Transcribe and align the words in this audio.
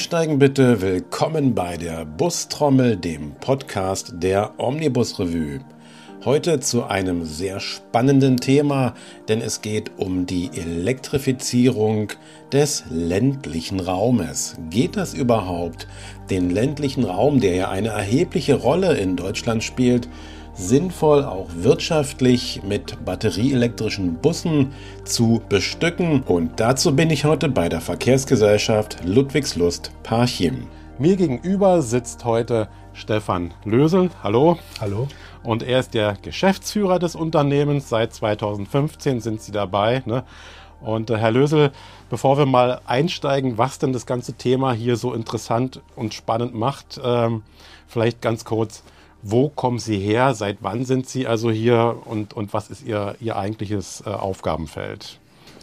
Einsteigen 0.00 0.38
bitte. 0.38 0.80
Willkommen 0.80 1.54
bei 1.54 1.76
der 1.76 2.06
Bustrommel, 2.06 2.96
dem 2.96 3.32
Podcast 3.32 4.14
der 4.14 4.54
Omnibus 4.56 5.18
Revue. 5.18 5.60
Heute 6.24 6.58
zu 6.60 6.84
einem 6.84 7.26
sehr 7.26 7.60
spannenden 7.60 8.38
Thema, 8.38 8.94
denn 9.28 9.42
es 9.42 9.60
geht 9.60 9.90
um 9.98 10.24
die 10.24 10.48
Elektrifizierung 10.56 12.08
des 12.50 12.84
ländlichen 12.88 13.78
Raumes. 13.78 14.56
Geht 14.70 14.96
das 14.96 15.12
überhaupt? 15.12 15.86
Den 16.30 16.48
ländlichen 16.48 17.04
Raum, 17.04 17.38
der 17.38 17.54
ja 17.54 17.68
eine 17.68 17.88
erhebliche 17.88 18.54
Rolle 18.54 18.94
in 18.96 19.16
Deutschland 19.16 19.62
spielt, 19.62 20.08
sinnvoll 20.54 21.24
auch 21.24 21.48
wirtschaftlich 21.54 22.62
mit 22.62 23.04
batterieelektrischen 23.04 24.16
Bussen 24.16 24.72
zu 25.04 25.42
bestücken. 25.48 26.22
Und 26.22 26.60
dazu 26.60 26.94
bin 26.94 27.10
ich 27.10 27.24
heute 27.24 27.48
bei 27.48 27.68
der 27.68 27.80
Verkehrsgesellschaft 27.80 29.04
Ludwigslust 29.04 29.92
Parchim. 30.02 30.66
Mir 30.98 31.16
gegenüber 31.16 31.82
sitzt 31.82 32.24
heute 32.24 32.68
Stefan 32.92 33.54
Lösel. 33.64 34.10
Hallo. 34.22 34.58
Hallo. 34.80 35.08
Und 35.42 35.62
er 35.62 35.80
ist 35.80 35.94
der 35.94 36.16
Geschäftsführer 36.20 36.98
des 36.98 37.14
Unternehmens. 37.14 37.88
Seit 37.88 38.12
2015 38.12 39.20
sind 39.20 39.40
Sie 39.40 39.52
dabei. 39.52 40.02
Ne? 40.04 40.24
Und 40.80 41.10
äh, 41.10 41.16
Herr 41.16 41.30
Lösel, 41.30 41.72
bevor 42.08 42.38
wir 42.38 42.46
mal 42.46 42.80
einsteigen, 42.86 43.58
was 43.58 43.78
denn 43.78 43.92
das 43.92 44.06
ganze 44.06 44.34
Thema 44.34 44.72
hier 44.72 44.96
so 44.96 45.14
interessant 45.14 45.80
und 45.96 46.14
spannend 46.14 46.54
macht, 46.54 47.00
ähm, 47.02 47.42
vielleicht 47.86 48.20
ganz 48.20 48.44
kurz, 48.44 48.82
wo 49.22 49.48
kommen 49.48 49.78
Sie 49.78 49.98
her? 49.98 50.34
Seit 50.34 50.58
wann 50.60 50.84
sind 50.84 51.08
Sie 51.08 51.26
also 51.26 51.50
hier? 51.50 51.96
Und, 52.04 52.34
und 52.34 52.52
was 52.52 52.70
ist 52.70 52.86
Ihr, 52.86 53.16
Ihr 53.20 53.36
eigentliches 53.36 54.02
äh, 54.06 54.10
Aufgabenfeld? 54.10 55.18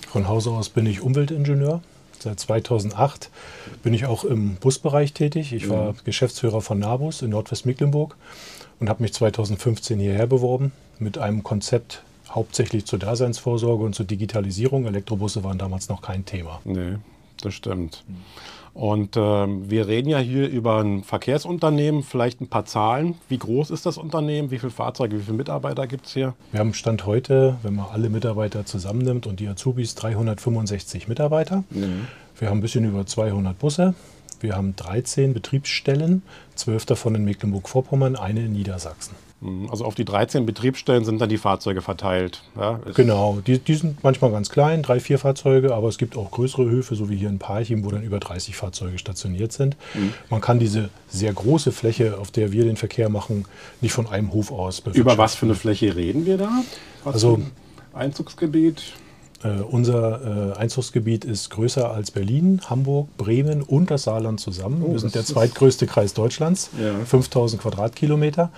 Von 0.08 0.28
Hause 0.28 0.52
aus 0.52 0.70
bin 0.70 0.86
ich 0.86 1.02
Umweltingenieur. 1.02 1.82
Seit 2.20 2.40
2008 2.40 3.30
bin 3.84 3.94
ich 3.94 4.06
auch 4.06 4.24
im 4.24 4.56
Busbereich 4.56 5.14
tätig. 5.14 5.54
Ich 5.54 5.70
war 5.70 5.94
mhm. 5.94 5.98
Geschäftsführer 6.04 6.62
von 6.62 6.80
Nabus 6.80 7.22
in 7.22 7.30
Nordwestmecklenburg 7.30 8.16
und 8.80 8.90
habe 8.90 9.04
mich 9.04 9.14
2015 9.14 10.00
hierher 10.00 10.28
beworben 10.28 10.72
mit 11.00 11.18
einem 11.18 11.44
Konzept 11.44 12.04
hauptsächlich 12.30 12.86
zur 12.86 13.00
Daseinsvorsorge 13.00 13.84
und 13.84 13.94
zur 13.94 14.06
Digitalisierung. 14.06 14.86
Elektrobusse 14.86 15.44
waren 15.44 15.58
damals 15.58 15.90
noch 15.90 16.02
kein 16.02 16.26
Thema. 16.26 16.60
Nee, 16.66 16.96
das 17.42 17.54
stimmt. 17.54 18.04
Mhm. 18.08 18.16
Und 18.78 19.18
ähm, 19.18 19.72
wir 19.72 19.88
reden 19.88 20.08
ja 20.08 20.20
hier 20.20 20.48
über 20.48 20.84
ein 20.84 21.04
Verkehrsunternehmen, 21.04 22.04
vielleicht 22.04 22.42
ein 22.42 22.48
paar 22.48 22.66
Zahlen. 22.66 23.16
Wie 23.28 23.40
groß 23.40 23.72
ist 23.72 23.88
das 23.88 23.98
Unternehmen? 23.98 24.52
Wie 24.52 24.60
viele 24.60 24.70
Fahrzeuge, 24.70 25.18
wie 25.18 25.24
viele 25.24 25.38
Mitarbeiter 25.38 25.88
gibt 25.88 26.06
es 26.06 26.14
hier? 26.14 26.36
Wir 26.52 26.60
haben 26.60 26.76
Stand 26.76 27.08
heute, 27.08 27.58
wenn 27.64 27.74
man 27.74 27.88
alle 27.92 28.10
Mitarbeiter 28.10 28.68
zusammennimmt 28.68 29.26
und 29.26 29.40
die 29.40 29.48
Azubis, 29.48 29.96
365 29.96 31.08
Mitarbeiter. 31.08 31.64
Mhm. 31.72 32.08
Wir 32.38 32.52
haben 32.52 32.60
ein 32.60 32.62
bisschen 32.62 32.86
über 32.86 33.04
200 33.04 33.58
Busse. 33.58 33.96
Wir 34.42 34.56
haben 34.56 34.76
13 34.76 35.34
Betriebsstellen, 35.34 36.22
12 36.54 36.86
davon 36.86 37.16
in 37.16 37.26
Mecklenburg-Vorpommern, 37.26 38.16
eine 38.16 38.42
in 38.42 38.54
Niedersachsen. 38.54 39.16
Mhm. 39.42 39.70
Also 39.70 39.86
auf 39.86 39.96
die 39.96 40.06
13 40.06 40.46
Betriebsstellen 40.46 41.06
sind 41.06 41.22
dann 41.22 41.30
die 41.30 41.38
Fahrzeuge 41.38 41.82
verteilt. 41.82 42.42
Ja, 42.60 42.80
genau, 42.96 43.40
die, 43.46 43.60
die, 43.60 43.76
sind 43.76 44.04
manchmal 44.04 44.32
ganz 44.32 44.50
klein, 44.50 44.82
drei, 44.82 45.00
vier 45.00 45.20
Fahrzeuge, 45.20 45.76
aber 45.76 45.90
es 45.90 45.98
gibt 45.98 46.18
auch 46.18 46.32
größere 46.32 46.70
Höfe, 46.70 46.96
so 46.96 47.10
wie 47.10 47.16
hier 47.16 47.30
in 47.30 47.38
Parchim, 47.38 47.86
wo 47.86 47.92
dann 47.92 48.04
über 48.04 48.20
30 48.20 48.56
Fahrzeuge 48.56 48.98
stationiert 48.98 49.52
sind. 49.52 49.78
Mhm. 49.94 50.14
Man 50.30 50.42
kann 50.42 50.60
diese 50.60 50.90
sehr 51.08 51.34
große 51.34 51.72
Fläche, 51.72 52.18
auf 52.18 52.32
der 52.32 52.52
wir 52.52 52.64
den 52.64 52.78
Verkehr 52.78 53.10
machen, 53.10 53.46
nicht 53.82 53.94
von 53.94 54.08
einem 54.08 54.34
Hof 54.34 54.52
aus 54.52 54.82
Über 54.94 55.18
was 55.18 55.36
für 55.36 55.46
eine 55.46 55.56
Fläche 55.56 55.96
reden 55.96 56.26
wir 56.26 56.38
da? 56.38 56.64
Was 57.04 57.16
also 57.16 57.40
Einzugsgebiet? 57.94 58.82
Äh, 59.44 59.62
unser 59.62 60.56
äh, 60.56 60.58
Einzugsgebiet 60.58 61.24
ist 61.24 61.52
größer 61.52 61.92
als 61.92 62.10
Berlin, 62.10 62.60
Hamburg, 62.68 63.16
Bremen 63.18 63.62
und 63.62 63.92
das 63.92 64.04
Saarland 64.04 64.40
zusammen. 64.40 64.82
Oh, 64.84 64.94
wir 64.94 65.00
sind 65.00 65.14
der 65.14 65.26
zweitgrößte 65.26 65.86
Kreis 65.86 66.16
Deutschlands, 66.16 66.72
ja. 66.82 66.96
5000 67.06 67.62
Quadratkilometer. 67.62 68.52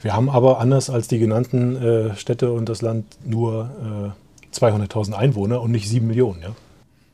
Wir 0.00 0.14
haben 0.14 0.28
aber 0.28 0.60
anders 0.60 0.90
als 0.90 1.08
die 1.08 1.18
genannten 1.18 1.76
äh, 1.76 2.16
Städte 2.16 2.52
und 2.52 2.68
das 2.68 2.82
Land 2.82 3.04
nur 3.24 4.14
äh, 4.52 4.56
200.000 4.56 5.12
Einwohner 5.12 5.60
und 5.60 5.70
nicht 5.70 5.88
7 5.88 6.06
Millionen. 6.06 6.42
Ja? 6.42 6.48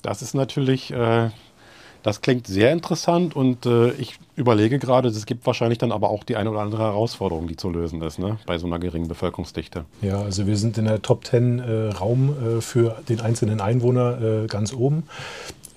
Das 0.03 0.23
ist 0.23 0.35
natürlich, 0.35 0.93
äh, 0.93 1.31
das 2.03 2.21
klingt 2.21 2.47
sehr 2.47 2.73
interessant 2.73 3.37
und 3.37 3.67
äh, 3.67 3.93
ich 3.93 4.19
überlege 4.35 4.79
gerade, 4.79 5.09
es 5.09 5.27
gibt 5.27 5.47
wahrscheinlich 5.47 5.79
dann 5.79 5.93
aber 5.93 6.11
auch 6.11 6.25
die 6.25 6.37
eine 6.37 6.51
oder 6.51 6.61
andere 6.61 6.83
Herausforderung, 6.83 7.47
die 7.47 7.57
zu 7.57 7.71
lösen 7.71 8.03
ist, 8.03 8.19
ne? 8.19 8.39
bei 8.47 8.59
so 8.59 8.67
einer 8.67 8.79
geringen 8.79 9.09
Bevölkerungsdichte. 9.09 9.85
Ja, 10.01 10.21
also 10.21 10.47
wir 10.47 10.57
sind 10.57 10.79
in 10.79 10.87
der 10.87 11.03
Top 11.03 11.25
10 11.25 11.59
äh, 11.61 11.89
Raum 11.91 12.31
äh, 12.31 12.61
für 12.61 12.97
den 13.09 13.21
einzelnen 13.21 13.61
Einwohner 13.61 14.47
ganz 14.49 14.73
oben. 14.73 15.05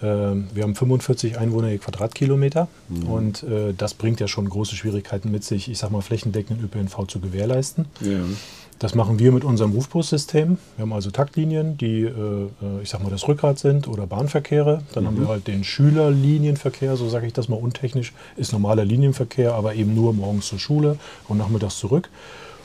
Ähm, 0.05 0.47
wir 0.53 0.63
haben 0.63 0.75
45 0.75 1.37
Einwohner 1.39 1.69
je 1.69 1.79
Quadratkilometer 1.79 2.67
mhm. 2.89 3.03
und 3.07 3.43
äh, 3.43 3.73
das 3.75 3.95
bringt 3.95 4.19
ja 4.19 4.27
schon 4.27 4.47
große 4.47 4.75
Schwierigkeiten 4.75 5.31
mit 5.31 5.43
sich, 5.43 5.69
ich 5.69 5.79
sag 5.79 5.91
mal, 5.91 6.01
flächendeckenden 6.01 6.63
ÖPNV 6.63 7.07
zu 7.07 7.19
gewährleisten. 7.19 7.85
Ja. 8.01 8.19
Das 8.77 8.93
machen 8.93 9.19
wir 9.19 9.31
mit 9.31 9.45
unserem 9.45 9.71
Rufbussystem. 9.71 10.57
Wir 10.75 10.81
haben 10.81 10.93
also 10.93 11.09
Taktlinien, 11.09 11.77
die, 11.77 12.01
äh, 12.01 12.09
äh, 12.09 12.49
ich 12.83 12.89
sag 12.89 13.01
mal, 13.01 13.09
das 13.09 13.27
Rückgrat 13.27 13.57
sind 13.57 13.87
oder 13.87 14.05
Bahnverkehre. 14.05 14.81
Dann 14.93 15.03
mhm. 15.03 15.07
haben 15.07 15.19
wir 15.21 15.27
halt 15.29 15.47
den 15.47 15.63
Schülerlinienverkehr, 15.63 16.97
so 16.97 17.07
sage 17.09 17.25
ich 17.25 17.33
das 17.33 17.47
mal 17.47 17.55
untechnisch, 17.55 18.13
ist 18.35 18.51
normaler 18.51 18.85
Linienverkehr, 18.85 19.53
aber 19.53 19.75
eben 19.75 19.95
nur 19.95 20.13
morgens 20.13 20.47
zur 20.47 20.59
Schule 20.59 20.97
und 21.27 21.37
nachmittags 21.37 21.79
zurück. 21.79 22.09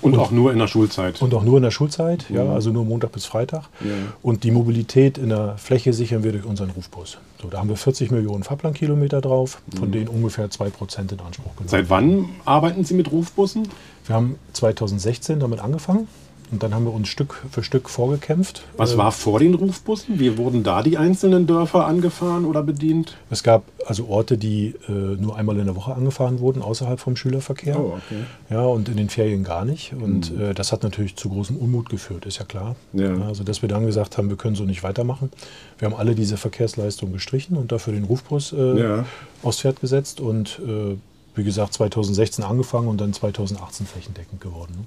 Und, 0.02 0.14
und, 0.14 0.18
auch 0.18 0.30
nur 0.30 0.52
in 0.52 0.58
der 0.58 0.66
Schulzeit. 0.66 1.20
Und 1.22 1.32
auch 1.34 1.44
nur 1.44 1.58
in 1.58 1.62
der 1.62 1.70
Schulzeit, 1.70 2.28
ja, 2.28 2.44
ja 2.44 2.52
also 2.52 2.70
nur 2.70 2.84
Montag 2.84 3.12
bis 3.12 3.26
Freitag. 3.26 3.68
Ja. 3.84 3.90
Und 4.22 4.44
die 4.44 4.50
Mobilität 4.50 5.16
in 5.18 5.28
der 5.28 5.58
Fläche 5.58 5.92
sichern 5.92 6.24
wir 6.24 6.32
durch 6.32 6.44
unseren 6.44 6.70
Rufbus. 6.70 7.18
So, 7.40 7.48
da 7.48 7.58
haben 7.58 7.68
wir 7.68 7.76
40 7.76 8.10
Millionen 8.10 8.42
Fahrplankilometer 8.42 9.20
drauf, 9.20 9.62
von 9.76 9.88
mhm. 9.88 9.92
denen 9.92 10.08
ungefähr 10.08 10.48
2% 10.48 11.12
in 11.12 11.20
Anspruch 11.20 11.52
genommen. 11.52 11.68
Seit 11.68 11.88
wann 11.88 12.28
arbeiten 12.44 12.84
Sie 12.84 12.94
mit 12.94 13.10
Rufbussen? 13.10 13.68
Wir 14.06 14.14
haben 14.14 14.36
2016 14.52 15.40
damit 15.40 15.60
angefangen. 15.60 16.08
Und 16.50 16.62
dann 16.62 16.74
haben 16.74 16.84
wir 16.84 16.92
uns 16.92 17.08
Stück 17.08 17.42
für 17.50 17.62
Stück 17.62 17.88
vorgekämpft. 17.88 18.64
Was 18.76 18.96
war 18.96 19.12
vor 19.12 19.38
den 19.38 19.54
Rufbussen? 19.54 20.18
Wie 20.18 20.36
wurden 20.36 20.62
da 20.62 20.82
die 20.82 20.98
einzelnen 20.98 21.46
Dörfer 21.46 21.86
angefahren 21.86 22.44
oder 22.44 22.62
bedient? 22.62 23.16
Es 23.30 23.42
gab 23.42 23.62
also 23.86 24.08
Orte, 24.08 24.36
die 24.36 24.74
äh, 24.88 24.92
nur 24.92 25.36
einmal 25.36 25.56
in 25.58 25.66
der 25.66 25.76
Woche 25.76 25.94
angefahren 25.94 26.40
wurden, 26.40 26.62
außerhalb 26.62 26.98
vom 26.98 27.16
Schülerverkehr. 27.16 27.78
Oh, 27.78 27.98
okay. 27.98 28.24
Ja, 28.50 28.62
und 28.62 28.88
in 28.88 28.96
den 28.96 29.08
Ferien 29.08 29.44
gar 29.44 29.64
nicht. 29.64 29.92
Und 29.92 30.32
mhm. 30.32 30.40
äh, 30.40 30.54
das 30.54 30.72
hat 30.72 30.82
natürlich 30.82 31.16
zu 31.16 31.28
großem 31.28 31.56
Unmut 31.56 31.88
geführt, 31.88 32.26
ist 32.26 32.38
ja 32.38 32.44
klar. 32.44 32.74
Ja. 32.92 33.14
Also, 33.22 33.44
dass 33.44 33.62
wir 33.62 33.68
dann 33.68 33.86
gesagt 33.86 34.18
haben, 34.18 34.28
wir 34.28 34.36
können 34.36 34.56
so 34.56 34.64
nicht 34.64 34.82
weitermachen. 34.82 35.30
Wir 35.78 35.86
haben 35.86 35.96
alle 35.96 36.14
diese 36.14 36.36
Verkehrsleistungen 36.36 37.12
gestrichen 37.12 37.56
und 37.56 37.70
dafür 37.70 37.92
den 37.92 38.04
Rufbus 38.04 38.52
äh, 38.52 38.80
ja. 38.80 39.04
aufs 39.42 39.60
Pferd 39.60 39.80
gesetzt 39.80 40.20
und 40.20 40.60
äh, 40.66 40.96
wie 41.34 41.44
gesagt 41.44 41.74
2016 41.74 42.44
angefangen 42.44 42.88
und 42.88 43.00
dann 43.00 43.12
2018 43.12 43.86
flächendeckend 43.86 44.40
geworden. 44.40 44.86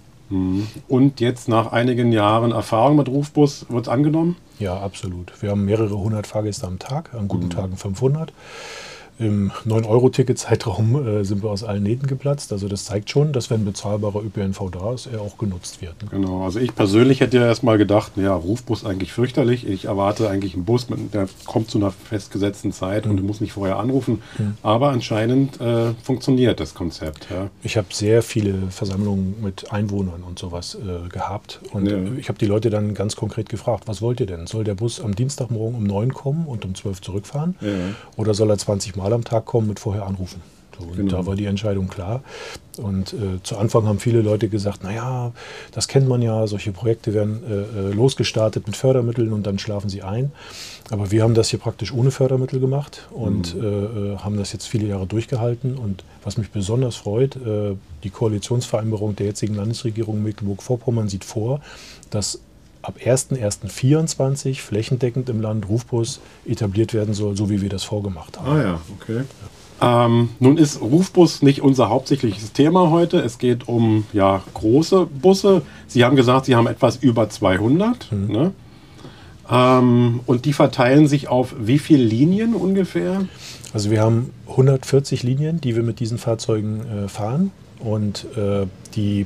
Und 0.88 1.19
jetzt 1.19 1.47
nach 1.47 1.71
einigen 1.71 2.11
Jahren 2.11 2.51
Erfahrung 2.51 2.97
mit 2.97 3.07
Rufbus 3.07 3.66
wird 3.69 3.85
es 3.85 3.89
angenommen? 3.89 4.35
Ja, 4.59 4.79
absolut. 4.79 5.41
Wir 5.41 5.51
haben 5.51 5.66
mehrere 5.66 5.97
hundert 5.97 6.27
Fahrgäste 6.27 6.67
am 6.67 6.79
Tag, 6.79 7.13
an 7.13 7.27
guten 7.27 7.45
mhm. 7.45 7.51
Tagen 7.51 7.77
500. 7.77 8.33
Im 9.19 9.51
9-Euro-Ticket-Zeitraum 9.68 11.07
äh, 11.07 11.24
sind 11.24 11.44
wir 11.44 11.51
aus 11.51 11.63
allen 11.63 11.84
Nähten 11.84 12.07
geplatzt. 12.07 12.51
Also 12.51 12.68
das 12.68 12.85
zeigt 12.85 13.09
schon, 13.12 13.31
dass 13.31 13.51
wenn 13.51 13.63
bezahlbarer 13.63 14.24
ÖPNV 14.24 14.72
da 14.72 14.94
ist, 14.94 15.06
er 15.06 15.22
auch 15.22 15.38
genutzt 15.38 15.81
wird. 15.81 16.01
Ne? 16.01 16.09
Genau, 16.09 16.44
also 16.44 16.59
ich 16.59 16.74
persönlich 16.74 17.19
hätte 17.19 17.38
ja 17.38 17.46
erstmal 17.46 17.78
gedacht, 17.78 18.13
ja, 18.16 18.34
Rufbus 18.34 18.85
eigentlich 18.85 19.13
fürchterlich. 19.13 19.68
Ich 19.68 19.85
erwarte 19.85 20.29
eigentlich 20.29 20.56
einen 20.56 20.66
Bus, 20.66 20.90
mit, 20.90 21.13
der 21.13 21.28
kommt 21.46 21.69
zu 21.69 21.78
einer 21.78 21.91
festgesetzten 21.91 22.72
Zeit 22.72 23.06
mhm. 23.06 23.12
und 23.12 23.18
du 23.18 23.23
musst 23.23 23.41
nicht 23.41 23.53
vorher 23.53 23.78
anrufen. 23.78 24.23
Mhm. 24.40 24.57
Aber 24.63 24.90
anscheinend 24.90 25.62
äh, 25.62 25.94
funktioniert 26.02 26.59
das 26.59 26.73
Konzept. 26.73 27.28
Ja. 27.29 27.50
Ich 27.62 27.78
habe 27.78 27.88
sehr 27.91 28.23
viele 28.23 28.72
Versammlungen 28.72 29.35
mit 29.44 29.72
Einwohnern 29.72 30.23
und 30.23 30.40
sowas 30.40 30.75
äh, 30.75 31.07
gehabt. 31.09 31.59
Und 31.72 31.85
ja. 31.88 31.97
ich 32.18 32.29
habe 32.29 32.40
die 32.40 32.47
Leute 32.47 32.72
dann 32.72 32.96
ganz 32.96 33.16
konkret 33.16 33.50
gefragt, 33.50 33.84
was 33.87 34.02
wollt 34.02 34.20
ihr 34.20 34.26
denn? 34.26 34.47
Soll 34.47 34.64
der 34.64 34.76
Bus 34.76 34.99
am 34.99 35.14
Dienstagmorgen 35.14 35.76
um 35.76 35.84
9 35.84 36.14
kommen 36.14 36.47
und 36.47 36.66
um 36.66 36.73
12 36.73 37.02
zurückfahren? 37.02 37.55
Ja. 37.61 37.70
Oder 38.17 38.34
soll 38.34 38.49
er 38.49 38.58
20 38.58 38.96
Mal 38.96 39.03
Mal 39.03 39.11
am 39.11 39.26
Tag 39.26 39.44
kommen 39.44 39.67
mit 39.67 39.82
vorher 39.82 40.05
anrufen. 40.05 40.41
So, 40.79 40.85
und 40.85 40.96
genau. 40.96 41.17
da 41.17 41.26
war 41.26 41.35
die 41.35 41.44
Entscheidung 41.44 41.90
klar. 41.90 42.23
Und 42.78 43.11
äh, 43.11 43.44
zu 43.44 43.58
Anfang 43.58 43.85
haben 43.85 44.00
viele 44.00 44.22
Leute 44.22 44.47
gesagt, 44.47 44.82
naja, 44.82 45.34
das 45.73 45.90
kennt 45.90 46.08
man 46.08 46.22
ja, 46.22 46.47
solche 46.47 46.72
Projekte 46.72 47.14
werden 47.14 47.44
äh, 47.44 47.90
äh, 47.90 47.94
losgestartet 47.94 48.66
mit 48.66 48.78
Fördermitteln 48.78 49.34
und 49.34 49.46
dann 49.46 49.59
schlafen 49.59 49.90
sie 49.90 50.03
ein. 50.03 50.32
Aber 50.90 51.11
wir 51.11 51.22
haben 51.22 51.34
das 51.34 51.50
hier 51.50 51.59
praktisch 51.59 51.94
ohne 51.94 52.11
Fördermittel 52.11 52.61
gemacht 52.61 53.09
und 53.11 53.55
mhm. 53.55 53.61
äh, 53.61 53.67
äh 53.67 54.17
haben 54.20 54.38
das 54.38 54.53
jetzt 54.53 54.67
viele 54.67 54.88
Jahre 54.88 55.06
durchgehalten. 55.06 55.78
Und 55.78 56.06
was 56.23 56.38
mich 56.38 56.49
besonders 56.49 56.96
freut, 56.96 57.35
äh, 57.35 57.76
die 58.03 58.09
Koalitionsvereinbarung 58.09 59.17
der 59.17 59.26
jetzigen 59.28 59.56
Landesregierung 59.56 60.23
Mecklenburg-Vorpommern 60.23 61.09
sieht 61.09 61.26
vor, 61.26 61.59
dass 62.09 62.40
ab 62.84 62.97
1.1.24 63.03 64.59
flächendeckend 64.59 65.30
im 65.30 65.41
Land 65.41 65.68
Rufbus 65.68 66.20
etabliert 66.46 66.94
werden 66.94 67.14
soll, 67.14 67.35
so 67.35 67.50
wie 67.50 67.62
wir 67.62 67.70
das 67.70 67.84
vorgemacht 67.84 68.40
haben. 68.40 68.52
Ah 68.52 68.62
ja, 68.62 68.82
okay. 69.00 69.24
Ähm, 69.82 70.30
nun 70.40 70.58
ist 70.58 70.82
Rufbus 70.82 71.41
nicht 71.41 71.62
unser 71.62 71.90
hauptsächliches 71.90 72.53
Thema 72.53 72.90
heute. 72.91 73.20
Es 73.20 73.38
geht 73.38 73.68
um 73.68 74.06
ja, 74.14 74.44
große 74.53 75.08
Busse. 75.08 75.64
Sie 75.88 76.06
haben 76.06 76.16
gesagt, 76.16 76.46
Sie 76.46 76.56
haben 76.56 76.68
etwas 76.68 76.97
über 76.97 77.30
200. 77.30 78.12
Mhm. 78.12 78.28
Ne? 78.28 78.52
Ähm, 79.50 80.20
und 80.26 80.46
die 80.46 80.53
verteilen 80.53 81.08
sich 81.08 81.28
auf 81.28 81.56
wie 81.59 81.80
viele 81.80 82.03
Linien 82.03 82.53
ungefähr? 82.53 83.26
Also 83.74 83.91
wir 83.91 84.02
haben 84.02 84.32
140 84.47 85.24
Linien, 85.24 85.59
die 85.59 85.76
wir 85.76 85.84
mit 85.84 86.00
diesen 86.00 86.18
Fahrzeugen 86.18 87.06
äh, 87.06 87.08
fahren. 87.08 87.52
Und 87.80 88.26
äh, 88.38 88.68
die 88.96 89.26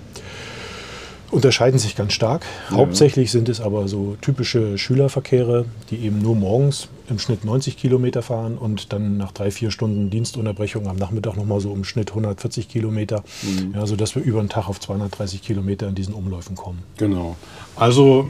unterscheiden 1.31 1.79
sich 1.79 1.95
ganz 1.95 2.13
stark. 2.13 2.45
Ja. 2.69 2.77
Hauptsächlich 2.77 3.31
sind 3.31 3.50
es 3.50 3.59
aber 3.59 3.88
so 3.88 4.15
typische 4.21 4.77
Schülerverkehre, 4.77 5.65
die 5.89 5.97
eben 5.97 6.21
nur 6.21 6.35
morgens 6.35 6.88
im 7.09 7.19
Schnitt 7.19 7.45
90 7.45 7.77
Kilometer 7.77 8.21
fahren 8.21 8.57
und 8.57 8.91
dann 8.94 9.18
nach 9.18 9.31
drei, 9.31 9.51
vier 9.51 9.71
Stunden 9.71 10.09
Dienstunterbrechung 10.09 10.88
am 10.88 10.97
Nachmittag 10.97 11.38
nochmal 11.38 11.59
so 11.59 11.74
im 11.74 11.83
Schnitt 11.83 12.09
140 12.09 12.68
Kilometer. 12.68 13.24
Mhm. 13.44 13.74
Ja, 13.75 13.85
sodass 13.85 14.15
wir 14.15 14.24
über 14.24 14.41
den 14.41 14.50
Tag 14.50 14.68
auf 14.68 14.79
230 14.79 15.41
Kilometer 15.41 15.88
in 15.88 15.95
diesen 15.95 16.13
Umläufen 16.13 16.56
kommen. 16.56 16.79
Genau. 16.97 17.35
Also 17.75 18.30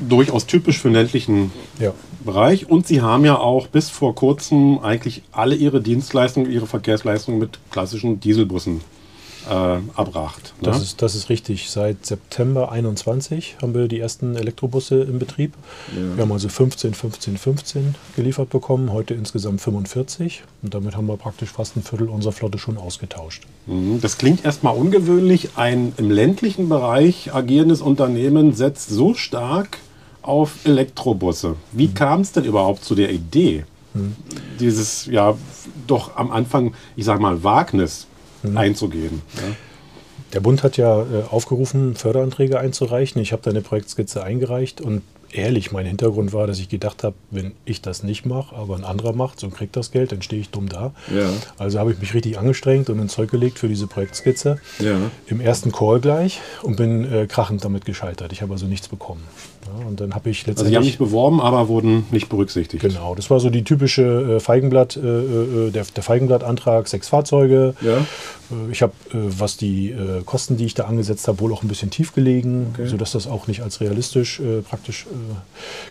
durchaus 0.00 0.46
typisch 0.46 0.78
für 0.78 0.88
den 0.88 0.94
ländlichen 0.94 1.52
ja. 1.78 1.92
Bereich. 2.24 2.68
Und 2.68 2.86
Sie 2.86 3.02
haben 3.02 3.24
ja 3.24 3.38
auch 3.38 3.66
bis 3.66 3.90
vor 3.90 4.14
kurzem 4.14 4.78
eigentlich 4.80 5.22
alle 5.32 5.54
Ihre 5.54 5.80
Dienstleistungen, 5.80 6.50
Ihre 6.50 6.66
Verkehrsleistungen 6.66 7.38
mit 7.38 7.58
klassischen 7.70 8.20
Dieselbussen 8.20 8.80
äh, 9.48 9.78
erbracht. 9.96 10.54
Ne? 10.60 10.68
Das, 10.68 10.82
ist, 10.82 11.02
das 11.02 11.14
ist 11.14 11.28
richtig. 11.28 11.70
Seit 11.70 12.04
September 12.04 12.70
21 12.70 13.56
haben 13.60 13.74
wir 13.74 13.88
die 13.88 14.00
ersten 14.00 14.36
Elektrobusse 14.36 15.02
im 15.02 15.18
Betrieb. 15.18 15.54
Ja. 15.94 16.16
Wir 16.16 16.22
haben 16.22 16.32
also 16.32 16.48
15, 16.48 16.94
15, 16.94 17.36
15 17.36 17.94
geliefert 18.16 18.50
bekommen, 18.50 18.92
heute 18.92 19.14
insgesamt 19.14 19.60
45. 19.60 20.42
Und 20.62 20.74
damit 20.74 20.96
haben 20.96 21.06
wir 21.06 21.16
praktisch 21.16 21.50
fast 21.50 21.76
ein 21.76 21.82
Viertel 21.82 22.08
unserer 22.08 22.32
Flotte 22.32 22.58
schon 22.58 22.78
ausgetauscht. 22.78 23.44
Mhm. 23.66 24.00
Das 24.00 24.18
klingt 24.18 24.44
erstmal 24.44 24.76
ungewöhnlich. 24.76 25.50
Ein 25.56 25.92
im 25.96 26.10
ländlichen 26.10 26.68
Bereich 26.68 27.34
agierendes 27.34 27.80
Unternehmen 27.80 28.54
setzt 28.54 28.88
so 28.90 29.14
stark 29.14 29.78
auf 30.22 30.64
Elektrobusse. 30.64 31.56
Wie 31.72 31.88
mhm. 31.88 31.94
kam 31.94 32.20
es 32.22 32.32
denn 32.32 32.44
überhaupt 32.44 32.84
zu 32.84 32.94
der 32.94 33.10
Idee? 33.12 33.64
Mhm. 33.92 34.16
Dieses, 34.58 35.06
ja, 35.06 35.36
doch 35.86 36.16
am 36.16 36.30
Anfang, 36.30 36.74
ich 36.96 37.04
sag 37.04 37.20
mal, 37.20 37.44
Wagnis 37.44 38.06
mhm. 38.52 38.58
einzugehen. 38.58 39.22
Ja. 39.36 39.42
Der 40.32 40.40
Bund 40.40 40.62
hat 40.62 40.76
ja 40.76 41.00
äh, 41.00 41.22
aufgerufen, 41.30 41.94
Förderanträge 41.94 42.58
einzureichen. 42.58 43.22
Ich 43.22 43.32
habe 43.32 43.42
da 43.42 43.50
eine 43.50 43.60
Projektskizze 43.60 44.22
eingereicht 44.22 44.80
und 44.80 45.02
ehrlich, 45.34 45.72
mein 45.72 45.86
Hintergrund 45.86 46.32
war, 46.32 46.46
dass 46.46 46.58
ich 46.58 46.68
gedacht 46.68 47.04
habe, 47.04 47.14
wenn 47.30 47.52
ich 47.64 47.82
das 47.82 48.02
nicht 48.02 48.24
mache, 48.24 48.54
aber 48.54 48.76
ein 48.76 48.84
anderer 48.84 49.12
macht 49.12 49.42
und 49.44 49.54
kriegt 49.54 49.76
das 49.76 49.90
Geld, 49.90 50.12
dann 50.12 50.22
stehe 50.22 50.40
ich 50.40 50.50
dumm 50.50 50.68
da. 50.68 50.92
Ja. 51.14 51.30
Also 51.58 51.78
habe 51.78 51.92
ich 51.92 51.98
mich 51.98 52.14
richtig 52.14 52.38
angestrengt 52.38 52.90
und 52.90 52.98
ins 52.98 53.12
Zeug 53.12 53.30
gelegt 53.30 53.58
für 53.58 53.68
diese 53.68 53.86
Projektskizze. 53.86 54.58
Ja. 54.78 54.96
Im 55.26 55.40
ersten 55.40 55.72
Call 55.72 56.00
gleich 56.00 56.40
und 56.62 56.76
bin 56.76 57.10
äh, 57.10 57.26
krachend 57.26 57.64
damit 57.64 57.84
gescheitert. 57.84 58.32
Ich 58.32 58.42
habe 58.42 58.52
also 58.52 58.66
nichts 58.66 58.88
bekommen. 58.88 59.22
Ja, 59.66 59.86
und 59.86 60.00
dann 60.00 60.14
habe 60.14 60.30
ich 60.30 60.46
letztendlich. 60.46 60.58
Also 60.58 60.70
Sie 60.70 60.76
haben 60.76 60.84
nicht 60.84 60.98
beworben, 60.98 61.40
aber 61.40 61.68
wurden 61.68 62.06
nicht 62.10 62.28
berücksichtigt. 62.28 62.82
Genau, 62.82 63.14
das 63.14 63.30
war 63.30 63.40
so 63.40 63.50
die 63.50 63.64
typische 63.64 64.36
äh, 64.36 64.40
Feigenblatt, 64.40 64.96
äh, 64.96 65.00
äh 65.00 65.70
der, 65.70 65.84
der 65.84 66.02
Feigenblattantrag, 66.02 66.88
sechs 66.88 67.08
Fahrzeuge. 67.08 67.74
Ja. 67.80 68.04
Äh, 68.50 68.70
ich 68.70 68.82
habe, 68.82 68.92
äh, 69.10 69.16
was 69.16 69.56
die 69.56 69.90
äh, 69.90 70.22
Kosten, 70.24 70.56
die 70.56 70.64
ich 70.66 70.74
da 70.74 70.84
angesetzt 70.84 71.28
habe, 71.28 71.40
wohl 71.40 71.52
auch 71.52 71.62
ein 71.62 71.68
bisschen 71.68 71.90
tief 71.90 72.14
gelegen, 72.14 72.72
okay. 72.74 72.86
sodass 72.86 73.12
das 73.12 73.26
auch 73.26 73.46
nicht 73.46 73.62
als 73.62 73.80
realistisch 73.80 74.40
praktisch 74.68 75.06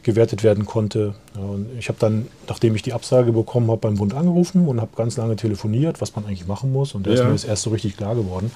gewertet 0.04 0.44
werden 0.44 0.66
konnte. 0.66 1.16
Ja, 1.36 1.42
und 1.42 1.68
ich 1.78 1.90
habe 1.90 1.98
dann, 2.00 2.28
nachdem 2.48 2.76
ich 2.76 2.82
die 2.82 2.94
Absage 2.94 3.32
bekommen 3.32 3.70
habe, 3.70 3.82
beim 3.82 3.96
Bund 3.96 4.14
angerufen 4.14 4.68
und 4.68 4.82
habe 4.82 4.92
ganz 4.96 5.18
lange 5.18 5.36
telefoniert, 5.36 6.02
was 6.02 6.16
man 6.16 6.26
eigentlich 6.26 6.48
machen 6.48 6.72
muss. 6.72 6.94
Und 6.94 7.08
da 7.08 7.12
ja. 7.12 7.18
ist 7.18 7.24
mir 7.24 7.32
das 7.32 7.44
erst 7.44 7.64
so 7.64 7.70
richtig 7.70 7.98
klar 7.98 8.16
geworden, 8.16 8.52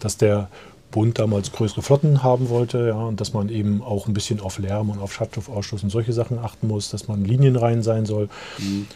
dass 0.00 0.16
der 0.16 0.48
Bund 0.90 1.18
damals 1.18 1.52
größere 1.52 1.82
Flotten 1.82 2.22
haben 2.22 2.48
wollte, 2.48 2.88
ja, 2.88 2.96
und 2.96 3.20
dass 3.20 3.32
man 3.32 3.48
eben 3.48 3.82
auch 3.82 4.06
ein 4.06 4.14
bisschen 4.14 4.40
auf 4.40 4.58
Lärm 4.58 4.90
und 4.90 5.00
auf 5.00 5.12
Schadstoffausstoß 5.12 5.82
und 5.82 5.90
solche 5.90 6.12
Sachen 6.12 6.38
achten 6.38 6.68
muss, 6.68 6.90
dass 6.90 7.08
man 7.08 7.24
linienrein 7.24 7.82
sein 7.82 8.06
soll. 8.06 8.28
Mhm. 8.58 8.86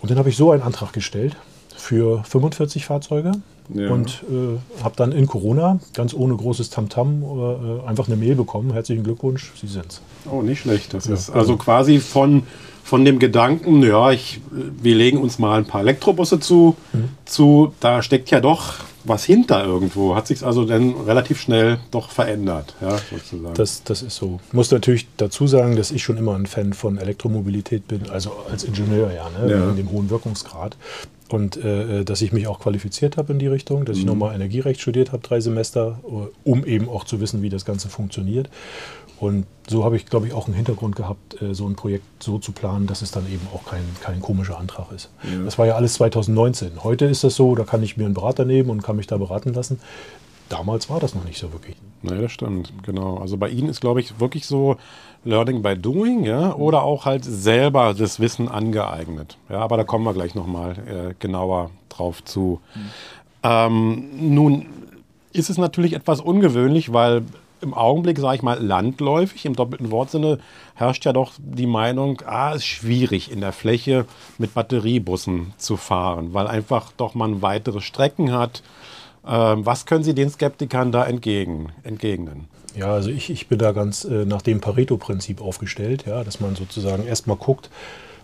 Und 0.00 0.10
dann 0.10 0.18
habe 0.18 0.28
ich 0.28 0.36
so 0.36 0.52
einen 0.52 0.62
Antrag 0.62 0.92
gestellt 0.92 1.36
für 1.76 2.22
45 2.24 2.86
Fahrzeuge 2.86 3.32
ja. 3.74 3.90
und 3.90 4.22
äh, 4.30 4.82
habe 4.82 4.94
dann 4.96 5.12
in 5.12 5.26
Corona 5.26 5.80
ganz 5.94 6.14
ohne 6.14 6.36
großes 6.36 6.70
Tamtam 6.70 7.22
-Tam, 7.22 7.82
äh, 7.82 7.88
einfach 7.88 8.06
eine 8.06 8.16
Mail 8.16 8.36
bekommen. 8.36 8.72
Herzlichen 8.72 9.02
Glückwunsch, 9.02 9.52
Sie 9.60 9.66
sind's. 9.66 10.00
Oh, 10.30 10.42
nicht 10.42 10.60
schlecht. 10.60 10.94
Das 10.94 11.06
ja, 11.06 11.14
ist 11.14 11.30
also 11.30 11.56
quasi 11.56 11.98
von, 11.98 12.44
von 12.84 13.04
dem 13.04 13.18
Gedanken, 13.18 13.82
ja, 13.82 14.12
ich, 14.12 14.40
wir 14.50 14.94
legen 14.94 15.18
uns 15.18 15.38
mal 15.38 15.58
ein 15.58 15.66
paar 15.66 15.80
Elektrobusse 15.80 16.40
zu, 16.40 16.76
mhm. 16.92 17.08
zu, 17.24 17.72
da 17.80 18.02
steckt 18.02 18.30
ja 18.30 18.40
doch 18.40 18.74
was 19.06 19.24
hinter 19.24 19.64
irgendwo. 19.64 20.14
Hat 20.14 20.26
sich 20.26 20.44
also 20.44 20.64
dann 20.64 20.94
relativ 21.06 21.40
schnell 21.40 21.78
doch 21.90 22.10
verändert, 22.10 22.74
ja, 22.80 22.98
sozusagen. 23.10 23.54
Das, 23.54 23.82
das 23.84 24.02
ist 24.02 24.16
so. 24.16 24.40
Ich 24.48 24.52
muss 24.52 24.70
natürlich 24.70 25.06
dazu 25.16 25.46
sagen, 25.46 25.76
dass 25.76 25.90
ich 25.90 26.02
schon 26.02 26.16
immer 26.16 26.34
ein 26.34 26.46
Fan 26.46 26.72
von 26.72 26.98
Elektromobilität 26.98 27.88
bin, 27.88 28.10
also 28.10 28.32
als 28.50 28.64
Ingenieur 28.64 29.12
ja, 29.12 29.28
ne, 29.30 29.50
ja. 29.50 29.70
in 29.70 29.76
dem 29.76 29.90
hohen 29.90 30.10
Wirkungsgrad. 30.10 30.76
Und 31.28 31.56
äh, 31.56 32.04
dass 32.04 32.22
ich 32.22 32.32
mich 32.32 32.46
auch 32.46 32.60
qualifiziert 32.60 33.16
habe 33.16 33.32
in 33.32 33.40
die 33.40 33.48
Richtung, 33.48 33.84
dass 33.84 33.96
mhm. 33.96 34.00
ich 34.00 34.06
nochmal 34.06 34.34
Energierecht 34.34 34.80
studiert 34.80 35.10
habe, 35.10 35.26
drei 35.26 35.40
Semester, 35.40 35.98
um 36.44 36.64
eben 36.64 36.88
auch 36.88 37.02
zu 37.02 37.20
wissen, 37.20 37.42
wie 37.42 37.48
das 37.48 37.64
Ganze 37.64 37.88
funktioniert. 37.88 38.48
Und 39.18 39.46
so 39.68 39.84
habe 39.84 39.96
ich, 39.96 40.06
glaube 40.06 40.26
ich, 40.26 40.34
auch 40.34 40.46
einen 40.46 40.54
Hintergrund 40.54 40.94
gehabt, 40.94 41.40
äh, 41.40 41.54
so 41.54 41.66
ein 41.66 41.74
Projekt 41.74 42.22
so 42.22 42.38
zu 42.38 42.52
planen, 42.52 42.86
dass 42.86 43.02
es 43.02 43.10
dann 43.10 43.26
eben 43.26 43.46
auch 43.54 43.64
kein, 43.64 43.84
kein 44.00 44.20
komischer 44.20 44.58
Antrag 44.58 44.92
ist. 44.92 45.10
Ja. 45.22 45.44
Das 45.44 45.58
war 45.58 45.66
ja 45.66 45.74
alles 45.74 45.94
2019. 45.94 46.84
Heute 46.84 47.06
ist 47.06 47.24
das 47.24 47.34
so, 47.34 47.54
da 47.54 47.64
kann 47.64 47.82
ich 47.82 47.96
mir 47.96 48.04
einen 48.04 48.14
Berater 48.14 48.44
nehmen 48.44 48.70
und 48.70 48.82
kann 48.82 48.96
mich 48.96 49.06
da 49.06 49.16
beraten 49.16 49.54
lassen. 49.54 49.80
Damals 50.48 50.88
war 50.88 51.00
das 51.00 51.14
noch 51.14 51.24
nicht 51.24 51.38
so 51.38 51.52
wirklich. 51.52 51.76
Naja, 52.02 52.22
das 52.22 52.32
stimmt, 52.32 52.72
genau. 52.84 53.16
Also 53.18 53.36
bei 53.36 53.48
Ihnen 53.48 53.68
ist, 53.68 53.80
glaube 53.80 54.00
ich, 54.00 54.20
wirklich 54.20 54.46
so 54.46 54.76
Learning 55.24 55.60
by 55.60 55.76
Doing, 55.76 56.24
ja, 56.24 56.54
oder 56.54 56.82
auch 56.84 57.04
halt 57.04 57.24
selber 57.24 57.94
das 57.94 58.20
Wissen 58.20 58.48
angeeignet. 58.48 59.38
Ja, 59.48 59.58
aber 59.58 59.76
da 59.76 59.82
kommen 59.82 60.04
wir 60.04 60.14
gleich 60.14 60.36
nochmal 60.36 60.76
äh, 60.86 61.14
genauer 61.18 61.70
drauf 61.88 62.22
zu. 62.22 62.60
Mhm. 62.74 62.80
Ähm, 63.42 64.34
nun 64.34 64.66
ist 65.32 65.50
es 65.50 65.58
natürlich 65.58 65.94
etwas 65.94 66.20
ungewöhnlich, 66.20 66.92
weil 66.92 67.22
im 67.60 67.74
Augenblick, 67.74 68.18
sage 68.18 68.36
ich 68.36 68.42
mal, 68.42 68.62
landläufig, 68.62 69.44
im 69.46 69.56
doppelten 69.56 69.90
Wortsinne, 69.90 70.38
herrscht 70.74 71.04
ja 71.04 71.12
doch 71.12 71.32
die 71.38 71.66
Meinung, 71.66 72.22
ah, 72.26 72.50
es 72.50 72.56
ist 72.58 72.66
schwierig 72.66 73.30
in 73.30 73.40
der 73.40 73.52
Fläche 73.52 74.06
mit 74.38 74.54
Batteriebussen 74.54 75.52
zu 75.56 75.76
fahren, 75.76 76.34
weil 76.34 76.46
einfach 76.46 76.92
doch 76.96 77.14
man 77.14 77.42
weitere 77.42 77.80
Strecken 77.80 78.32
hat. 78.32 78.62
Ähm, 79.26 79.66
was 79.66 79.86
können 79.86 80.04
Sie 80.04 80.14
den 80.14 80.30
Skeptikern 80.30 80.92
da 80.92 81.04
entgegen, 81.04 81.72
entgegnen? 81.82 82.48
Ja, 82.76 82.92
also 82.92 83.10
ich, 83.10 83.30
ich 83.30 83.48
bin 83.48 83.58
da 83.58 83.72
ganz 83.72 84.04
äh, 84.04 84.26
nach 84.26 84.42
dem 84.42 84.60
Pareto-Prinzip 84.60 85.40
aufgestellt, 85.40 86.04
ja, 86.06 86.22
dass 86.22 86.40
man 86.40 86.56
sozusagen 86.56 87.06
erstmal 87.06 87.38
guckt, 87.38 87.70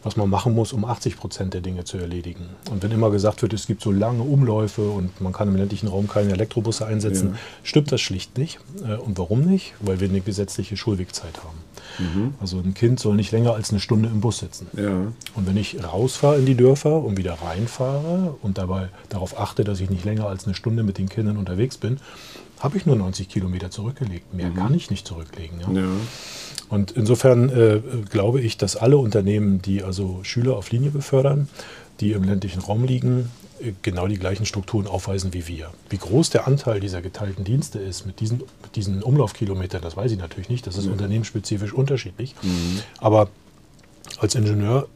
was 0.03 0.17
man 0.17 0.29
machen 0.29 0.55
muss, 0.55 0.73
um 0.73 0.85
80 0.85 1.17
Prozent 1.17 1.55
der 1.55 1.61
Dinge 1.61 1.85
zu 1.85 1.99
erledigen. 1.99 2.47
Und 2.71 2.83
wenn 2.83 2.91
immer 2.91 3.11
gesagt 3.11 3.43
wird, 3.43 3.53
es 3.53 3.67
gibt 3.67 3.83
so 3.83 3.93
lange 3.93 4.23
Umläufe 4.23 4.83
und 4.89 5.21
man 5.21 5.33
kann 5.33 5.49
im 5.49 5.57
ländlichen 5.57 5.89
Raum 5.89 6.09
keine 6.09 6.33
Elektrobusse 6.33 6.87
einsetzen, 6.87 7.31
ja. 7.33 7.39
stimmt 7.63 7.93
das 7.93 8.01
schlicht 8.01 8.37
nicht. 8.39 8.59
Äh, 8.87 8.97
und 8.97 9.19
warum 9.19 9.41
nicht? 9.43 9.75
Weil 9.81 10.01
wir 10.01 10.09
eine 10.09 10.21
gesetzliche 10.21 10.77
Schulwegzeit 10.77 11.39
haben. 11.39 11.59
Mhm. 11.99 12.35
Also 12.41 12.59
ein 12.59 12.75
Kind 12.75 13.01
soll 13.01 13.17
nicht 13.17 13.33
länger 13.33 13.55
als 13.55 13.71
eine 13.71 13.81
Stunde 13.81 14.09
im 14.09 14.21
Bus 14.21 14.39
sitzen. 14.39 14.67
Ja. 14.77 14.91
Und 15.35 15.47
wenn 15.47 15.57
ich 15.57 15.83
rausfahre 15.83 16.39
in 16.39 16.47
die 16.47 16.55
Dörfer 16.55 17.03
und 17.03 17.17
wieder 17.17 17.35
reinfahre 17.35 18.35
und 18.43 18.59
dabei 18.59 18.89
darauf 19.09 19.39
achte, 19.39 19.65
dass 19.65 19.81
ich 19.81 19.91
nicht 19.91 20.05
länger 20.05 20.27
als 20.27 20.47
eine 20.47 20.55
Stunde 20.55 20.83
mit 20.83 20.99
den 20.99 21.09
Kindern 21.09 21.37
unterwegs 21.37 21.77
bin, 21.77 21.99
habe 22.63 22.77
ich 22.77 22.87
nur 22.87 22.97
90 22.97 23.29
Kilometer 23.29 23.71
zurückgelegt. 23.71 24.33
Mehr 24.33 24.51
mhm. 24.51 24.57
kann 24.57 24.75
ich 24.75 24.91
nicht 24.91 25.07
zurücklegen. 25.07 25.61
Ja? 25.61 25.71
ja. 25.73 25.89
Und 26.69 26.93
insofern 26.93 27.51
äh, 27.51 27.81
glaube 28.09 28.41
ich, 28.41 28.57
dass 28.57 28.77
alle 28.77 28.97
Unternehmen, 28.97 29.61
die 29.61 29.83
also 29.83 30.21
Schüler 30.23 30.57
auf 30.57 30.71
Linie 30.71 30.91
befördern, 30.91 31.49
die 32.01 32.13
im 32.13 32.25
ländlichen 32.25 32.61
Raum 32.63 32.85
liegen, 32.85 33.31
äh, 33.61 33.73
genau 33.83 34.07
die 34.07 34.17
gleichen 34.17 34.47
Strukturen 34.47 34.87
aufweisen 34.87 35.35
wie 35.35 35.49
wir. 35.49 35.71
Wie 35.91 35.99
groß 35.99 36.31
der 36.31 36.47
Anteil 36.47 36.81
dieser 36.81 37.03
geteilten 37.03 37.45
Dienste 37.45 37.79
ist 37.79 38.07
mit 38.07 38.21
diesen, 38.21 38.39
mit 38.63 38.77
diesen 38.77 39.03
Umlaufkilometern, 39.03 39.83
das 39.83 39.97
weiß 39.97 40.13
ich 40.13 40.19
natürlich 40.19 40.49
nicht. 40.49 40.67
Das 40.67 40.79
ist 40.79 40.87
mhm. 40.87 40.93
unternehmensspezifisch 40.93 41.73
unterschiedlich. 41.73 42.35
Mhm. 42.43 42.81
Aber 42.99 43.29
als 44.19 44.35
Ingenieur 44.35 44.89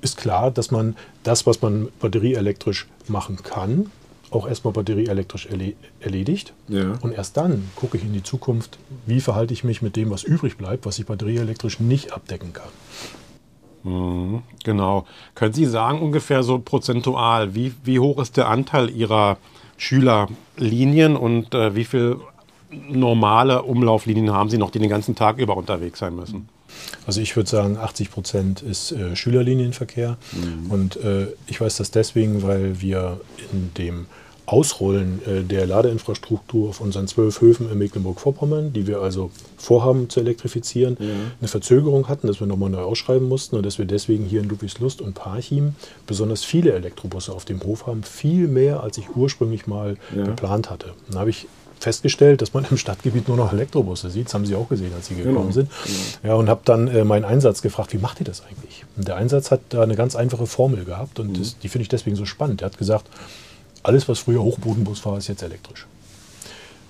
ist 0.00 0.18
klar, 0.18 0.50
dass 0.50 0.70
man 0.70 0.96
das, 1.24 1.46
was 1.46 1.62
man 1.62 1.88
batterieelektrisch 2.00 2.86
machen 3.08 3.38
kann, 3.42 3.90
auch 4.34 4.46
erstmal 4.46 4.72
batterieelektrisch 4.72 5.48
erledigt. 6.00 6.52
Ja. 6.68 6.94
Und 7.00 7.12
erst 7.12 7.36
dann 7.36 7.70
gucke 7.76 7.96
ich 7.96 8.04
in 8.04 8.12
die 8.12 8.22
Zukunft, 8.22 8.78
wie 9.06 9.20
verhalte 9.20 9.54
ich 9.54 9.64
mich 9.64 9.82
mit 9.82 9.96
dem, 9.96 10.10
was 10.10 10.22
übrig 10.22 10.56
bleibt, 10.56 10.86
was 10.86 10.98
ich 10.98 11.06
batterieelektrisch 11.06 11.80
nicht 11.80 12.12
abdecken 12.12 12.52
kann. 12.52 12.68
Mhm, 13.84 14.42
genau. 14.64 15.06
Können 15.34 15.52
Sie 15.52 15.66
sagen, 15.66 16.00
ungefähr 16.00 16.42
so 16.42 16.58
prozentual, 16.58 17.54
wie, 17.54 17.72
wie 17.84 17.98
hoch 17.98 18.20
ist 18.20 18.36
der 18.36 18.48
Anteil 18.48 18.90
Ihrer 18.90 19.36
Schülerlinien 19.76 21.16
und 21.16 21.54
äh, 21.54 21.74
wie 21.74 21.84
viele 21.84 22.20
normale 22.70 23.62
Umlauflinien 23.62 24.32
haben 24.32 24.50
Sie 24.50 24.58
noch, 24.58 24.70
die 24.70 24.78
den 24.78 24.88
ganzen 24.88 25.14
Tag 25.14 25.38
über 25.38 25.56
unterwegs 25.56 25.98
sein 25.98 26.16
müssen? 26.16 26.48
Also 27.06 27.20
ich 27.20 27.36
würde 27.36 27.50
sagen, 27.50 27.76
80 27.76 28.10
Prozent 28.10 28.62
ist 28.62 28.92
äh, 28.92 29.14
Schülerlinienverkehr. 29.16 30.16
Mhm. 30.32 30.70
Und 30.70 30.96
äh, 30.96 31.28
ich 31.46 31.60
weiß 31.60 31.76
das 31.76 31.90
deswegen, 31.90 32.42
weil 32.42 32.80
wir 32.80 33.20
in 33.52 33.72
dem 33.74 34.06
Ausrollen 34.46 35.22
äh, 35.26 35.42
der 35.42 35.66
Ladeinfrastruktur 35.66 36.68
auf 36.68 36.80
unseren 36.80 37.08
zwölf 37.08 37.40
Höfen 37.40 37.70
in 37.70 37.78
Mecklenburg-Vorpommern, 37.78 38.74
die 38.74 38.86
wir 38.86 39.00
also 39.00 39.30
vorhaben 39.56 40.10
zu 40.10 40.20
elektrifizieren, 40.20 40.98
ja. 41.00 41.06
eine 41.40 41.48
Verzögerung 41.48 42.08
hatten, 42.08 42.26
dass 42.26 42.40
wir 42.40 42.46
nochmal 42.46 42.68
neu 42.68 42.82
ausschreiben 42.82 43.26
mussten 43.26 43.56
und 43.56 43.64
dass 43.64 43.78
wir 43.78 43.86
deswegen 43.86 44.24
hier 44.24 44.40
in 44.40 44.48
Ludwigslust 44.48 45.00
und 45.00 45.14
Parchim 45.14 45.74
besonders 46.06 46.44
viele 46.44 46.72
Elektrobusse 46.72 47.32
auf 47.32 47.46
dem 47.46 47.62
Hof 47.62 47.86
haben, 47.86 48.02
viel 48.02 48.46
mehr, 48.48 48.82
als 48.82 48.98
ich 48.98 49.16
ursprünglich 49.16 49.66
mal 49.66 49.96
ja. 50.14 50.24
geplant 50.24 50.68
hatte. 50.68 50.92
Dann 51.08 51.20
habe 51.20 51.30
ich 51.30 51.46
festgestellt, 51.80 52.42
dass 52.42 52.54
man 52.54 52.64
im 52.70 52.76
Stadtgebiet 52.76 53.28
nur 53.28 53.36
noch 53.36 53.52
Elektrobusse 53.52 54.10
sieht. 54.10 54.26
Das 54.26 54.34
haben 54.34 54.46
Sie 54.46 54.54
auch 54.54 54.68
gesehen, 54.68 54.92
als 54.94 55.08
Sie 55.08 55.14
gekommen 55.14 55.36
genau. 55.36 55.50
sind. 55.52 55.70
Genau. 55.84 56.34
Ja, 56.34 56.34
und 56.34 56.48
habe 56.48 56.60
dann 56.64 56.88
äh, 56.88 57.04
meinen 57.04 57.24
Einsatz 57.24 57.62
gefragt, 57.62 57.92
wie 57.92 57.98
macht 57.98 58.20
ihr 58.20 58.24
das 58.24 58.42
eigentlich? 58.42 58.84
Und 58.96 59.08
der 59.08 59.16
Einsatz 59.16 59.50
hat 59.50 59.60
da 59.70 59.82
eine 59.82 59.96
ganz 59.96 60.16
einfache 60.16 60.46
Formel 60.46 60.84
gehabt 60.84 61.20
und 61.20 61.28
mhm. 61.28 61.38
das, 61.38 61.58
die 61.58 61.68
finde 61.68 61.82
ich 61.82 61.88
deswegen 61.88 62.16
so 62.16 62.24
spannend. 62.24 62.62
Er 62.62 62.66
hat 62.66 62.78
gesagt, 62.78 63.06
alles, 63.82 64.08
was 64.08 64.20
früher 64.20 64.42
Hochbodenbus 64.42 65.04
war, 65.04 65.18
ist 65.18 65.28
jetzt 65.28 65.42
elektrisch. 65.42 65.86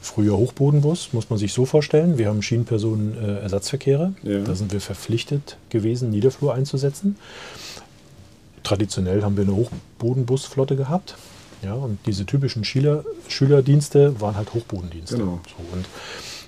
Früher 0.00 0.36
Hochbodenbus 0.36 1.12
muss 1.12 1.30
man 1.30 1.38
sich 1.38 1.54
so 1.54 1.64
vorstellen, 1.64 2.18
wir 2.18 2.28
haben 2.28 2.42
Schienenpersonen-Ersatzverkehre. 2.42 4.12
Ja. 4.22 4.40
Da 4.40 4.54
sind 4.54 4.72
wir 4.72 4.80
verpflichtet 4.80 5.56
gewesen, 5.70 6.10
Niederflur 6.10 6.54
einzusetzen. 6.54 7.16
Traditionell 8.62 9.22
haben 9.22 9.36
wir 9.36 9.44
eine 9.44 9.56
Hochbodenbusflotte 9.56 10.76
gehabt. 10.76 11.16
Ja, 11.64 11.74
und 11.74 11.98
diese 12.06 12.26
typischen 12.26 12.64
Schüler, 12.64 13.04
Schülerdienste 13.28 14.20
waren 14.20 14.36
halt 14.36 14.52
Hochbodendienste. 14.52 15.16
Genau. 15.16 15.40
So, 15.46 15.76
und 15.76 15.86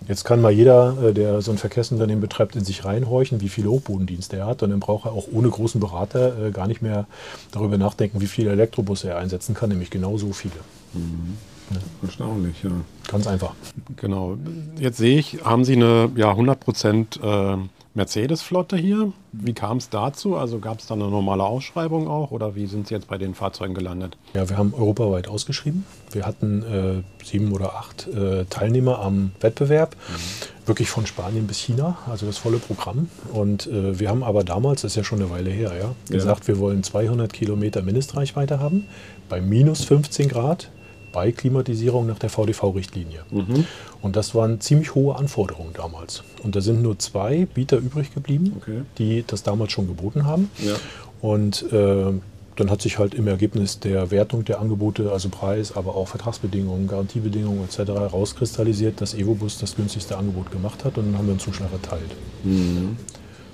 jetzt 0.09 0.25
kann 0.25 0.43
mal 0.43 0.53
jeder, 0.53 0.97
äh, 1.03 1.15
der 1.15 1.41
so 1.41 1.53
ein 1.53 1.59
Verkehrsunternehmen 1.59 2.21
betreibt, 2.21 2.55
in 2.55 2.65
sich 2.65 2.85
reinhorchen, 2.85 3.41
wie 3.41 3.49
viele 3.49 3.71
Hochbodendienste 3.71 4.37
er 4.37 4.47
hat. 4.47 4.63
Und 4.63 4.71
dann 4.71 4.81
braucht 4.81 5.07
er 5.07 5.13
auch 5.13 5.29
ohne 5.33 5.49
großen 5.49 5.81
Berater 5.81 6.49
äh, 6.49 6.51
gar 6.51 6.67
nicht 6.67 6.83
mehr 6.83 7.07
darüber 7.51 7.79
nachdenken, 7.79 8.21
wie 8.21 8.27
viele 8.27 8.51
Elektrobusse 8.51 9.09
er 9.09 9.19
einsetzen 9.19 9.55
kann, 9.55 9.71
nämlich 9.71 9.91
genau 9.91 10.19
so 10.19 10.33
viele. 10.33 10.55
Mhm. 10.93 11.37
Ja. 11.71 11.79
Erstaunlich, 12.07 12.63
ja. 12.63 12.71
Ganz 13.09 13.27
einfach. 13.27 13.55
Genau. 13.97 14.37
Jetzt 14.79 14.99
sehe 14.99 15.19
ich, 15.19 15.45
haben 15.45 15.65
Sie 15.65 15.75
eine 15.75 16.11
ja, 16.15 16.31
100 16.31 16.61
Prozent 16.61 17.21
äh, 17.23 17.57
Mercedes-Flotte 17.97 18.77
hier. 18.77 19.13
Wie 19.33 19.55
kam 19.55 19.79
es 19.79 19.89
dazu? 19.89 20.37
Also 20.37 20.59
gab 20.59 20.81
es 20.81 20.87
da 20.87 20.95
eine 20.95 21.09
normale 21.09 21.45
Ausschreibung 21.45 22.09
auch 22.09 22.31
oder 22.31 22.55
wie 22.55 22.67
sind 22.67 22.87
Sie 22.87 22.95
jetzt 22.95 23.09
bei 23.09 23.17
den 23.17 23.35
Fahrzeugen 23.35 23.75
gelandet? 23.75 24.19
Ja, 24.35 24.49
wir 24.49 24.59
haben 24.59 24.75
europaweit 24.75 25.29
ausgeschrieben. 25.29 25.85
Wir 26.13 26.27
hatten 26.27 26.63
äh, 26.63 27.25
sieben 27.25 27.53
oder 27.53 27.75
acht 27.75 28.07
äh, 28.09 28.45
Teilnehmer 28.45 29.01
am 29.01 29.33
Wettbewerb, 29.41 29.97
mhm. 29.97 30.67
wirklich 30.67 30.91
von 30.91 31.07
Spanien 31.07 31.47
bis 31.47 31.59
China, 31.59 31.97
also 32.09 32.27
das 32.27 32.39
volle 32.39 32.59
Programm. 32.59 33.09
Und 33.33 33.67
äh, 33.67 33.99
wir 33.99 34.11
haben 34.11 34.23
aber 34.23 34.45
damals, 34.45 34.83
das 34.83 34.93
ist 34.93 34.97
ja 34.97 35.05
schon 35.05 35.21
eine 35.21 35.31
Weile 35.31 35.51
her, 35.51 35.73
ja, 35.79 35.95
gesagt, 36.15 36.43
ja. 36.43 36.49
wir 36.49 36.59
wollen 36.59 36.83
200 36.83 37.33
Kilometer 37.33 37.83
Mindestreichweite 37.83 38.61
haben, 38.61 38.87
bei 39.29 39.41
minus 39.41 39.85
15 39.85 40.29
Grad 40.29 40.71
bei 41.17 41.33
Klimatisierung 41.33 42.07
nach 42.07 42.19
der 42.19 42.29
VDV-Richtlinie. 42.29 43.21
Mhm. 43.31 43.65
Und 44.03 44.17
das 44.17 44.35
waren 44.35 44.61
ziemlich 44.61 44.95
hohe 44.95 45.17
Anforderungen 45.17 45.71
damals. 45.73 46.23
Und 46.43 46.55
da 46.55 46.61
sind 46.61 46.83
nur 46.83 46.99
zwei 46.99 47.47
Bieter 47.47 47.79
übrig 47.79 48.13
geblieben, 48.13 48.53
okay. 48.61 48.83
die 48.99 49.25
das 49.27 49.43
damals 49.43 49.73
schon 49.73 49.87
geboten 49.87 50.27
haben. 50.27 50.51
Ja. 50.59 50.75
Und 51.23 51.73
äh, 51.73 52.13
dann 52.57 52.71
hat 52.71 52.83
sich 52.83 52.99
halt 52.99 53.15
im 53.15 53.29
Ergebnis 53.29 53.81
der 53.81 54.11
Wertung 54.11 54.45
der 54.45 54.61
Angebote, 54.61 55.11
also 55.11 55.31
Preis, 55.31 55.75
aber 55.75 55.97
auch 55.97 56.09
Vertragsbedingungen, 56.09 56.87
Garantiebedingungen 56.87 57.65
etc. 57.65 57.93
herauskristallisiert, 57.93 59.01
dass 59.01 59.15
Evobus 59.15 59.57
das 59.57 59.75
günstigste 59.75 60.19
Angebot 60.19 60.51
gemacht 60.51 60.85
hat 60.85 60.99
und 60.99 61.07
dann 61.07 61.17
haben 61.17 61.29
wir 61.29 61.33
einen 61.33 61.41
Zuschlag 61.41 61.73
erteilt. 61.73 62.11
Mhm. 62.45 62.99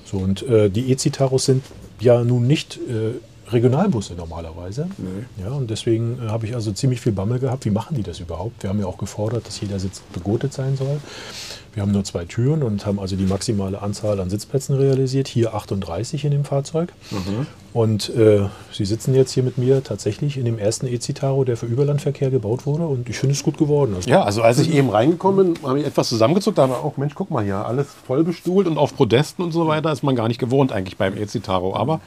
So, 0.05 0.17
und 0.17 0.43
äh, 0.49 0.69
die 0.69 0.91
E-Citaros 0.91 1.45
sind 1.45 1.63
ja 2.01 2.25
nun 2.25 2.49
nicht 2.49 2.81
äh, 2.89 3.13
Regionalbusse 3.53 4.15
normalerweise. 4.15 4.89
Nee. 4.99 5.45
Ja, 5.45 5.53
und 5.53 5.71
deswegen 5.71 6.19
äh, 6.19 6.29
habe 6.29 6.47
ich 6.47 6.55
also 6.55 6.73
ziemlich 6.73 7.01
viel 7.01 7.13
Bammel 7.13 7.39
gehabt. 7.39 7.65
Wie 7.65 7.71
machen 7.71 7.97
die 7.97 8.03
das 8.03 8.21
überhaupt? 8.21 8.63
Wir 8.63 8.71
haben 8.71 8.81
ja 8.81 8.87
auch 8.87 8.99
gefordert, 8.99 9.47
dass 9.47 9.61
jeder 9.61 9.79
Sitz 9.79 10.01
begotet 10.13 10.53
sein 10.53 10.77
soll. 10.77 11.01
Wir 11.75 11.83
haben 11.83 11.93
nur 11.93 12.05
zwei 12.05 12.27
Türen 12.27 12.63
und 12.63 12.85
haben 12.85 13.01
also 13.01 13.17
die 13.17 13.25
maximale 13.25 13.81
Anzahl 13.81 14.21
an 14.21 14.29
Sitzplätzen 14.29 14.77
realisiert. 14.77 15.27
Hier 15.27 15.55
38 15.55 16.25
in 16.27 16.31
dem 16.31 16.45
Fahrzeug. 16.45 16.93
Mhm. 17.11 17.47
Und 17.73 18.11
äh, 18.11 18.49
Sie 18.71 18.85
sitzen 18.85 19.15
jetzt 19.15 19.33
hier 19.33 19.43
mit 19.43 19.57
mir 19.57 19.83
tatsächlich 19.83 20.37
in 20.37 20.45
dem 20.45 20.59
ersten 20.59 20.87
E-Citaro, 20.87 21.45
der 21.45 21.57
für 21.57 21.65
Überlandverkehr 21.65 22.31
gebaut 22.31 22.67
wurde. 22.67 22.87
Und 22.87 23.09
ich 23.09 23.19
finde 23.19 23.35
es 23.35 23.43
gut 23.43 23.57
geworden. 23.57 23.95
Also 23.97 24.11
ja, 24.11 24.23
also 24.23 24.43
als 24.43 24.59
ich 24.59 24.75
eben 24.75 24.91
reingekommen 24.91 25.55
bin, 25.55 25.67
habe 25.67 25.81
ich 25.81 25.87
etwas 25.87 26.11
zusammengezuckt. 26.11 26.59
Da 26.59 26.69
war 26.69 26.85
auch, 26.85 26.99
Mensch, 26.99 27.15
guck 27.15 27.31
mal 27.31 27.43
hier, 27.43 27.65
alles 27.65 27.87
voll 28.07 28.23
bestuhlt 28.23 28.67
und 28.67 28.77
auf 28.77 28.95
Prodesten 28.95 29.43
und 29.43 29.53
so 29.53 29.67
weiter 29.67 29.91
ist 29.91 30.03
man 30.03 30.15
gar 30.15 30.29
nicht 30.29 30.39
gewohnt 30.39 30.73
eigentlich 30.73 30.99
beim 30.99 31.17
E-Citaro. 31.17 31.75
Aber 31.75 32.01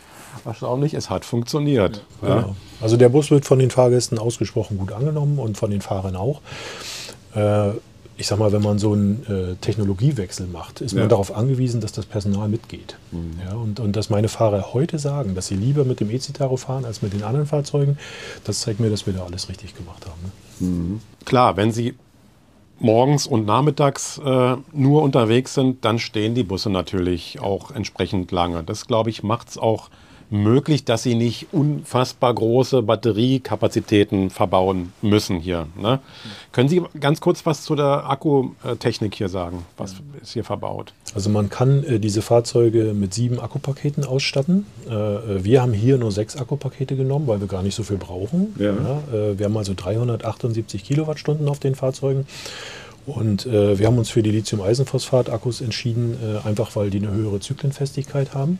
erstaunlich, 0.45 0.93
es 0.93 1.09
hat 1.09 1.25
funktioniert. 1.25 2.03
Ja, 2.21 2.27
ja. 2.27 2.35
Genau. 2.35 2.55
Also 2.81 2.97
der 2.97 3.09
Bus 3.09 3.31
wird 3.31 3.45
von 3.45 3.59
den 3.59 3.71
Fahrgästen 3.71 4.19
ausgesprochen 4.19 4.77
gut 4.77 4.91
angenommen 4.91 5.39
und 5.39 5.57
von 5.57 5.71
den 5.71 5.81
Fahrern 5.81 6.15
auch. 6.15 6.41
Äh, 7.35 7.71
ich 8.17 8.27
sag 8.27 8.39
mal, 8.39 8.51
wenn 8.51 8.61
man 8.61 8.79
so 8.79 8.93
einen 8.93 9.25
äh, 9.27 9.55
Technologiewechsel 9.55 10.47
macht, 10.47 10.79
ist 10.81 10.93
ja. 10.93 11.01
man 11.01 11.09
darauf 11.09 11.35
angewiesen, 11.35 11.81
dass 11.81 11.91
das 11.91 12.05
Personal 12.05 12.47
mitgeht. 12.47 12.95
Mhm. 13.11 13.39
Ja, 13.45 13.55
und, 13.55 13.79
und 13.79 13.95
dass 13.95 14.09
meine 14.09 14.29
Fahrer 14.29 14.73
heute 14.73 14.99
sagen, 14.99 15.35
dass 15.35 15.47
sie 15.47 15.55
lieber 15.55 15.83
mit 15.83 15.99
dem 15.99 16.09
E-Citaro 16.09 16.55
fahren 16.55 16.85
als 16.85 17.01
mit 17.01 17.13
den 17.13 17.23
anderen 17.23 17.45
Fahrzeugen, 17.45 17.97
das 18.45 18.61
zeigt 18.61 18.79
mir, 18.79 18.89
dass 18.89 19.05
wir 19.05 19.13
da 19.13 19.25
alles 19.25 19.49
richtig 19.49 19.75
gemacht 19.75 20.05
haben. 20.05 20.21
Ne? 20.23 20.67
Mhm. 20.67 21.01
Klar, 21.25 21.57
wenn 21.57 21.71
Sie 21.71 21.95
morgens 22.79 23.27
und 23.27 23.45
nachmittags 23.45 24.17
äh, 24.17 24.55
nur 24.71 25.01
unterwegs 25.01 25.53
sind, 25.53 25.83
dann 25.83 25.99
stehen 25.99 26.35
die 26.35 26.43
Busse 26.43 26.69
natürlich 26.69 27.39
auch 27.41 27.71
entsprechend 27.71 28.31
lange. 28.31 28.63
Das, 28.63 28.87
glaube 28.87 29.09
ich, 29.09 29.23
macht 29.23 29.49
es 29.49 29.57
auch 29.57 29.89
möglich, 30.29 30.85
dass 30.85 31.03
sie 31.03 31.15
nicht 31.15 31.47
unfassbar 31.51 32.33
große 32.33 32.81
Batteriekapazitäten 32.81 34.29
verbauen 34.29 34.93
müssen 35.01 35.39
hier. 35.39 35.67
Ne? 35.79 35.99
Können 36.51 36.69
Sie 36.69 36.81
ganz 36.99 37.21
kurz 37.21 37.45
was 37.45 37.63
zu 37.63 37.75
der 37.75 38.09
Akkutechnik 38.09 39.15
hier 39.15 39.29
sagen? 39.29 39.65
Was 39.77 39.95
ist 40.21 40.33
hier 40.33 40.43
verbaut? 40.43 40.93
Also 41.13 41.29
man 41.29 41.49
kann 41.49 41.83
äh, 41.83 41.99
diese 41.99 42.21
Fahrzeuge 42.21 42.93
mit 42.93 43.13
sieben 43.13 43.39
Akkupaketen 43.39 44.03
ausstatten. 44.03 44.65
Äh 44.89 45.45
wir 45.45 45.61
haben 45.61 45.73
hier 45.73 45.97
nur 45.97 46.11
sechs 46.11 46.35
Akkupakete 46.35 46.95
genommen, 46.95 47.27
weil 47.27 47.39
wir 47.39 47.47
gar 47.47 47.63
nicht 47.63 47.75
so 47.75 47.83
viel 47.83 47.97
brauchen. 47.97 48.53
Ja. 48.57 48.73
Ja, 48.73 49.01
äh, 49.13 49.37
wir 49.39 49.45
haben 49.45 49.57
also 49.57 49.73
378 49.75 50.83
Kilowattstunden 50.83 51.47
auf 51.47 51.59
den 51.59 51.75
Fahrzeugen. 51.75 52.25
Und 53.05 53.45
äh, 53.45 53.77
wir 53.77 53.85
haben 53.85 53.97
uns 53.97 54.09
für 54.09 54.23
die 54.23 54.31
Lithium-Eisenphosphat-Akkus 54.31 55.61
entschieden, 55.61 56.17
äh, 56.21 56.47
einfach 56.47 56.75
weil 56.75 56.89
die 56.89 56.97
eine 56.97 57.11
höhere 57.11 57.39
Zyklenfestigkeit 57.39 58.33
haben. 58.33 58.59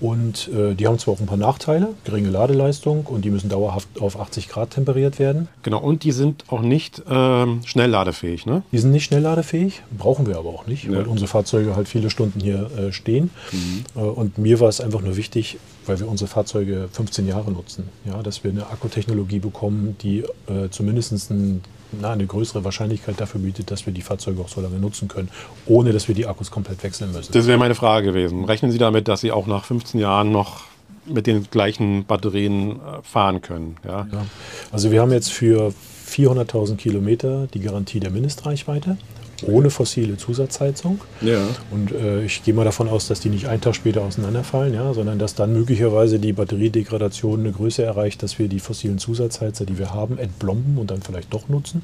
Und 0.00 0.48
äh, 0.48 0.74
die 0.74 0.86
haben 0.86 0.98
zwar 0.98 1.14
auch 1.14 1.20
ein 1.20 1.26
paar 1.26 1.36
Nachteile, 1.36 1.94
geringe 2.04 2.28
Ladeleistung 2.28 3.06
und 3.06 3.24
die 3.24 3.30
müssen 3.30 3.48
dauerhaft 3.48 3.88
auf 4.00 4.18
80 4.18 4.48
Grad 4.48 4.70
temperiert 4.70 5.18
werden. 5.18 5.48
Genau, 5.62 5.80
und 5.80 6.02
die 6.04 6.12
sind 6.12 6.44
auch 6.48 6.62
nicht 6.62 6.98
äh, 7.08 7.46
schnellladefähig, 7.64 8.44
ne? 8.44 8.62
Die 8.72 8.78
sind 8.78 8.90
nicht 8.90 9.04
schnellladefähig, 9.04 9.82
brauchen 9.96 10.26
wir 10.26 10.36
aber 10.36 10.50
auch 10.50 10.66
nicht, 10.66 10.84
ja. 10.84 10.92
weil 10.92 11.06
unsere 11.06 11.28
Fahrzeuge 11.28 11.76
halt 11.76 11.88
viele 11.88 12.10
Stunden 12.10 12.40
hier 12.40 12.70
äh, 12.76 12.92
stehen. 12.92 13.30
Mhm. 13.52 13.84
Äh, 13.94 14.00
und 14.00 14.38
mir 14.38 14.60
war 14.60 14.68
es 14.68 14.80
einfach 14.80 15.00
nur 15.00 15.16
wichtig, 15.16 15.58
weil 15.86 16.00
wir 16.00 16.08
unsere 16.08 16.28
Fahrzeuge 16.28 16.88
15 16.92 17.28
Jahre 17.28 17.52
nutzen, 17.52 17.88
ja, 18.04 18.22
dass 18.22 18.42
wir 18.42 18.50
eine 18.50 18.66
Akkutechnologie 18.66 19.38
bekommen, 19.38 19.96
die 20.02 20.24
äh, 20.48 20.68
zumindest 20.70 21.30
ein 21.30 21.62
na, 22.00 22.12
eine 22.12 22.26
größere 22.26 22.64
Wahrscheinlichkeit 22.64 23.20
dafür 23.20 23.40
bietet, 23.40 23.70
dass 23.70 23.86
wir 23.86 23.92
die 23.92 24.02
Fahrzeuge 24.02 24.40
auch 24.40 24.48
so 24.48 24.60
lange 24.60 24.78
nutzen 24.78 25.08
können, 25.08 25.30
ohne 25.66 25.92
dass 25.92 26.08
wir 26.08 26.14
die 26.14 26.26
Akkus 26.26 26.50
komplett 26.50 26.82
wechseln 26.82 27.12
müssen. 27.12 27.32
Das 27.32 27.46
wäre 27.46 27.58
meine 27.58 27.74
Frage 27.74 28.08
gewesen. 28.08 28.44
Rechnen 28.44 28.70
Sie 28.70 28.78
damit, 28.78 29.08
dass 29.08 29.20
Sie 29.20 29.32
auch 29.32 29.46
nach 29.46 29.64
15 29.64 30.00
Jahren 30.00 30.32
noch 30.32 30.62
mit 31.06 31.26
den 31.26 31.48
gleichen 31.50 32.04
Batterien 32.04 32.72
äh, 32.72 33.02
fahren 33.02 33.42
können? 33.42 33.76
Ja? 33.84 34.06
ja. 34.10 34.26
Also 34.72 34.90
wir 34.90 35.00
haben 35.00 35.12
jetzt 35.12 35.32
für 35.32 35.72
400.000 36.08 36.76
Kilometer 36.76 37.46
die 37.52 37.60
Garantie 37.60 38.00
der 38.00 38.10
Mindestreichweite 38.10 38.96
ohne 39.46 39.70
fossile 39.70 40.16
Zusatzheizung. 40.16 41.00
Ja. 41.20 41.40
Und 41.70 41.92
äh, 41.92 42.24
ich 42.24 42.42
gehe 42.42 42.54
mal 42.54 42.64
davon 42.64 42.88
aus, 42.88 43.08
dass 43.08 43.20
die 43.20 43.28
nicht 43.28 43.46
einen 43.46 43.60
Tag 43.60 43.74
später 43.74 44.02
auseinanderfallen, 44.02 44.74
ja, 44.74 44.92
sondern 44.94 45.18
dass 45.18 45.34
dann 45.34 45.52
möglicherweise 45.52 46.18
die 46.18 46.32
Batteriedegradation 46.32 47.40
eine 47.40 47.52
Größe 47.52 47.82
erreicht, 47.82 48.22
dass 48.22 48.38
wir 48.38 48.48
die 48.48 48.60
fossilen 48.60 48.98
Zusatzheizer, 48.98 49.64
die 49.64 49.78
wir 49.78 49.92
haben, 49.92 50.18
entblomben 50.18 50.78
und 50.78 50.90
dann 50.90 51.02
vielleicht 51.02 51.32
doch 51.32 51.48
nutzen, 51.48 51.82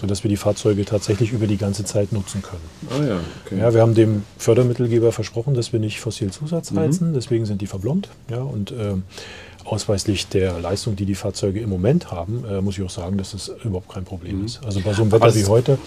sodass 0.00 0.24
wir 0.24 0.28
die 0.28 0.36
Fahrzeuge 0.36 0.84
tatsächlich 0.84 1.32
über 1.32 1.46
die 1.46 1.56
ganze 1.56 1.84
Zeit 1.84 2.12
nutzen 2.12 2.42
können. 2.42 2.62
Ah 2.90 3.04
ja, 3.04 3.20
okay. 3.44 3.58
ja, 3.58 3.74
wir 3.74 3.80
haben 3.80 3.94
dem 3.94 4.22
Fördermittelgeber 4.38 5.12
versprochen, 5.12 5.54
dass 5.54 5.72
wir 5.72 5.80
nicht 5.80 6.00
fossil 6.00 6.30
Zusatzheizen, 6.30 7.10
mhm. 7.10 7.14
deswegen 7.14 7.46
sind 7.46 7.60
die 7.60 7.66
verblombt. 7.66 8.08
Ja, 8.30 8.42
und 8.42 8.70
äh, 8.70 8.94
ausweislich 9.72 10.28
der 10.28 10.58
Leistung, 10.58 10.96
die 10.96 11.04
die 11.04 11.14
Fahrzeuge 11.14 11.60
im 11.60 11.68
Moment 11.68 12.10
haben, 12.10 12.44
äh, 12.44 12.60
muss 12.60 12.78
ich 12.78 12.84
auch 12.84 12.90
sagen, 12.90 13.18
dass 13.18 13.32
das 13.32 13.50
überhaupt 13.64 13.88
kein 13.88 14.04
Problem 14.04 14.40
mhm. 14.40 14.46
ist. 14.46 14.64
Also 14.64 14.80
bei 14.80 14.92
so 14.92 15.02
einem 15.02 15.12
Wetter 15.12 15.34
wie 15.34 15.44
heute. 15.46 15.78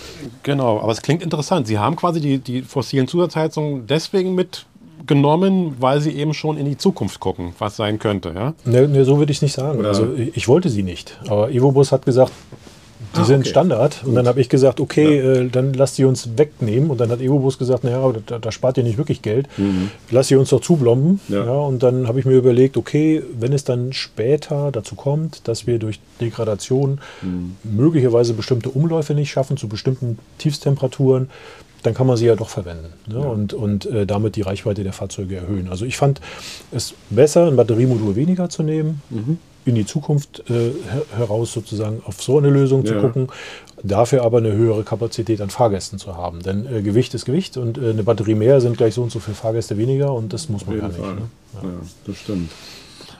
Genau, 0.43 0.79
aber 0.79 0.91
es 0.91 1.01
klingt 1.01 1.23
interessant. 1.23 1.67
Sie 1.67 1.79
haben 1.79 1.95
quasi 1.95 2.21
die, 2.21 2.39
die 2.39 2.61
fossilen 2.61 3.07
Zusatzheizungen 3.07 3.87
deswegen 3.87 4.35
mitgenommen, 4.35 5.75
weil 5.79 6.01
sie 6.01 6.11
eben 6.11 6.33
schon 6.33 6.57
in 6.57 6.65
die 6.65 6.77
Zukunft 6.77 7.19
gucken, 7.19 7.53
was 7.59 7.75
sein 7.75 7.99
könnte. 7.99 8.31
Ja? 8.35 8.53
Ne, 8.65 8.87
ne 8.87 9.05
so 9.05 9.17
würde 9.17 9.31
ich 9.31 9.37
es 9.37 9.41
nicht 9.41 9.53
sagen. 9.53 9.79
Oder 9.79 9.89
also 9.89 10.07
ich 10.15 10.47
wollte 10.47 10.69
sie 10.69 10.83
nicht. 10.83 11.19
Aber 11.27 11.51
Evobus 11.51 11.91
hat 11.91 12.05
gesagt, 12.05 12.31
Die 13.15 13.19
ah, 13.19 13.25
sind 13.25 13.41
okay. 13.41 13.49
Standard. 13.49 14.03
Und 14.05 14.15
dann 14.15 14.27
habe 14.27 14.39
ich 14.39 14.47
gesagt, 14.47 14.79
okay, 14.79 15.17
ja. 15.17 15.41
äh, 15.41 15.49
dann 15.49 15.73
lasst 15.73 15.95
sie 15.95 16.05
uns 16.05 16.29
wegnehmen. 16.37 16.89
Und 16.89 17.01
dann 17.01 17.09
hat 17.09 17.19
Evobus 17.19 17.57
gesagt, 17.57 17.83
naja, 17.83 18.13
da, 18.25 18.39
da, 18.39 18.51
spart 18.51 18.77
ihr 18.77 18.83
nicht 18.83 18.97
wirklich 18.97 19.21
Geld. 19.21 19.47
Mhm. 19.57 19.89
Lass 20.11 20.27
sie 20.27 20.35
uns 20.35 20.49
doch 20.49 20.61
zublomben. 20.61 21.19
Ja. 21.27 21.45
ja 21.45 21.51
und 21.51 21.83
dann 21.83 22.07
habe 22.07 22.19
ich 22.19 22.25
mir 22.25 22.35
überlegt, 22.35 22.77
okay, 22.77 23.23
wenn 23.37 23.53
es 23.53 23.63
dann 23.63 23.91
später 23.93 24.71
dazu 24.71 24.95
kommt, 24.95 25.47
dass 25.47 25.67
wir 25.67 25.79
durch 25.79 25.99
Degradation 26.19 26.99
mhm. 27.21 27.55
möglicherweise 27.63 28.33
bestimmte 28.33 28.69
Umläufe 28.69 29.13
nicht 29.13 29.31
schaffen, 29.31 29.57
zu 29.57 29.67
bestimmten 29.67 30.19
Tiefstemperaturen, 30.37 31.29
dann 31.83 31.93
kann 31.93 32.07
man 32.07 32.17
sie 32.17 32.27
ja 32.27 32.35
doch 32.35 32.49
verwenden 32.49 32.93
ne? 33.07 33.19
ja. 33.19 33.25
und, 33.25 33.53
und 33.53 33.85
äh, 33.87 34.05
damit 34.05 34.35
die 34.35 34.41
Reichweite 34.41 34.83
der 34.83 34.93
Fahrzeuge 34.93 35.37
erhöhen. 35.37 35.67
Also 35.69 35.85
ich 35.85 35.97
fand 35.97 36.21
es 36.71 36.93
besser, 37.09 37.47
ein 37.47 37.55
Batteriemodul 37.55 38.15
weniger 38.15 38.49
zu 38.49 38.63
nehmen, 38.63 39.01
mhm. 39.09 39.39
In 39.65 39.75
die 39.75 39.85
Zukunft 39.85 40.43
äh, 40.49 40.71
heraus 41.15 41.53
sozusagen 41.53 42.01
auf 42.05 42.21
so 42.21 42.37
eine 42.37 42.49
Lösung 42.49 42.83
ja. 42.83 42.93
zu 42.93 42.99
gucken, 42.99 43.27
dafür 43.83 44.23
aber 44.23 44.39
eine 44.39 44.51
höhere 44.51 44.83
Kapazität 44.83 45.41
an 45.41 45.49
Fahrgästen 45.49 45.99
zu 45.99 46.15
haben. 46.15 46.41
Denn 46.41 46.65
äh, 46.65 46.81
Gewicht 46.81 47.13
ist 47.13 47.25
Gewicht 47.25 47.57
und 47.57 47.77
äh, 47.77 47.91
eine 47.91 48.03
Batterie 48.03 48.35
mehr 48.35 48.61
sind 48.61 48.77
gleich 48.77 48.93
so 48.93 49.03
und 49.03 49.11
so 49.11 49.19
viele 49.19 49.35
Fahrgäste 49.35 49.77
weniger 49.77 50.13
und 50.13 50.33
das 50.33 50.49
muss 50.49 50.65
man 50.65 50.77
ja 50.77 50.87
nicht. 50.87 50.99
Ne? 50.99 51.29
Ja. 51.53 51.69
das 52.07 52.17
stimmt. 52.17 52.51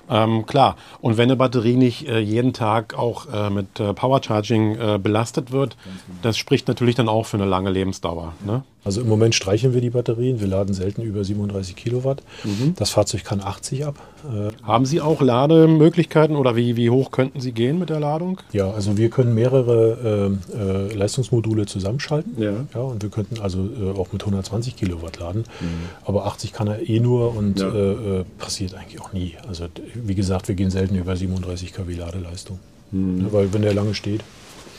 Ähm, 0.09 0.45
klar, 0.45 0.75
und 0.99 1.17
wenn 1.17 1.29
eine 1.29 1.37
Batterie 1.37 1.77
nicht 1.77 2.07
äh, 2.07 2.19
jeden 2.19 2.51
Tag 2.51 2.97
auch 2.97 3.27
äh, 3.33 3.49
mit 3.49 3.79
äh, 3.79 3.93
Powercharging 3.93 4.75
äh, 4.75 4.99
belastet 5.01 5.51
wird, 5.51 5.77
genau. 5.83 6.19
das 6.21 6.37
spricht 6.37 6.67
natürlich 6.67 6.95
dann 6.95 7.07
auch 7.07 7.25
für 7.25 7.37
eine 7.37 7.45
lange 7.45 7.69
Lebensdauer. 7.69 8.33
Ne? 8.45 8.63
Also 8.83 9.01
im 9.01 9.07
Moment 9.07 9.35
streichen 9.35 9.73
wir 9.73 9.81
die 9.81 9.91
Batterien. 9.91 10.39
Wir 10.39 10.47
laden 10.47 10.73
selten 10.73 11.03
über 11.03 11.23
37 11.23 11.75
Kilowatt. 11.75 12.23
Mhm. 12.43 12.73
Das 12.77 12.89
Fahrzeug 12.89 13.23
kann 13.23 13.39
80 13.39 13.85
ab. 13.85 13.95
Äh, 14.23 14.51
Haben 14.65 14.85
Sie 14.85 15.01
auch 15.01 15.21
Lademöglichkeiten 15.21 16.35
oder 16.35 16.55
wie, 16.55 16.75
wie 16.75 16.89
hoch 16.89 17.11
könnten 17.11 17.41
Sie 17.41 17.51
gehen 17.51 17.77
mit 17.77 17.89
der 17.89 17.99
Ladung? 17.99 18.39
Ja, 18.53 18.71
also 18.71 18.97
wir 18.97 19.09
können 19.09 19.35
mehrere 19.35 20.39
äh, 20.53 20.57
äh, 20.57 20.95
Leistungsmodule 20.95 21.67
zusammenschalten. 21.67 22.41
Ja. 22.41 22.53
ja. 22.73 22.81
Und 22.81 23.03
wir 23.03 23.09
könnten 23.09 23.39
also 23.39 23.59
äh, 23.59 23.97
auch 23.97 24.11
mit 24.13 24.23
120 24.23 24.75
Kilowatt 24.75 25.19
laden. 25.19 25.43
Mhm. 25.59 25.67
Aber 26.05 26.25
80 26.25 26.51
kann 26.51 26.67
er 26.67 26.87
eh 26.89 26.99
nur 26.99 27.35
und 27.35 27.59
ja. 27.59 27.69
Äh, 27.69 27.91
äh, 28.21 28.25
passiert 28.39 28.73
eigentlich 28.73 28.99
auch 28.99 29.13
nie. 29.13 29.35
Also 29.47 29.65
wie 29.93 30.15
gesagt, 30.15 30.47
wir 30.47 30.55
gehen 30.55 30.71
selten 30.71 30.95
über 30.95 31.15
37 31.15 31.73
kW 31.73 31.93
Ladeleistung. 31.93 32.57
Mhm. 32.91 33.21
Ja, 33.25 33.33
weil 33.33 33.53
wenn 33.53 33.61
der 33.61 33.75
lange 33.75 33.93
steht. 33.93 34.23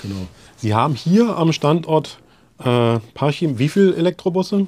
Genau. 0.02 0.26
Sie 0.56 0.74
haben 0.74 0.94
hier 0.94 1.36
am 1.36 1.52
Standort 1.52 2.18
äh, 2.64 3.00
Parchim, 3.14 3.58
wie 3.58 3.68
viele 3.68 3.94
Elektrobusse? 3.96 4.66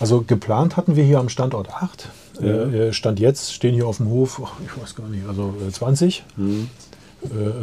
Also 0.00 0.22
geplant 0.22 0.76
hatten 0.76 0.96
wir 0.96 1.04
hier 1.04 1.18
am 1.18 1.28
Standort 1.28 1.70
acht. 1.70 2.08
Ja. 2.40 2.64
Äh, 2.64 2.92
Stand 2.92 3.18
jetzt 3.18 3.52
stehen 3.52 3.74
hier 3.74 3.86
auf 3.86 3.96
dem 3.96 4.08
Hof, 4.08 4.40
ich 4.64 4.80
weiß 4.80 4.94
gar 4.94 5.08
nicht, 5.08 5.26
also 5.26 5.54
20, 5.72 6.24
äh, 6.36 6.40
mhm. 6.40 6.68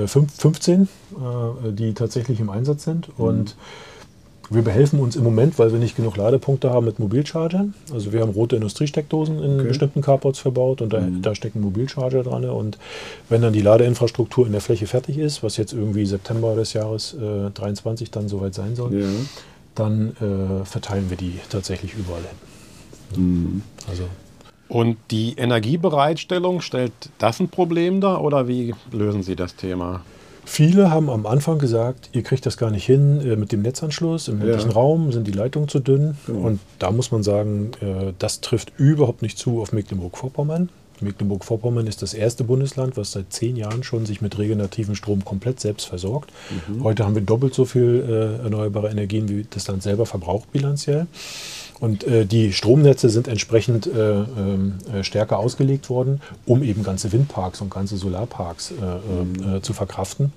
äh, 0.04 0.08
15, 0.08 0.82
äh, 0.82 1.72
die 1.72 1.94
tatsächlich 1.94 2.40
im 2.40 2.50
Einsatz 2.50 2.84
sind. 2.84 3.08
Mhm. 3.18 3.26
Und 3.26 3.56
wir 4.50 4.62
behelfen 4.62 5.00
uns 5.00 5.16
im 5.16 5.24
Moment, 5.24 5.58
weil 5.58 5.72
wir 5.72 5.80
nicht 5.80 5.96
genug 5.96 6.18
Ladepunkte 6.18 6.70
haben 6.70 6.86
mit 6.86 7.00
Mobilchargern. 7.00 7.74
Also 7.92 8.14
wir 8.14 8.22
haben 8.22 8.32
rote 8.32 8.56
Industriesteckdosen 8.56 9.42
in 9.42 9.56
okay. 9.56 9.68
bestimmten 9.70 10.02
Carports 10.02 10.40
verbaut 10.40 10.82
und 10.82 10.94
da, 10.94 11.02
mhm. 11.02 11.22
da 11.22 11.34
stecken 11.34 11.62
Mobilcharger 11.62 12.24
dran. 12.24 12.46
Und 12.46 12.78
wenn 13.30 13.42
dann 13.42 13.54
die 13.54 13.62
Ladeinfrastruktur 13.62 14.46
in 14.46 14.52
der 14.52 14.62
Fläche 14.62 14.86
fertig 14.86 15.18
ist, 15.18 15.42
was 15.42 15.58
jetzt 15.58 15.74
irgendwie 15.74 16.06
September 16.06 16.56
des 16.56 16.74
Jahres 16.74 17.16
äh, 17.16 17.50
23 17.52 18.12
dann 18.12 18.28
soweit 18.28 18.54
sein 18.54 18.76
soll, 18.76 18.94
ja. 18.94 19.08
Dann 19.76 20.16
äh, 20.18 20.66
verteilen 20.66 21.10
wir 21.10 21.18
die 21.18 21.40
tatsächlich 21.50 21.94
überall 21.94 22.22
hin. 23.14 23.24
Mhm. 23.24 23.62
Also 23.88 24.04
und 24.68 24.98
die 25.12 25.36
Energiebereitstellung, 25.38 26.62
stellt 26.62 26.94
das 27.20 27.40
ein 27.40 27.50
Problem 27.50 28.02
dar 28.02 28.24
oder 28.24 28.48
wie 28.48 28.74
lösen 28.92 29.22
Sie 29.22 29.36
das 29.36 29.56
Thema? 29.56 30.02
Viele 30.44 30.92
haben 30.92 31.10
am 31.10 31.26
Anfang 31.26 31.58
gesagt, 31.58 32.10
ihr 32.14 32.22
kriegt 32.22 32.46
das 32.46 32.58
gar 32.58 32.70
nicht 32.70 32.86
hin 32.86 33.20
äh, 33.22 33.36
mit 33.36 33.52
dem 33.52 33.62
Netzanschluss. 33.62 34.28
Im 34.28 34.40
ländlichen 34.40 34.70
ja. 34.70 34.76
Raum 34.76 35.12
sind 35.12 35.26
die 35.28 35.32
Leitungen 35.32 35.68
zu 35.68 35.80
dünn. 35.80 36.18
Genau. 36.28 36.48
Und 36.48 36.60
da 36.78 36.92
muss 36.92 37.12
man 37.12 37.24
sagen, 37.24 37.72
äh, 37.82 38.14
das 38.20 38.42
trifft 38.42 38.72
überhaupt 38.78 39.22
nicht 39.22 39.38
zu 39.40 39.62
auf 39.62 39.74
Mecklenburg-Vorpommern. 39.74 40.70
Mecklenburg-Vorpommern 41.02 41.88
ist 41.88 42.02
das 42.02 42.14
erste 42.14 42.44
Bundesland, 42.44 42.98
was 42.98 43.12
seit 43.12 43.32
zehn 43.32 43.56
Jahren 43.56 43.84
schon 43.84 44.06
sich 44.06 44.22
mit 44.22 44.38
regenerativen 44.38 44.96
Strom 44.96 45.26
komplett 45.26 45.60
selbst 45.60 45.86
versorgt. 45.86 46.32
Mhm. 46.68 46.84
Heute 46.84 47.06
haben 47.06 47.16
wir 47.16 47.22
doppelt 47.22 47.54
so 47.54 47.66
viel 47.66 48.06
äh, 48.08 48.44
erneuerbare 48.44 48.90
Energien, 48.90 49.30
wie 49.30 49.46
das 49.50 49.68
Land 49.68 49.84
selber 49.84 50.06
verbraucht 50.06 50.52
bilanziell. 50.52 51.08
Und 51.80 52.06
äh, 52.06 52.26
die 52.26 52.54
Stromnetze 52.54 53.10
sind 53.10 53.28
entsprechend 53.28 53.86
äh, 53.88 53.92
ähm, 53.92 54.76
äh, 54.94 55.04
stärker 55.04 55.40
ausgelegt 55.40 55.90
worden, 55.90 56.22
um 56.46 56.64
eben 56.64 56.84
ganze 56.84 57.12
Windparks 57.12 57.62
und 57.62 57.70
ganze 57.70 57.98
Solarparks 57.98 58.72
äh, 58.72 58.76
ähm, 58.84 59.58
äh, 59.58 59.62
zu 59.62 59.74
verkraften 59.74 60.32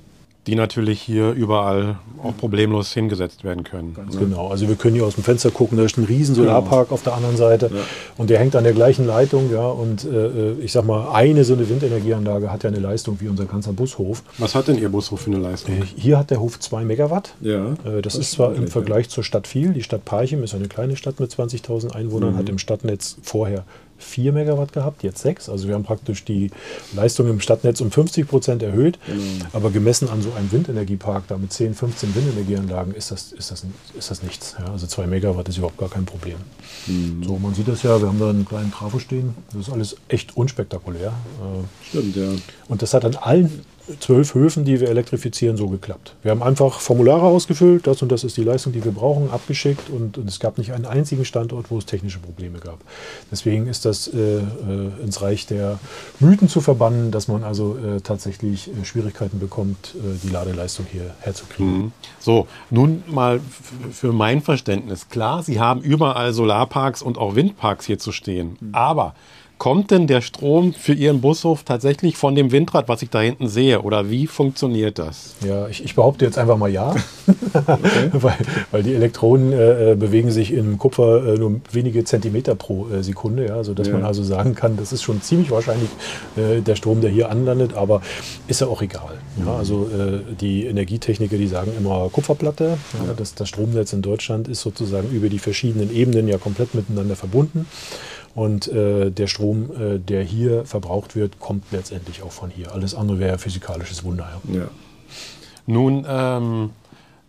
die 0.49 0.55
natürlich 0.55 1.03
hier 1.03 1.33
überall 1.33 1.99
auch 2.23 2.35
problemlos 2.35 2.95
hingesetzt 2.95 3.45
werden 3.45 3.65
können. 3.65 3.93
Ganz 3.93 4.15
ne? 4.15 4.21
genau. 4.21 4.49
Also 4.49 4.67
wir 4.67 4.77
können 4.77 4.95
hier 4.95 5.05
aus 5.05 5.15
dem 5.15 5.23
Fenster 5.23 5.51
gucken, 5.51 5.77
da 5.77 5.85
ist 5.85 5.99
ein 5.99 6.05
riesen 6.05 6.35
Solarpark 6.35 6.89
genau. 6.89 6.95
auf 6.95 7.03
der 7.03 7.13
anderen 7.13 7.37
Seite 7.37 7.71
ja. 7.73 7.81
und 8.17 8.31
der 8.31 8.39
hängt 8.39 8.57
an 8.57 8.65
der 8.65 8.73
gleichen 8.73 9.07
Leitung, 9.07 9.53
ja. 9.53 9.67
Und 9.67 10.05
äh, 10.05 10.53
ich 10.53 10.73
sag 10.73 10.87
mal, 10.87 11.11
eine 11.13 11.45
so 11.45 11.53
eine 11.53 11.69
Windenergieanlage 11.69 12.51
hat 12.51 12.65
ja 12.65 12.71
eine 12.71 12.79
Leistung 12.79 13.19
wie 13.21 13.29
unser 13.29 13.45
ganzer 13.45 13.75
Bushof. 13.75 14.23
Was 14.39 14.55
hat 14.55 14.69
denn 14.69 14.79
Ihr 14.79 14.89
Bushof 14.89 15.21
für 15.21 15.31
eine 15.31 15.39
Leistung? 15.39 15.75
Äh, 15.75 15.85
hier 15.97 16.19
hat 16.19 16.31
der 16.31 16.41
Hof 16.41 16.59
2 16.59 16.83
Megawatt. 16.83 17.35
Ja. 17.43 17.73
Äh, 17.85 18.01
das, 18.01 18.15
das, 18.15 18.17
ist 18.17 18.31
zwar 18.33 18.55
im 18.55 18.69
Vergleich 18.69 19.11
zur 19.11 19.25
Stadt 19.25 19.47
viel. 19.47 19.75
Die 19.75 19.83
Stadt 19.83 20.07
Parchim 20.07 20.43
ist 20.43 20.55
eine 20.55 20.69
kleine 20.69 20.97
Stadt 20.97 21.21
mit 21.21 21.31
20.000 21.31 21.93
Einwohnern, 21.93 22.33
mhm. 22.33 22.39
hat 22.39 22.49
im 22.49 22.59
Stadtnetz 22.59 23.19
vorher 23.23 23.65
4 23.99 24.33
Megawatt 24.33 24.73
gehabt, 24.73 25.03
jetzt 25.03 25.23
6. 25.23 25.49
Also 25.49 25.69
wir 25.69 25.75
haben 25.75 25.85
praktisch 25.85 26.25
die 26.25 26.51
Leistung 26.95 27.29
im 27.29 27.41
Stadtnetz 27.41 27.81
um 27.81 27.91
50 27.91 28.29
Prozent 28.29 28.63
erhöht. 28.63 28.99
Mhm. 29.07 29.43
Aber 29.53 29.71
gemessen 29.71 30.09
an 30.09 30.23
so 30.23 30.33
einem 30.33 30.51
Windenergiepark, 30.51 31.25
da 31.29 31.37
mit 31.37 31.53
10, 31.53 31.75
15 31.75 32.15
Windenergieanlagen, 32.15 32.95
ist 32.95 33.11
das, 33.11 33.33
ist 33.33 33.51
das, 33.51 33.65
ist 33.99 34.11
das 34.11 34.23
nichts. 34.23 34.57
Ja, 34.59 34.73
also 34.73 34.87
2 34.87 35.07
Megawatt 35.07 35.49
ist 35.49 35.59
überhaupt 35.59 35.79
gar 35.79 35.91
kein 35.91 36.05
Problem. 36.05 36.39
Mhm. 36.87 37.23
So, 37.25 37.39
man 37.39 37.55
sieht 37.55 37.69
das 37.69 37.83
ja, 37.83 38.01
wir 38.01 38.09
haben 38.09 38.21
da 38.21 38.31
einen 38.31 38.45
kleinen 38.45 38.73
Trafo 38.73 38.99
stehen. 38.99 39.35
Das 39.53 39.69
ist 39.69 39.73
alles 39.73 39.97
echt 40.09 40.37
unspektakulär. 40.37 41.13
Stimmt, 41.83 42.17
ja. 42.17 42.29
Und 42.69 42.83
das 42.83 42.95
hat 42.95 43.05
an 43.05 43.17
allen 43.17 43.65
zwölf 44.01 44.35
Höfen, 44.35 44.65
die 44.65 44.81
wir 44.81 44.89
elektrifizieren, 44.89 45.57
so 45.57 45.69
geklappt. 45.69 46.15
Wir 46.23 46.31
haben 46.31 46.43
einfach 46.43 46.81
Formulare 46.81 47.23
ausgefüllt, 47.23 47.87
das 47.87 48.03
und 48.03 48.13
das 48.13 48.25
ist 48.25 48.37
die 48.37 48.45
Leistung, 48.45 48.73
die 48.73 48.85
wir 48.85 48.93
brauchen, 48.93 49.31
abgeschickt 49.31 49.91
und, 49.91 50.19
und 50.19 50.29
es 50.29 50.41
gab 50.41 50.59
nicht 50.59 50.73
einen 50.73 50.87
einzigen 50.87 51.25
Standort, 51.25 51.71
wo 51.71 51.79
es 51.79 51.87
technische 51.87 52.19
Probleme 52.19 52.59
gab. 52.59 52.79
Deswegen 53.31 53.67
ist 53.67 53.85
das 53.85 54.09
äh, 54.09 54.39
äh 54.39 54.43
ins 55.03 55.23
Reich 55.23 55.47
der 55.47 55.79
Mythen 56.21 56.49
zu 56.49 56.61
verbannen, 56.61 57.11
dass 57.11 57.29
man 57.29 57.45
also 57.45 57.77
äh, 57.77 58.01
tatsächlich 58.01 58.69
äh, 58.69 58.85
Schwierigkeiten 58.85 59.39
bekommt, 59.39 59.95
äh, 59.97 60.19
die 60.23 60.29
Ladeleistung 60.29 60.87
hier 60.91 61.15
herzukriegen. 61.21 61.79
Mhm. 61.79 61.93
So, 62.19 62.47
nun 62.71 63.03
mal 63.07 63.41
für 63.93 64.13
mein 64.13 64.43
Verständnis. 64.43 65.09
Klar, 65.09 65.43
Sie 65.43 65.61
haben 65.61 65.81
überall 65.81 66.33
Solarparks 66.33 67.03
und 67.03 67.19
auch 67.19 67.35
Windparks 67.35 67.87
hier 67.87 67.99
zu 67.99 68.13
stehen, 68.13 68.57
mhm. 68.61 68.75
aber 68.75 69.15
Kommt 69.59 69.91
denn 69.91 70.07
der 70.07 70.21
Strom 70.21 70.73
für 70.73 70.93
Ihren 70.93 71.21
Bushof 71.21 71.65
tatsächlich 71.65 72.17
von 72.17 72.37
dem 72.37 72.53
Windrad, 72.53 72.89
was 72.89 73.03
ich 73.03 73.11
da 73.11 73.21
hinten 73.21 73.49
sehe? 73.49 73.83
Oder 73.83 74.09
wie 74.09 74.29
funktioniert 74.29 75.01
das? 75.01 75.35
Ja, 75.45 75.67
ich, 75.67 75.85
ich 75.85 75.97
behaupte 75.97 76.25
jetzt 76.25 76.39
einfach 76.39 76.57
mal 76.57 76.71
ja. 76.71 76.95
Okay. 77.55 78.11
weil, 78.13 78.37
weil 78.71 78.83
die 78.83 78.95
Elektronen 78.95 79.53
äh, 79.53 79.93
äh, 79.93 79.95
bewegen 79.95 80.31
sich 80.31 80.53
im 80.53 80.79
Kupfer 80.79 81.35
äh, 81.35 81.39
nur 81.39 81.61
wenige 81.73 82.05
Zentimeter 82.05 82.55
pro 82.55 82.89
äh, 82.89 83.03
Sekunde. 83.03 83.47
Ja, 83.47 83.65
sodass 83.65 83.89
ja. 83.89 83.95
man 83.95 84.05
also 84.05 84.23
sagen 84.23 84.55
kann, 84.55 84.77
das 84.77 84.93
ist 84.93 85.03
schon 85.03 85.21
ziemlich 85.23 85.51
wahrscheinlich 85.51 85.91
äh, 86.37 86.61
der 86.61 86.77
Strom, 86.77 87.01
der 87.01 87.11
hier 87.11 87.31
anlandet. 87.31 87.75
Aber 87.75 88.01
ist 88.47 88.61
ja 88.61 88.69
auch 88.69 88.81
egal. 88.81 89.19
Ja, 89.45 89.57
also 89.57 89.89
äh, 89.89 90.35
die 90.41 90.67
Energietechniker, 90.67 91.37
die 91.37 91.49
sagen 91.49 91.73
immer 91.79 92.09
Kupferplatte. 92.11 92.79
Ja, 93.07 93.15
das, 93.17 93.35
das 93.35 93.49
Stromnetz 93.49 93.93
in 93.93 94.03
Deutschland 94.03 94.49
ist 94.49 94.61
sozusagen 94.61 95.11
über 95.11 95.29
die 95.29 95.39
verschiedenen 95.39 95.95
Ebenen 95.95 96.29
ja 96.29 96.39
komplett 96.39 96.75
miteinander 96.75 97.17
verbunden. 97.17 97.67
Und 98.39 98.69
äh, 98.69 99.11
der 99.11 99.27
Strom, 99.27 99.69
äh, 99.73 99.99
der 99.99 100.23
hier 100.23 100.65
verbraucht 100.65 101.17
wird, 101.17 101.41
kommt 101.41 101.65
letztendlich 101.73 102.23
auch 102.23 102.31
von 102.31 102.51
hier. 102.51 102.73
Alles 102.73 102.95
andere 102.95 103.19
wäre 103.19 103.37
physikalisches 103.37 104.05
Wunder. 104.05 104.41
Ja. 104.47 104.61
ja. 104.61 104.69
Nun 105.67 106.07
ähm, 106.09 106.71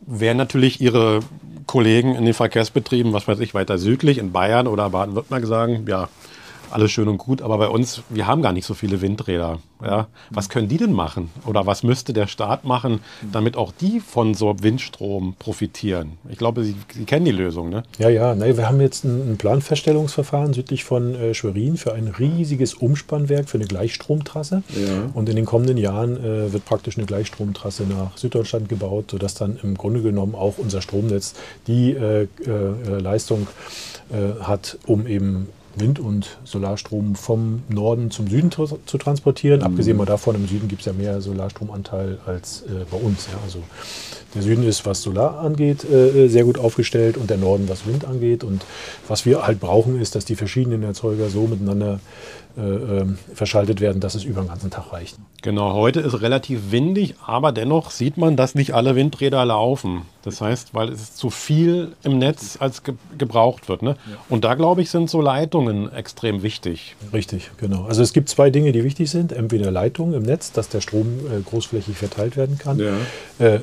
wären 0.06 0.38
natürlich 0.38 0.80
Ihre 0.82 1.22
Kollegen 1.66 2.14
in 2.14 2.26
den 2.26 2.36
Verkehrsbetrieben, 2.36 3.12
was 3.12 3.28
weiß 3.28 3.40
ich, 3.40 3.56
weiter 3.56 3.80
südlich 3.80 4.20
in 4.20 4.32
Bayern 4.32 4.68
oder 4.68 4.92
Baden-Württemberg 4.92 5.48
sagen, 5.48 5.86
ja, 5.88 6.10
alles 6.72 6.92
schön 6.92 7.08
und 7.08 7.18
gut, 7.18 7.42
aber 7.42 7.58
bei 7.58 7.68
uns, 7.68 8.02
wir 8.10 8.28
haben 8.28 8.42
gar 8.42 8.54
nicht 8.54 8.66
so 8.66 8.74
viele 8.74 9.02
Windräder. 9.02 9.60
Ja? 9.82 10.08
Was 10.30 10.50
können 10.50 10.68
die 10.68 10.78
denn 10.78 10.94
machen? 10.94 11.30
Oder 11.46 11.66
was 11.66 11.84
müsste 11.84 12.14
der 12.14 12.28
Staat 12.28 12.66
machen, 12.66 13.00
damit 13.32 13.56
auch 13.56 13.72
die 13.72 14.00
von 14.00 14.34
so 14.34 14.56
Windstrom 14.62 15.36
profitieren? 15.40 16.14
Ich 16.30 16.38
glaube, 16.38 16.64
Sie, 16.64 16.76
Sie 16.94 17.06
kennen 17.06 17.26
die 17.26 17.32
Lösung, 17.32 17.70
ne? 17.70 17.84
Ja, 17.98 18.10
ja. 18.10 18.36
Nee, 18.36 18.58
wir 18.58 18.68
haben 18.68 18.82
jetzt 18.82 19.04
ein, 19.04 19.34
ein 19.34 19.38
Planfeststellungsverfahren 19.38 20.54
südlich 20.54 20.84
von 20.84 21.16
äh, 21.16 21.34
Schwerin 21.34 21.78
für 21.78 21.94
ein 21.94 22.08
riesiges 22.08 22.74
Umspannwerk 22.74 23.50
für 23.50 23.58
eine 23.58 23.68
Gleichstromtrasse. 23.68 24.64
Ja. 24.76 25.10
Und 25.14 25.30
in 25.30 25.36
den 25.36 25.46
kommenden 25.46 25.78
Jahren 25.78 26.18
äh, 26.18 26.52
wird 26.52 26.66
praktisch 26.66 26.98
eine 26.98 27.06
Gleichstromtrasse 27.06 27.84
nach 27.84 28.18
Süddeutschland 28.18 28.70
gebaut, 28.70 29.12
sodass 29.12 29.34
dann 29.34 29.58
im 29.64 29.76
Grunde 29.76 30.02
genommen 30.02 30.36
auch 30.36 30.58
unser 30.58 30.82
Stromnetz 30.82 31.36
die 31.68 31.92
äh, 31.92 32.24
äh 32.46 33.00
Leistung 33.00 33.48
äh, 34.12 34.44
hat, 34.44 34.78
um 34.86 35.08
eben 35.08 35.48
Wind- 35.76 36.00
und 36.00 36.38
Solarstrom 36.44 37.16
vom 37.16 37.64
Norden 37.70 38.12
zum 38.12 38.28
Süden 38.28 38.52
zu, 38.52 38.80
zu 38.86 38.98
transportieren. 38.98 39.60
Mhm. 39.60 39.66
Abgesehen 39.66 39.98
mal 39.98 40.06
davon, 40.06 40.36
im 40.36 40.48
Süden 40.48 40.68
gibt 40.68 40.82
es 40.82 40.86
ja 40.86 40.94
mehr 40.94 41.22
Solarstromanteil 41.22 42.20
als 42.26 42.64
äh, 42.64 42.86
bei 42.90 42.98
uns. 42.98 43.28
Ja. 43.32 43.40
Also 43.44 43.64
der 44.36 44.42
Süden 44.42 44.64
ist, 44.64 44.86
was 44.86 45.02
Solar 45.02 45.40
angeht, 45.40 45.84
äh, 45.90 46.28
sehr 46.28 46.44
gut 46.44 46.58
aufgestellt 46.58 47.18
und 47.18 47.30
der 47.30 47.38
Norden, 47.38 47.68
was 47.68 47.88
Wind 47.88 48.06
angeht. 48.06 48.44
Und 48.44 48.64
was 49.08 49.26
wir 49.26 49.46
halt 49.46 49.60
brauchen, 49.60 50.00
ist, 50.00 50.16
dass 50.16 50.26
die 50.26 50.36
verschiedenen 50.36 50.84
Erzeuger 50.84 51.30
so 51.30 51.48
miteinander 51.48 52.00
äh, 52.58 52.62
ähm, 52.62 53.18
verschaltet 53.34 53.80
werden, 53.80 54.02
dass 54.02 54.16
es 54.16 54.24
über 54.24 54.42
den 54.42 54.50
ganzen 54.50 54.70
Tag 54.70 54.92
reicht. 54.92 55.18
Genau, 55.42 55.74
heute 55.74 56.02
ist 56.02 56.22
relativ 56.22 56.72
windig, 56.72 57.16
aber 57.26 57.52
dennoch 57.52 57.92
sieht 57.92 58.18
man, 58.18 58.36
dass 58.36 58.56
nicht 58.56 58.74
alle 58.74 58.96
Windräder 58.96 59.46
laufen. 59.46 60.02
Das 60.24 60.42
heißt, 60.42 60.74
weil 60.74 60.90
es 60.90 61.16
zu 61.16 61.30
viel 61.30 61.94
im 62.04 62.18
Netz 62.18 62.58
als 62.60 62.84
ge 62.84 62.96
gebraucht 63.18 63.70
wird. 63.70 63.84
Ne? 63.84 63.96
Und 64.28 64.44
da, 64.44 64.56
glaube 64.56 64.82
ich, 64.82 64.90
sind 64.90 65.10
so 65.10 65.22
Leitungen 65.22 65.94
extrem 65.94 66.44
wichtig. 66.44 66.96
Richtig, 67.14 67.52
genau. 67.58 67.86
Also 67.86 68.02
es 68.02 68.12
gibt 68.12 68.28
zwei 68.28 68.50
Dinge, 68.50 68.74
die 68.74 68.84
wichtig 68.84 69.10
sind. 69.10 69.32
Entweder 69.32 69.72
Leitungen 69.72 70.14
im 70.14 70.24
Netz, 70.24 70.52
dass 70.52 70.68
der 70.68 70.82
Strom 70.82 71.20
äh, 71.28 71.42
großflächig 71.42 71.96
verteilt 71.96 72.36
werden 72.36 72.58
kann. 72.58 72.80
Ja. 72.80 72.98
Äh, 73.38 73.62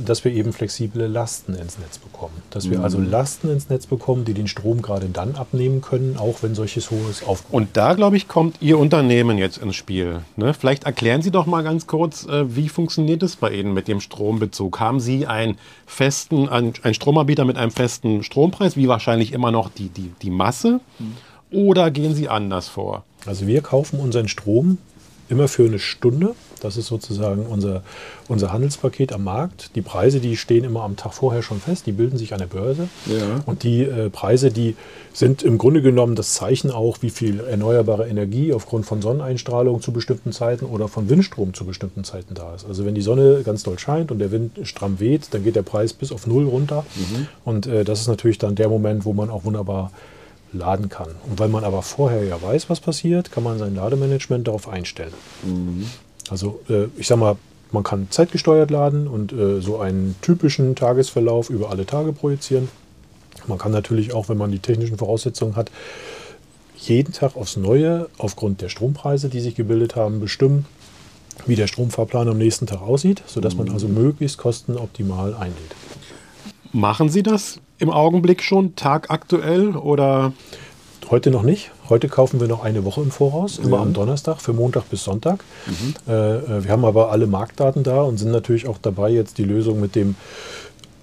dass 0.00 0.24
wir 0.24 0.32
eben 0.32 0.52
flexible 0.52 1.06
Lasten 1.06 1.54
ins 1.54 1.78
Netz 1.78 1.98
bekommen. 1.98 2.34
Dass 2.50 2.70
wir 2.70 2.78
mhm. 2.78 2.84
also 2.84 2.98
Lasten 2.98 3.50
ins 3.50 3.68
Netz 3.68 3.86
bekommen, 3.86 4.24
die 4.24 4.34
den 4.34 4.48
Strom 4.48 4.82
gerade 4.82 5.06
dann 5.06 5.34
abnehmen 5.34 5.80
können, 5.80 6.16
auch 6.18 6.42
wenn 6.42 6.54
solches 6.54 6.90
hohes 6.90 7.22
aufkommt. 7.22 7.52
Und 7.52 7.76
da, 7.76 7.94
glaube 7.94 8.16
ich, 8.16 8.28
kommt 8.28 8.56
Ihr 8.60 8.78
Unternehmen 8.78 9.38
jetzt 9.38 9.58
ins 9.58 9.76
Spiel. 9.76 10.20
Ne? 10.36 10.54
Vielleicht 10.54 10.84
erklären 10.84 11.22
Sie 11.22 11.30
doch 11.30 11.46
mal 11.46 11.62
ganz 11.62 11.86
kurz, 11.86 12.26
äh, 12.26 12.54
wie 12.54 12.68
funktioniert 12.68 13.22
es 13.22 13.36
bei 13.36 13.50
Ihnen 13.50 13.74
mit 13.74 13.88
dem 13.88 14.00
Strombezug? 14.00 14.80
Haben 14.80 15.00
Sie 15.00 15.26
einen 15.26 15.58
festen, 15.86 16.48
einen 16.48 16.74
Stromanbieter 16.94 17.44
mit 17.44 17.56
einem 17.56 17.70
festen 17.70 18.22
Strompreis, 18.22 18.76
wie 18.76 18.88
wahrscheinlich 18.88 19.32
immer 19.32 19.50
noch 19.50 19.70
die, 19.70 19.88
die, 19.88 20.12
die 20.22 20.30
Masse? 20.30 20.80
Mhm. 20.98 21.14
Oder 21.50 21.90
gehen 21.90 22.14
Sie 22.14 22.28
anders 22.28 22.68
vor? 22.68 23.04
Also 23.26 23.46
wir 23.46 23.62
kaufen 23.62 24.00
unseren 24.00 24.28
Strom 24.28 24.78
immer 25.28 25.48
für 25.48 25.64
eine 25.64 25.78
Stunde. 25.78 26.34
Das 26.64 26.76
ist 26.76 26.86
sozusagen 26.86 27.46
unser, 27.46 27.82
unser 28.28 28.52
Handelspaket 28.52 29.12
am 29.12 29.24
Markt. 29.24 29.76
Die 29.76 29.82
Preise, 29.82 30.20
die 30.20 30.36
stehen 30.36 30.64
immer 30.64 30.82
am 30.82 30.96
Tag 30.96 31.12
vorher 31.14 31.42
schon 31.42 31.60
fest, 31.60 31.86
die 31.86 31.92
bilden 31.92 32.18
sich 32.18 32.32
an 32.32 32.38
der 32.38 32.46
Börse. 32.46 32.88
Ja. 33.06 33.42
Und 33.46 33.62
die 33.62 33.82
äh, 33.82 34.10
Preise, 34.10 34.50
die 34.50 34.76
sind 35.12 35.42
im 35.42 35.58
Grunde 35.58 35.82
genommen 35.82 36.16
das 36.16 36.34
Zeichen 36.34 36.70
auch, 36.70 36.98
wie 37.02 37.10
viel 37.10 37.40
erneuerbare 37.40 38.08
Energie 38.08 38.52
aufgrund 38.52 38.86
von 38.86 39.02
Sonneneinstrahlung 39.02 39.82
zu 39.82 39.92
bestimmten 39.92 40.32
Zeiten 40.32 40.64
oder 40.64 40.88
von 40.88 41.08
Windstrom 41.08 41.54
zu 41.54 41.64
bestimmten 41.64 42.02
Zeiten 42.04 42.34
da 42.34 42.54
ist. 42.54 42.66
Also 42.66 42.84
wenn 42.84 42.94
die 42.94 43.02
Sonne 43.02 43.42
ganz 43.44 43.62
doll 43.62 43.78
scheint 43.78 44.10
und 44.10 44.18
der 44.18 44.32
Wind 44.32 44.58
stramm 44.64 45.00
weht, 45.00 45.28
dann 45.32 45.44
geht 45.44 45.56
der 45.56 45.62
Preis 45.62 45.92
bis 45.92 46.12
auf 46.12 46.26
Null 46.26 46.46
runter. 46.46 46.84
Mhm. 46.96 47.28
Und 47.44 47.66
äh, 47.66 47.84
das 47.84 48.00
ist 48.00 48.08
natürlich 48.08 48.38
dann 48.38 48.54
der 48.54 48.68
Moment, 48.68 49.04
wo 49.04 49.12
man 49.12 49.30
auch 49.30 49.44
wunderbar 49.44 49.92
laden 50.54 50.88
kann. 50.88 51.08
Und 51.28 51.38
weil 51.38 51.48
man 51.48 51.64
aber 51.64 51.82
vorher 51.82 52.24
ja 52.24 52.40
weiß, 52.40 52.70
was 52.70 52.80
passiert, 52.80 53.32
kann 53.32 53.42
man 53.42 53.58
sein 53.58 53.74
Lademanagement 53.74 54.46
darauf 54.46 54.68
einstellen. 54.68 55.12
Mhm. 55.42 55.86
Also 56.30 56.60
äh, 56.68 56.86
ich 56.96 57.06
sag 57.06 57.18
mal, 57.18 57.36
man 57.72 57.82
kann 57.82 58.06
zeitgesteuert 58.10 58.70
laden 58.70 59.06
und 59.08 59.32
äh, 59.32 59.60
so 59.60 59.78
einen 59.78 60.14
typischen 60.22 60.74
Tagesverlauf 60.76 61.50
über 61.50 61.70
alle 61.70 61.86
Tage 61.86 62.12
projizieren. 62.12 62.68
Man 63.46 63.58
kann 63.58 63.72
natürlich 63.72 64.14
auch, 64.14 64.28
wenn 64.28 64.38
man 64.38 64.52
die 64.52 64.60
technischen 64.60 64.96
Voraussetzungen 64.96 65.56
hat, 65.56 65.70
jeden 66.76 67.12
Tag 67.12 67.36
aufs 67.36 67.56
Neue 67.56 68.08
aufgrund 68.18 68.60
der 68.60 68.68
Strompreise, 68.68 69.28
die 69.28 69.40
sich 69.40 69.54
gebildet 69.54 69.96
haben, 69.96 70.20
bestimmen, 70.20 70.66
wie 71.46 71.56
der 71.56 71.66
Stromfahrplan 71.66 72.28
am 72.28 72.38
nächsten 72.38 72.66
Tag 72.66 72.80
aussieht, 72.80 73.22
sodass 73.26 73.56
man 73.56 73.68
mhm. 73.68 73.74
also 73.74 73.88
möglichst 73.88 74.38
kostenoptimal 74.38 75.34
einlädt. 75.34 75.74
Machen 76.72 77.08
Sie 77.08 77.22
das 77.22 77.60
im 77.78 77.90
Augenblick 77.90 78.42
schon, 78.42 78.76
tagaktuell 78.76 79.76
oder? 79.76 80.32
Heute 81.10 81.30
noch 81.30 81.42
nicht. 81.42 81.70
Heute 81.88 82.08
kaufen 82.08 82.40
wir 82.40 82.48
noch 82.48 82.62
eine 82.62 82.84
Woche 82.84 83.02
im 83.02 83.10
Voraus, 83.10 83.58
immer 83.58 83.76
ja. 83.76 83.82
am 83.82 83.92
Donnerstag 83.92 84.40
für 84.40 84.52
Montag 84.52 84.88
bis 84.90 85.04
Sonntag. 85.04 85.44
Mhm. 85.66 85.94
Äh, 86.08 86.12
äh, 86.12 86.64
wir 86.64 86.70
haben 86.70 86.84
aber 86.84 87.10
alle 87.10 87.26
Marktdaten 87.26 87.82
da 87.82 88.02
und 88.02 88.18
sind 88.18 88.30
natürlich 88.30 88.66
auch 88.66 88.78
dabei, 88.78 89.10
jetzt 89.10 89.38
die 89.38 89.44
Lösung 89.44 89.80
mit 89.80 89.94
dem 89.94 90.16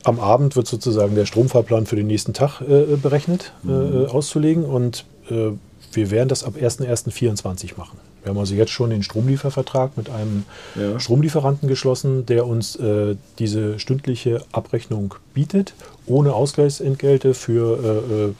am 0.03 0.19
Abend 0.19 0.55
wird 0.55 0.67
sozusagen 0.67 1.13
der 1.13 1.25
Stromfahrplan 1.27 1.85
für 1.85 1.95
den 1.95 2.07
nächsten 2.07 2.33
Tag 2.33 2.61
äh, 2.61 2.95
berechnet, 2.95 3.53
äh, 3.63 3.67
mhm. 3.67 4.05
äh, 4.05 4.07
auszulegen. 4.07 4.65
Und 4.65 5.05
äh, 5.29 5.51
wir 5.93 6.11
werden 6.11 6.29
das 6.29 6.43
ab 6.43 6.55
1.1.24 6.59 7.77
machen. 7.77 7.99
Wir 8.23 8.29
haben 8.29 8.37
also 8.37 8.53
jetzt 8.53 8.71
schon 8.71 8.91
den 8.91 9.03
Stromliefervertrag 9.03 9.97
mit 9.97 10.09
einem 10.09 10.43
ja. 10.75 10.99
Stromlieferanten 10.99 11.67
geschlossen, 11.67 12.25
der 12.25 12.45
uns 12.45 12.75
äh, 12.75 13.15
diese 13.39 13.79
stündliche 13.79 14.43
Abrechnung 14.51 15.15
bietet, 15.33 15.73
ohne 16.05 16.33
Ausgleichsentgelte 16.33 17.33
für 17.33 17.79
äh, 17.83 18.13
äh, 18.13 18.33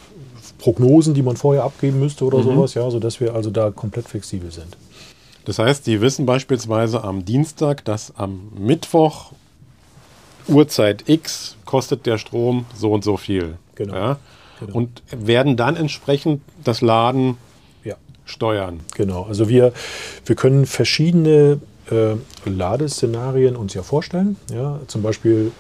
Prognosen, 0.62 1.14
die 1.14 1.22
man 1.22 1.36
vorher 1.36 1.64
abgeben 1.64 2.00
müsste 2.00 2.24
oder 2.24 2.40
mhm. 2.40 2.44
sowas, 2.44 2.74
ja, 2.76 2.90
sodass 2.90 3.20
wir 3.20 3.36
also 3.36 3.50
da 3.50 3.72
komplett 3.72 4.08
flexibel 4.08 4.52
sind. 4.52 4.78
Das 5.46 5.60
heißt, 5.60 5.86
Sie 5.86 6.02
wissen 6.02 6.26
beispielsweise 6.26 7.04
am 7.04 7.26
Dienstag, 7.26 7.84
dass 7.84 8.16
am 8.16 8.52
Mittwoch 8.58 9.32
Uhrzeit 10.48 11.10
X 11.10 11.58
kostet 11.66 12.06
der 12.06 12.18
Strom 12.18 12.66
so 12.76 12.92
und 12.94 13.04
so 13.04 13.18
viel. 13.18 13.58
Genau. 13.76 13.94
Ja? 13.94 14.20
genau. 14.60 14.78
Und 14.78 15.04
werden 15.12 15.58
dann 15.58 15.76
entsprechend 15.76 16.42
das 16.64 16.82
Laden 16.82 17.38
steuern. 18.32 18.80
Genau, 18.96 19.24
also 19.24 19.50
wir, 19.50 19.74
wir 20.26 20.36
können 20.36 20.66
verschiedene 20.66 21.60
äh, 21.90 22.16
Ladeszenarien 22.50 23.56
uns 23.56 23.74
ja 23.74 23.84
vorstellen. 23.84 24.38
Ja, 24.52 24.80
zum 24.88 25.02
Beispiel 25.02 25.52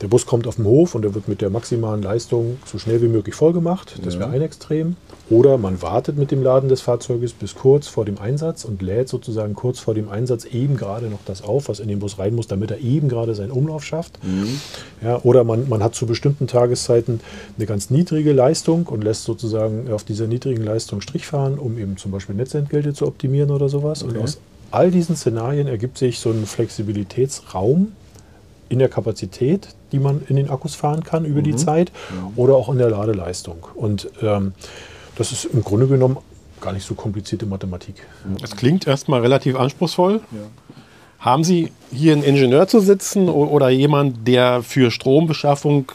der 0.00 0.08
Bus 0.08 0.26
kommt 0.26 0.46
auf 0.46 0.56
den 0.56 0.64
Hof 0.64 0.94
und 0.94 1.04
er 1.04 1.14
wird 1.14 1.28
mit 1.28 1.40
der 1.40 1.50
maximalen 1.50 2.02
Leistung 2.02 2.58
so 2.64 2.78
schnell 2.78 3.02
wie 3.02 3.08
möglich 3.08 3.34
vollgemacht. 3.34 3.98
Das 4.04 4.14
ja. 4.14 4.20
wäre 4.20 4.30
ein 4.30 4.42
Extrem. 4.42 4.96
Oder 5.30 5.58
man 5.58 5.82
wartet 5.82 6.16
mit 6.16 6.30
dem 6.30 6.42
Laden 6.42 6.68
des 6.68 6.80
Fahrzeuges 6.80 7.32
bis 7.32 7.54
kurz 7.54 7.88
vor 7.88 8.04
dem 8.04 8.18
Einsatz 8.18 8.64
und 8.64 8.80
lädt 8.80 9.08
sozusagen 9.08 9.54
kurz 9.54 9.78
vor 9.78 9.94
dem 9.94 10.08
Einsatz 10.08 10.44
eben 10.44 10.76
gerade 10.76 11.06
noch 11.08 11.18
das 11.26 11.42
auf, 11.42 11.68
was 11.68 11.80
in 11.80 11.88
den 11.88 11.98
Bus 11.98 12.18
rein 12.18 12.34
muss, 12.34 12.46
damit 12.46 12.70
er 12.70 12.78
eben 12.78 13.08
gerade 13.08 13.34
seinen 13.34 13.50
Umlauf 13.50 13.84
schafft. 13.84 14.24
Mhm. 14.24 14.60
Ja, 15.02 15.20
oder 15.22 15.44
man, 15.44 15.68
man 15.68 15.82
hat 15.82 15.94
zu 15.94 16.06
bestimmten 16.06 16.46
Tageszeiten 16.46 17.20
eine 17.56 17.66
ganz 17.66 17.90
niedrige 17.90 18.32
Leistung 18.32 18.86
und 18.86 19.04
lässt 19.04 19.24
sozusagen 19.24 19.90
auf 19.90 20.04
dieser 20.04 20.26
niedrigen 20.26 20.62
Leistung 20.62 21.00
Strich 21.00 21.26
fahren, 21.26 21.58
um 21.58 21.78
eben 21.78 21.96
zum 21.96 22.12
Beispiel 22.12 22.34
Netzentgelte 22.34 22.94
zu 22.94 23.06
optimieren 23.06 23.50
oder 23.50 23.68
sowas. 23.68 24.02
Okay. 24.02 24.16
Und 24.16 24.22
aus 24.22 24.38
all 24.70 24.90
diesen 24.90 25.16
Szenarien 25.16 25.66
ergibt 25.66 25.98
sich 25.98 26.18
so 26.20 26.30
ein 26.30 26.46
Flexibilitätsraum, 26.46 27.92
in 28.68 28.78
der 28.78 28.88
Kapazität, 28.88 29.68
die 29.92 29.98
man 29.98 30.22
in 30.28 30.36
den 30.36 30.50
Akkus 30.50 30.74
fahren 30.74 31.04
kann 31.04 31.24
über 31.24 31.40
mhm. 31.40 31.44
die 31.44 31.56
Zeit 31.56 31.92
ja. 32.10 32.32
oder 32.36 32.56
auch 32.56 32.68
in 32.68 32.78
der 32.78 32.90
Ladeleistung. 32.90 33.66
Und 33.74 34.10
ähm, 34.22 34.52
das 35.16 35.32
ist 35.32 35.46
im 35.46 35.64
Grunde 35.64 35.86
genommen 35.86 36.18
gar 36.60 36.72
nicht 36.72 36.84
so 36.84 36.94
komplizierte 36.94 37.46
Mathematik. 37.46 38.06
Es 38.42 38.56
klingt 38.56 38.86
erstmal 38.86 39.20
relativ 39.20 39.56
anspruchsvoll. 39.56 40.20
Ja. 40.32 40.38
Haben 41.20 41.44
Sie 41.44 41.72
hier 41.92 42.12
einen 42.12 42.22
Ingenieur 42.22 42.68
zu 42.68 42.80
sitzen 42.80 43.28
oder 43.28 43.68
jemand, 43.70 44.26
der 44.26 44.62
für 44.62 44.90
Strombeschaffung 44.90 45.90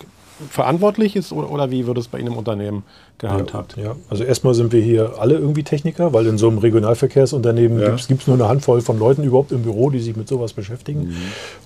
verantwortlich 0.50 1.16
ist 1.16 1.32
oder, 1.32 1.50
oder 1.50 1.72
wie 1.72 1.88
wird 1.88 1.98
es 1.98 2.08
bei 2.08 2.20
Ihnen 2.20 2.30
im 2.30 2.38
Unternehmen 2.38 2.84
gehandhabt? 3.17 3.78
Ja, 3.78 3.84
ja, 3.84 3.95
also 4.10 4.23
erstmal 4.23 4.54
sind 4.54 4.71
wir 4.71 4.82
hier 4.82 5.13
alle 5.19 5.36
irgendwie 5.36 5.63
Techniker, 5.63 6.13
weil 6.13 6.28
in 6.28 6.38
so 6.38 6.47
einem 6.47 6.58
Regionalverkehrsunternehmen 6.58 7.80
ja. 7.80 7.95
gibt 7.95 8.21
es 8.21 8.28
nur 8.28 8.36
eine 8.36 8.47
Handvoll 8.47 8.82
von 8.82 8.99
Leuten 8.99 9.23
überhaupt 9.23 9.52
im 9.52 9.63
Büro, 9.63 9.89
die 9.89 9.99
sich 9.99 10.15
mit 10.15 10.28
sowas 10.28 10.54
beschäftigen. 10.54 11.08
Mhm. 11.08 11.15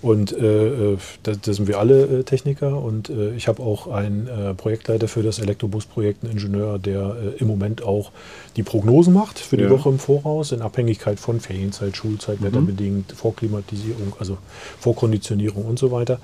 Und 0.01 0.31
äh, 0.37 0.67
äh 0.93 0.97
da, 1.23 1.33
da, 1.33 1.53
sind 1.53 1.67
wir 1.67 1.79
alle 1.79 2.19
äh, 2.19 2.23
Techniker 2.23 2.81
und 2.81 3.09
äh, 3.09 3.35
ich 3.35 3.47
habe 3.47 3.61
auch 3.63 3.87
einen 3.87 4.27
äh, 4.27 4.53
Projektleiter 4.53 5.07
für 5.07 5.23
das 5.23 5.39
Elektrobus-Projekt, 5.39 6.23
einen 6.23 6.33
Ingenieur, 6.33 6.79
der 6.79 7.15
äh, 7.37 7.41
im 7.41 7.47
Moment 7.47 7.83
auch 7.83 8.11
die 8.55 8.63
Prognosen 8.63 9.13
macht 9.13 9.39
für 9.39 9.57
die 9.57 9.63
ja. 9.63 9.69
Woche 9.69 9.89
im 9.89 9.99
Voraus 9.99 10.51
in 10.51 10.61
Abhängigkeit 10.61 11.19
von 11.19 11.39
Ferienzeit, 11.39 11.95
Schulzeit, 11.95 12.41
mhm. 12.41 12.45
wetterbedingt, 12.45 13.11
Vorklimatisierung, 13.11 14.13
also 14.19 14.37
Vorkonditionierung 14.79 15.65
und 15.65 15.79
so 15.79 15.91
weiter 15.91 16.19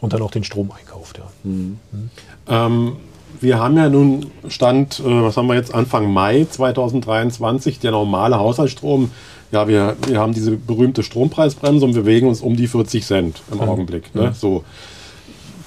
und 0.00 0.12
dann 0.12 0.22
auch 0.22 0.30
den 0.30 0.44
Strom 0.44 0.70
einkauft. 0.70 1.18
Ja. 1.18 1.30
Mhm. 1.44 1.78
Mhm. 1.92 2.10
Ähm, 2.48 2.96
wir 3.40 3.58
haben 3.58 3.76
ja 3.76 3.88
nun 3.88 4.26
Stand, 4.48 5.00
äh, 5.00 5.04
was 5.04 5.36
haben 5.36 5.46
wir 5.46 5.54
jetzt, 5.54 5.74
Anfang 5.74 6.12
Mai 6.12 6.46
2023, 6.50 7.78
der 7.78 7.92
normale 7.92 8.38
Haushaltsstrom. 8.38 9.10
Ja, 9.52 9.68
wir, 9.68 9.96
wir 10.06 10.18
haben 10.18 10.34
diese 10.34 10.52
berühmte 10.52 11.02
Strompreisbremse 11.02 11.84
und 11.84 11.94
wir 11.94 12.02
bewegen 12.02 12.28
uns 12.28 12.40
um 12.40 12.56
die 12.56 12.66
40 12.66 13.04
Cent 13.04 13.42
im 13.50 13.58
mhm. 13.58 13.64
Augenblick. 13.64 14.14
Ne? 14.14 14.28
Mhm. 14.28 14.34
So. 14.34 14.64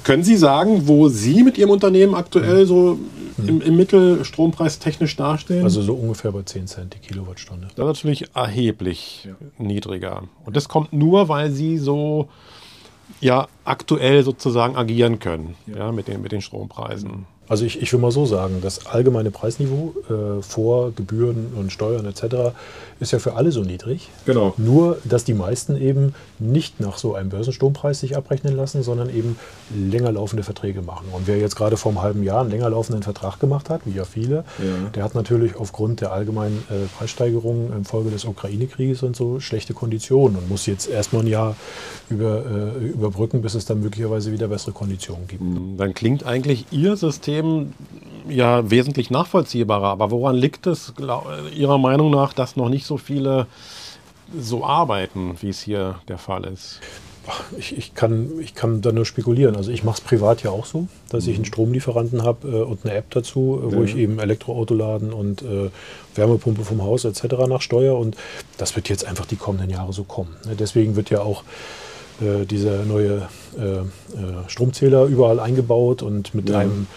Können 0.04 0.24
Sie 0.24 0.38
sagen, 0.38 0.88
wo 0.88 1.08
Sie 1.08 1.44
mit 1.44 1.58
Ihrem 1.58 1.72
Unternehmen 1.72 2.16
aktuell 2.16 2.66
so 2.66 3.00
im, 3.46 3.62
im 3.62 3.78
Mittel 3.78 4.26
strompreistechnisch 4.26 5.16
dastehen? 5.16 5.64
Also 5.64 5.82
so 5.82 5.94
ungefähr 5.94 6.32
bei 6.32 6.42
10 6.42 6.68
Cent 6.68 6.96
die 6.96 7.00
Kilowattstunde. 7.00 7.68
Das 7.76 7.86
ist 7.86 8.04
natürlich 8.04 8.36
erheblich 8.36 9.28
ja. 9.28 9.36
niedriger. 9.58 10.24
Und 10.46 10.56
das 10.56 10.68
kommt 10.68 10.94
nur, 10.94 11.30
weil 11.30 11.52
Sie 11.52 11.78
so 11.78 12.30
ja 13.22 13.48
aktuell 13.66 14.24
sozusagen 14.24 14.76
agieren 14.76 15.20
können 15.20 15.56
ja. 15.68 15.78
ja 15.78 15.92
mit, 15.92 16.08
den, 16.08 16.22
mit 16.22 16.32
den 16.32 16.42
Strompreisen. 16.42 17.26
Also 17.50 17.66
ich, 17.66 17.82
ich 17.82 17.92
will 17.92 18.00
mal 18.00 18.12
so 18.12 18.28
sagen, 18.28 18.60
das 18.62 18.86
allgemeine 18.86 19.32
Preisniveau 19.32 19.96
äh, 20.08 20.44
vor 20.44 20.92
Gebühren 20.92 21.48
und 21.58 21.72
Steuern 21.72 22.06
etc. 22.06 22.54
ist 23.00 23.12
ja 23.12 23.18
für 23.18 23.34
alle 23.34 23.52
so 23.52 23.64
niedrig. 23.64 24.10
Genau. 24.28 24.54
Nur, 24.58 25.00
dass 25.04 25.24
die 25.24 25.34
meisten 25.34 25.76
eben 25.76 26.14
nicht 26.38 26.80
nach 26.80 27.00
so 27.00 27.16
einem 27.16 27.30
Börsenstrompreis 27.30 28.02
sich 28.02 28.16
abrechnen 28.16 28.56
lassen, 28.56 28.84
sondern 28.84 29.10
eben 29.10 29.36
länger 29.76 30.12
laufende 30.12 30.44
Verträge 30.44 30.84
machen. 30.84 31.08
Und 31.12 31.26
wer 31.26 31.40
jetzt 31.40 31.56
gerade 31.56 31.76
vor 31.76 31.92
einem 31.92 32.04
halben 32.04 32.24
Jahr 32.24 32.42
einen 32.42 32.52
länger 32.52 32.70
laufenden 32.70 33.02
Vertrag 33.02 33.40
gemacht 33.40 33.72
hat, 33.72 33.82
wie 33.86 33.98
ja 33.98 34.06
viele, 34.06 34.46
ja. 34.60 34.90
der 34.94 35.04
hat 35.04 35.16
natürlich 35.16 35.56
aufgrund 35.56 36.02
der 36.02 36.12
allgemeinen 36.12 36.64
äh, 36.70 36.86
Preissteigerungen 37.00 37.74
infolge 37.74 38.12
des 38.12 38.26
Ukraine-Krieges 38.26 39.02
und 39.02 39.16
so 39.16 39.40
schlechte 39.40 39.74
Konditionen 39.74 40.38
und 40.38 40.50
muss 40.50 40.68
jetzt 40.68 40.88
erstmal 40.88 41.24
ein 41.24 41.28
Jahr 41.28 41.56
über, 42.12 42.46
äh, 42.46 42.86
überbrücken, 42.86 43.42
bis 43.42 43.56
es 43.56 43.66
dann 43.66 43.80
möglicherweise 43.80 44.32
wieder 44.32 44.50
bessere 44.50 44.72
Konditionen 44.72 45.28
gibt. 45.28 45.42
Hm, 45.42 45.78
dann 45.78 45.96
klingt 45.96 46.24
eigentlich 46.28 46.68
Ihr 46.72 46.96
System 46.96 47.38
ja 48.28 48.69
wesentlich 48.69 49.10
nachvollziehbarer. 49.10 49.88
Aber 49.88 50.12
woran 50.12 50.36
liegt 50.36 50.67
es 50.67 50.93
Ihrer 51.56 51.78
Meinung 51.78 52.12
nach, 52.12 52.34
dass 52.34 52.56
noch 52.56 52.69
nicht 52.69 52.86
so 52.86 52.97
viele 52.97 53.47
so 54.38 54.63
arbeiten, 54.65 55.36
wie 55.41 55.49
es 55.49 55.62
hier 55.62 55.95
der 56.08 56.17
Fall 56.17 56.45
ist? 56.45 56.80
Ich, 57.58 57.78
ich, 57.78 57.93
kann, 57.93 58.39
ich 58.41 58.56
kann 58.56 58.82
da 58.82 58.91
nur 58.91 59.06
spekulieren. 59.06 59.56
Also 59.56 59.71
ich 59.71 59.84
mache 59.84 59.97
es 59.97 60.02
privat 60.02 60.41
ja 60.41 60.49
auch 60.49 60.65
so, 60.65 60.88
dass 61.10 61.28
ich 61.28 61.36
einen 61.36 61.43
mhm. 61.43 61.47
Stromlieferanten 61.47 62.23
habe 62.23 62.47
äh, 62.47 62.62
und 62.63 62.86
eine 62.86 62.95
App 62.95 63.12
dazu, 63.12 63.62
äh, 63.62 63.71
wo 63.71 63.80
ja. 63.80 63.84
ich 63.84 63.95
eben 63.97 64.17
Elektroauto 64.17 64.73
laden 64.73 65.13
und 65.13 65.43
äh, 65.43 65.69
Wärmepumpe 66.15 66.63
vom 66.63 66.82
Haus 66.82 67.06
etc. 67.06 67.47
nachsteuere. 67.47 67.95
Und 67.95 68.17
das 68.58 68.75
wird 68.75 68.89
jetzt 68.89 69.06
einfach 69.06 69.28
die 69.28 69.36
kommenden 69.36 69.69
Jahre 69.69 69.93
so 69.93 70.06
kommen. 70.06 70.36
Ne? 70.45 70.56
Deswegen 70.56 70.95
wird 70.95 71.12
ja 71.12 71.21
auch 71.21 71.43
äh, 72.21 72.45
dieser 72.45 72.84
neue 72.86 73.28
äh, 73.58 73.62
äh, 73.62 73.84
Stromzähler 74.47 75.06
überall 75.06 75.39
eingebaut 75.39 76.02
und 76.02 76.34
mit 76.34 76.49
ja. 76.49 76.60
einem 76.60 76.88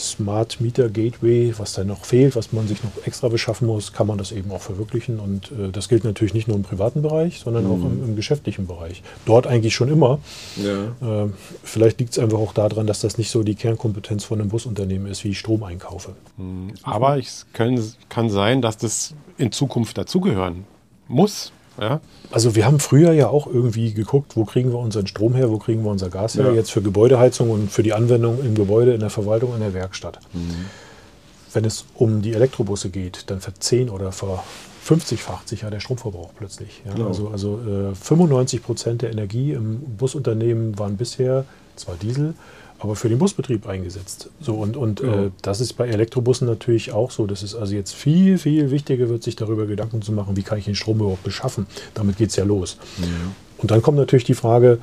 Smart 0.00 0.60
Meter 0.60 0.88
Gateway, 0.88 1.54
was 1.56 1.74
da 1.74 1.84
noch 1.84 2.04
fehlt, 2.04 2.34
was 2.36 2.52
man 2.52 2.66
sich 2.66 2.82
noch 2.82 3.06
extra 3.06 3.28
beschaffen 3.28 3.66
muss, 3.66 3.92
kann 3.92 4.06
man 4.06 4.18
das 4.18 4.32
eben 4.32 4.50
auch 4.50 4.60
verwirklichen. 4.60 5.20
Und 5.20 5.52
äh, 5.52 5.70
das 5.70 5.88
gilt 5.88 6.04
natürlich 6.04 6.34
nicht 6.34 6.48
nur 6.48 6.56
im 6.56 6.62
privaten 6.62 7.02
Bereich, 7.02 7.40
sondern 7.40 7.64
mhm. 7.64 7.70
auch 7.70 7.86
im, 7.86 8.04
im, 8.04 8.16
geschäftlichen 8.16 8.66
Bereich. 8.66 9.02
Dort 9.26 9.46
eigentlich 9.46 9.74
schon 9.74 9.88
immer. 9.88 10.18
Ja. 10.56 11.24
Äh, 11.24 11.28
vielleicht 11.62 12.00
liegt 12.00 12.12
es 12.12 12.18
einfach 12.18 12.38
auch 12.38 12.52
daran, 12.52 12.86
dass 12.86 13.00
das 13.00 13.18
nicht 13.18 13.30
so 13.30 13.42
die 13.42 13.54
Kernkompetenz 13.54 14.24
von 14.24 14.40
einem 14.40 14.50
Busunternehmen 14.50 15.06
ist, 15.06 15.24
wie 15.24 15.28
ich 15.28 15.38
Strom 15.38 15.62
einkaufe. 15.62 16.14
Mhm. 16.36 16.72
Aber 16.82 17.18
es 17.18 17.46
kann, 17.52 17.80
kann 18.08 18.30
sein, 18.30 18.62
dass 18.62 18.76
das 18.76 19.14
in 19.38 19.52
Zukunft 19.52 19.98
dazugehören 19.98 20.64
muss. 21.08 21.52
Ja? 21.80 22.00
Also 22.30 22.54
wir 22.54 22.66
haben 22.66 22.78
früher 22.78 23.12
ja 23.12 23.28
auch 23.28 23.46
irgendwie 23.46 23.92
geguckt, 23.92 24.36
wo 24.36 24.44
kriegen 24.44 24.70
wir 24.70 24.78
unseren 24.78 25.06
Strom 25.06 25.34
her, 25.34 25.50
wo 25.50 25.58
kriegen 25.58 25.82
wir 25.82 25.90
unser 25.90 26.10
Gas 26.10 26.36
her, 26.36 26.46
ja. 26.46 26.52
jetzt 26.52 26.70
für 26.70 26.82
Gebäudeheizung 26.82 27.50
und 27.50 27.72
für 27.72 27.82
die 27.82 27.92
Anwendung 27.92 28.40
im 28.44 28.54
Gebäude, 28.54 28.92
in 28.92 29.00
der 29.00 29.10
Verwaltung, 29.10 29.54
in 29.54 29.60
der 29.60 29.74
Werkstatt. 29.74 30.20
Mhm. 30.32 30.66
Wenn 31.52 31.64
es 31.64 31.86
um 31.94 32.22
die 32.22 32.34
Elektrobusse 32.34 32.90
geht, 32.90 33.24
dann 33.30 33.40
verzehn 33.40 33.90
oder 33.90 34.12
ver 34.12 34.44
50-facht 34.86 35.48
sich 35.48 35.62
ja 35.62 35.70
der 35.70 35.80
Stromverbrauch 35.80 36.30
plötzlich. 36.36 36.82
Ja? 36.86 36.94
Genau. 36.94 37.08
Also, 37.08 37.28
also 37.28 37.60
äh, 37.60 37.94
95 37.94 38.62
Prozent 38.62 39.02
der 39.02 39.10
Energie 39.10 39.52
im 39.52 39.80
Busunternehmen 39.96 40.78
waren 40.78 40.96
bisher 40.96 41.44
zwar 41.76 41.96
Diesel, 41.96 42.34
aber 42.80 42.96
für 42.96 43.08
den 43.08 43.18
Busbetrieb 43.18 43.66
eingesetzt. 43.66 44.30
So 44.40 44.54
und, 44.54 44.76
und 44.76 45.00
ja. 45.00 45.26
äh, 45.26 45.30
das 45.42 45.60
ist 45.60 45.74
bei 45.74 45.88
Elektrobussen 45.88 46.46
natürlich 46.48 46.92
auch 46.92 47.10
so. 47.10 47.26
Das 47.26 47.42
ist 47.42 47.54
also 47.54 47.74
jetzt 47.74 47.94
viel, 47.94 48.38
viel 48.38 48.70
wichtiger 48.70 49.08
wird, 49.08 49.22
sich 49.22 49.36
darüber 49.36 49.66
Gedanken 49.66 50.02
zu 50.02 50.12
machen, 50.12 50.36
wie 50.36 50.42
kann 50.42 50.58
ich 50.58 50.64
den 50.64 50.74
Strom 50.74 50.98
überhaupt 51.00 51.22
beschaffen. 51.22 51.66
Damit 51.94 52.16
geht 52.16 52.30
es 52.30 52.36
ja 52.36 52.44
los. 52.44 52.78
Ja. 52.98 53.06
Und 53.58 53.70
dann 53.70 53.82
kommt 53.82 53.98
natürlich 53.98 54.24
die 54.24 54.34
Frage, 54.34 54.78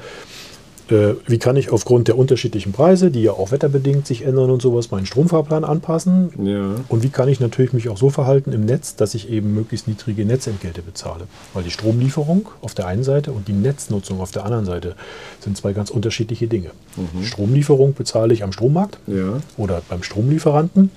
äh, 0.92 1.16
wie 1.26 1.38
kann 1.38 1.56
ich 1.58 1.72
aufgrund 1.72 2.08
der 2.08 2.18
unterschiedlichen 2.18 2.72
Preise, 2.72 3.12
die 3.12 3.24
ja 3.24 3.32
auch 3.32 3.52
wetterbedingt 3.52 4.08
sich 4.08 4.24
ändern 4.24 4.50
und 4.50 4.62
sowas, 4.62 4.92
meinen 4.92 5.06
Stromfahrplan 5.06 5.64
anpassen? 5.64 6.32
Ja. 6.44 6.76
Und 6.88 7.04
wie 7.04 7.10
kann 7.10 7.30
ich 7.30 7.40
natürlich 7.40 7.74
mich 7.74 7.90
auch 7.90 7.98
so 7.98 8.10
verhalten 8.10 8.54
im 8.54 8.66
Netz, 8.66 8.96
dass 8.96 9.14
ich 9.14 9.30
eben 9.30 9.54
möglichst 9.54 9.88
niedrige 9.88 10.26
Netzentgelte 10.26 10.82
bezahle? 10.82 11.28
Weil 11.54 11.64
die 11.64 11.72
Stromlieferung 11.72 12.50
auf 12.62 12.74
der 12.74 12.88
einen 12.88 13.04
Seite 13.04 13.32
und 13.32 13.48
die 13.48 13.54
Netznutzung 13.54 14.22
auf 14.22 14.32
der 14.32 14.46
anderen 14.46 14.66
Seite 14.66 14.96
sind 15.40 15.58
zwei 15.58 15.74
ganz 15.74 15.90
unterschiedliche 15.90 16.48
Dinge. 16.48 16.72
Mhm. 16.96 17.24
Stromlieferung 17.24 17.94
bezahle 17.94 18.34
ich 18.34 18.44
am 18.44 18.52
Strommarkt 18.52 18.98
ja. 19.08 19.42
oder 19.58 19.82
beim 19.90 20.04
Stromlieferanten. 20.04 20.92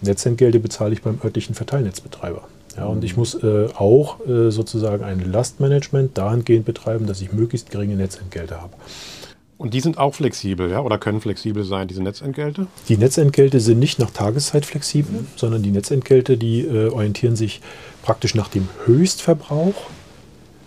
Netzentgelte 0.00 0.60
bezahle 0.60 0.92
ich 0.92 1.02
beim 1.02 1.18
örtlichen 1.22 1.54
Verteilnetzbetreiber. 1.54 2.42
Ja, 2.76 2.86
und 2.86 3.04
ich 3.04 3.16
muss 3.16 3.34
äh, 3.34 3.68
auch 3.76 4.26
äh, 4.26 4.50
sozusagen 4.50 5.04
ein 5.04 5.20
Lastmanagement 5.20 6.18
dahingehend 6.18 6.64
betreiben, 6.64 7.06
dass 7.06 7.20
ich 7.20 7.32
möglichst 7.32 7.70
geringe 7.70 7.94
Netzentgelte 7.94 8.60
habe. 8.60 8.72
Und 9.56 9.72
die 9.72 9.80
sind 9.80 9.98
auch 9.98 10.14
flexibel, 10.14 10.70
ja? 10.70 10.80
Oder 10.80 10.98
können 10.98 11.20
flexibel 11.20 11.64
sein, 11.64 11.86
diese 11.86 12.02
Netzentgelte? 12.02 12.66
Die 12.88 12.96
Netzentgelte 12.96 13.60
sind 13.60 13.78
nicht 13.78 13.98
nach 13.98 14.10
Tageszeit 14.10 14.66
flexibel, 14.66 15.20
mhm. 15.20 15.26
sondern 15.36 15.62
die 15.62 15.70
Netzentgelte, 15.70 16.36
die 16.36 16.62
äh, 16.62 16.88
orientieren 16.88 17.36
sich 17.36 17.60
praktisch 18.02 18.34
nach 18.34 18.48
dem 18.48 18.68
Höchstverbrauch 18.84 19.74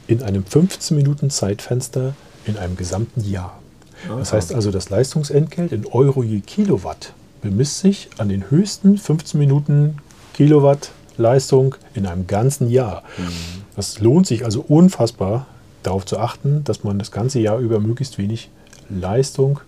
in 0.07 0.23
einem 0.23 0.45
15 0.45 0.95
Minuten 0.95 1.29
Zeitfenster 1.29 2.15
in 2.45 2.57
einem 2.57 2.77
gesamten 2.77 3.29
Jahr. 3.29 3.59
Aha. 4.07 4.19
Das 4.19 4.31
heißt 4.31 4.53
also, 4.53 4.71
das 4.71 4.89
Leistungsentgelt 4.89 5.71
in 5.73 5.85
Euro 5.85 6.23
je 6.23 6.39
Kilowatt 6.39 7.13
bemisst 7.41 7.79
sich 7.79 8.09
an 8.17 8.29
den 8.29 8.49
höchsten 8.49 8.97
15 8.97 9.39
Minuten 9.39 9.97
Kilowatt 10.33 10.91
Leistung 11.17 11.75
in 11.93 12.05
einem 12.05 12.27
ganzen 12.27 12.69
Jahr. 12.69 13.03
Mhm. 13.17 13.63
Das 13.75 13.99
lohnt 13.99 14.27
sich 14.27 14.45
also 14.45 14.61
unfassbar 14.61 15.47
darauf 15.83 16.05
zu 16.05 16.19
achten, 16.19 16.63
dass 16.63 16.83
man 16.83 16.99
das 16.99 17.11
ganze 17.11 17.39
Jahr 17.39 17.59
über 17.59 17.79
möglichst 17.79 18.17
wenig 18.17 18.49
Leistung 18.89 19.59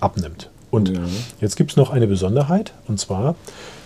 abnimmt. 0.00 0.50
Und 0.70 0.90
ja. 0.90 1.00
jetzt 1.40 1.56
gibt 1.56 1.70
es 1.72 1.76
noch 1.76 1.90
eine 1.90 2.06
Besonderheit, 2.06 2.72
und 2.88 2.98
zwar 2.98 3.34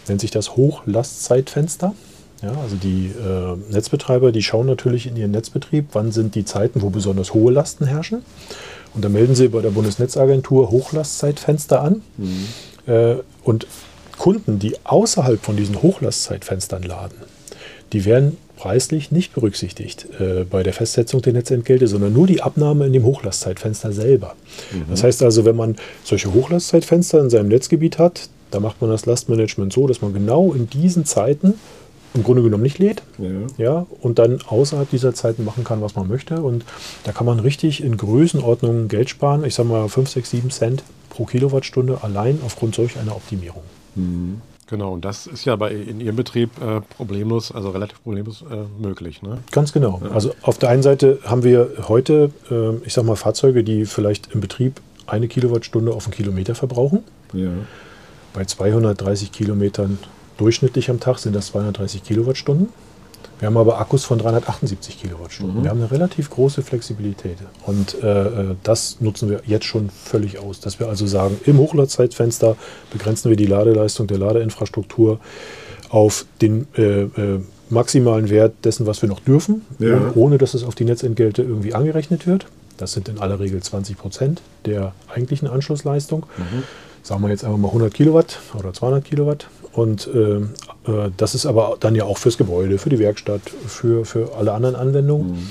nennt 0.08 0.20
sich 0.20 0.30
das 0.30 0.56
Hochlastzeitfenster. 0.56 1.94
Ja, 2.42 2.52
also 2.62 2.76
die 2.76 3.06
äh, 3.06 3.56
Netzbetreiber, 3.70 4.32
die 4.32 4.42
schauen 4.42 4.66
natürlich 4.66 5.06
in 5.06 5.14
ihren 5.16 5.30
Netzbetrieb, 5.30 5.88
wann 5.92 6.10
sind 6.10 6.34
die 6.34 6.44
Zeiten, 6.44 6.80
wo 6.80 6.88
besonders 6.88 7.34
hohe 7.34 7.52
Lasten 7.52 7.86
herrschen. 7.86 8.22
Und 8.94 9.04
da 9.04 9.08
melden 9.08 9.34
sie 9.34 9.48
bei 9.48 9.60
der 9.60 9.70
Bundesnetzagentur 9.70 10.70
Hochlastzeitfenster 10.70 11.82
an. 11.82 12.02
Mhm. 12.16 12.46
Äh, 12.86 13.16
und 13.44 13.66
Kunden, 14.16 14.58
die 14.58 14.76
außerhalb 14.84 15.40
von 15.42 15.56
diesen 15.56 15.82
Hochlastzeitfenstern 15.82 16.82
laden, 16.82 17.16
die 17.92 18.04
werden 18.04 18.36
preislich 18.60 19.10
nicht 19.10 19.32
berücksichtigt 19.32 20.06
äh, 20.20 20.44
bei 20.44 20.62
der 20.62 20.74
Festsetzung 20.74 21.22
der 21.22 21.32
Netzentgelte, 21.32 21.88
sondern 21.88 22.12
nur 22.12 22.26
die 22.26 22.42
Abnahme 22.42 22.86
in 22.86 22.92
dem 22.92 23.04
Hochlastzeitfenster 23.04 23.90
selber. 23.92 24.34
Mhm. 24.70 24.84
Das 24.90 25.02
heißt 25.02 25.22
also, 25.22 25.46
wenn 25.46 25.56
man 25.56 25.76
solche 26.04 26.34
Hochlastzeitfenster 26.34 27.20
in 27.20 27.30
seinem 27.30 27.48
Netzgebiet 27.48 27.98
hat, 27.98 28.28
da 28.50 28.60
macht 28.60 28.82
man 28.82 28.90
das 28.90 29.06
Lastmanagement 29.06 29.72
so, 29.72 29.86
dass 29.86 30.02
man 30.02 30.12
genau 30.12 30.52
in 30.52 30.68
diesen 30.68 31.06
Zeiten 31.06 31.54
im 32.12 32.22
Grunde 32.22 32.42
genommen 32.42 32.62
nicht 32.62 32.78
lädt. 32.78 33.02
Ja. 33.16 33.64
ja. 33.64 33.86
und 34.02 34.18
dann 34.18 34.42
außerhalb 34.46 34.90
dieser 34.90 35.14
Zeiten 35.14 35.42
machen 35.44 35.64
kann, 35.64 35.80
was 35.80 35.94
man 35.94 36.06
möchte. 36.06 36.42
Und 36.42 36.66
da 37.04 37.12
kann 37.12 37.24
man 37.24 37.40
richtig 37.40 37.82
in 37.82 37.96
Größenordnungen 37.96 38.88
Geld 38.88 39.08
sparen. 39.08 39.42
Ich 39.44 39.54
sage 39.54 39.70
mal 39.70 39.88
5, 39.88 40.10
6, 40.10 40.30
7 40.30 40.50
Cent 40.50 40.82
pro 41.08 41.24
Kilowattstunde 41.24 42.00
allein 42.02 42.40
aufgrund 42.44 42.74
solch 42.74 42.98
einer 42.98 43.16
Optimierung. 43.16 43.62
Mhm. 43.94 44.42
Genau, 44.70 44.92
und 44.92 45.04
das 45.04 45.26
ist 45.26 45.44
ja 45.44 45.56
bei 45.56 45.72
in 45.72 46.00
Ihrem 46.00 46.14
Betrieb 46.14 46.50
äh, 46.62 46.80
problemlos, 46.96 47.50
also 47.50 47.70
relativ 47.70 48.00
problemlos 48.04 48.42
äh, 48.42 48.80
möglich. 48.80 49.20
Ne? 49.20 49.38
Ganz 49.50 49.72
genau. 49.72 50.00
Ja. 50.04 50.12
Also 50.12 50.32
auf 50.42 50.58
der 50.58 50.68
einen 50.68 50.84
Seite 50.84 51.18
haben 51.24 51.42
wir 51.42 51.72
heute, 51.88 52.30
äh, 52.50 52.76
ich 52.86 52.94
sag 52.94 53.04
mal, 53.04 53.16
Fahrzeuge, 53.16 53.64
die 53.64 53.84
vielleicht 53.84 54.32
im 54.32 54.40
Betrieb 54.40 54.80
eine 55.08 55.26
Kilowattstunde 55.26 55.92
auf 55.92 56.04
einen 56.06 56.14
Kilometer 56.14 56.54
verbrauchen. 56.54 57.02
Ja. 57.32 57.50
Bei 58.32 58.44
230 58.44 59.32
Kilometern 59.32 59.98
durchschnittlich 60.38 60.88
am 60.88 61.00
Tag 61.00 61.18
sind 61.18 61.34
das 61.34 61.48
230 61.48 62.04
Kilowattstunden. 62.04 62.68
Wir 63.40 63.46
haben 63.46 63.56
aber 63.56 63.80
Akkus 63.80 64.04
von 64.04 64.18
378 64.18 65.00
Kilowattstunden. 65.00 65.58
Mhm. 65.58 65.62
Wir 65.64 65.70
haben 65.70 65.80
eine 65.80 65.90
relativ 65.90 66.28
große 66.28 66.62
Flexibilität. 66.62 67.38
Und 67.66 68.00
äh, 68.02 68.22
äh, 68.22 68.56
das 68.62 69.00
nutzen 69.00 69.30
wir 69.30 69.40
jetzt 69.46 69.64
schon 69.64 69.88
völlig 69.88 70.38
aus. 70.38 70.60
Dass 70.60 70.78
wir 70.78 70.88
also 70.88 71.06
sagen, 71.06 71.40
im 71.46 71.58
Hochladzeitfenster 71.58 72.56
begrenzen 72.92 73.30
wir 73.30 73.36
die 73.36 73.46
Ladeleistung 73.46 74.06
der 74.06 74.18
Ladeinfrastruktur 74.18 75.20
auf 75.88 76.26
den 76.42 76.68
äh, 76.76 77.02
äh, 77.02 77.40
maximalen 77.70 78.28
Wert 78.28 78.54
dessen, 78.64 78.86
was 78.86 79.00
wir 79.00 79.08
noch 79.08 79.20
dürfen, 79.20 79.64
ja. 79.78 80.12
ohne 80.14 80.36
dass 80.36 80.54
es 80.54 80.62
auf 80.62 80.74
die 80.74 80.84
Netzentgelte 80.84 81.42
irgendwie 81.42 81.72
angerechnet 81.72 82.26
wird. 82.26 82.46
Das 82.76 82.92
sind 82.92 83.08
in 83.08 83.18
aller 83.18 83.40
Regel 83.40 83.62
20 83.62 83.96
Prozent 83.96 84.42
der 84.66 84.92
eigentlichen 85.08 85.48
Anschlussleistung. 85.48 86.26
Mhm. 86.36 86.62
Sagen 87.02 87.22
wir 87.22 87.30
jetzt 87.30 87.44
einfach 87.44 87.58
mal 87.58 87.68
100 87.68 87.94
Kilowatt 87.94 88.38
oder 88.58 88.72
200 88.72 89.04
Kilowatt. 89.04 89.48
Und 89.72 90.08
äh, 90.08 90.36
äh, 90.90 91.10
das 91.16 91.34
ist 91.34 91.46
aber 91.46 91.76
dann 91.80 91.94
ja 91.94 92.04
auch 92.04 92.18
fürs 92.18 92.36
Gebäude, 92.38 92.78
für 92.78 92.90
die 92.90 92.98
Werkstatt, 92.98 93.42
für, 93.66 94.04
für 94.04 94.34
alle 94.36 94.52
anderen 94.52 94.76
Anwendungen. 94.76 95.32
Mhm. 95.32 95.48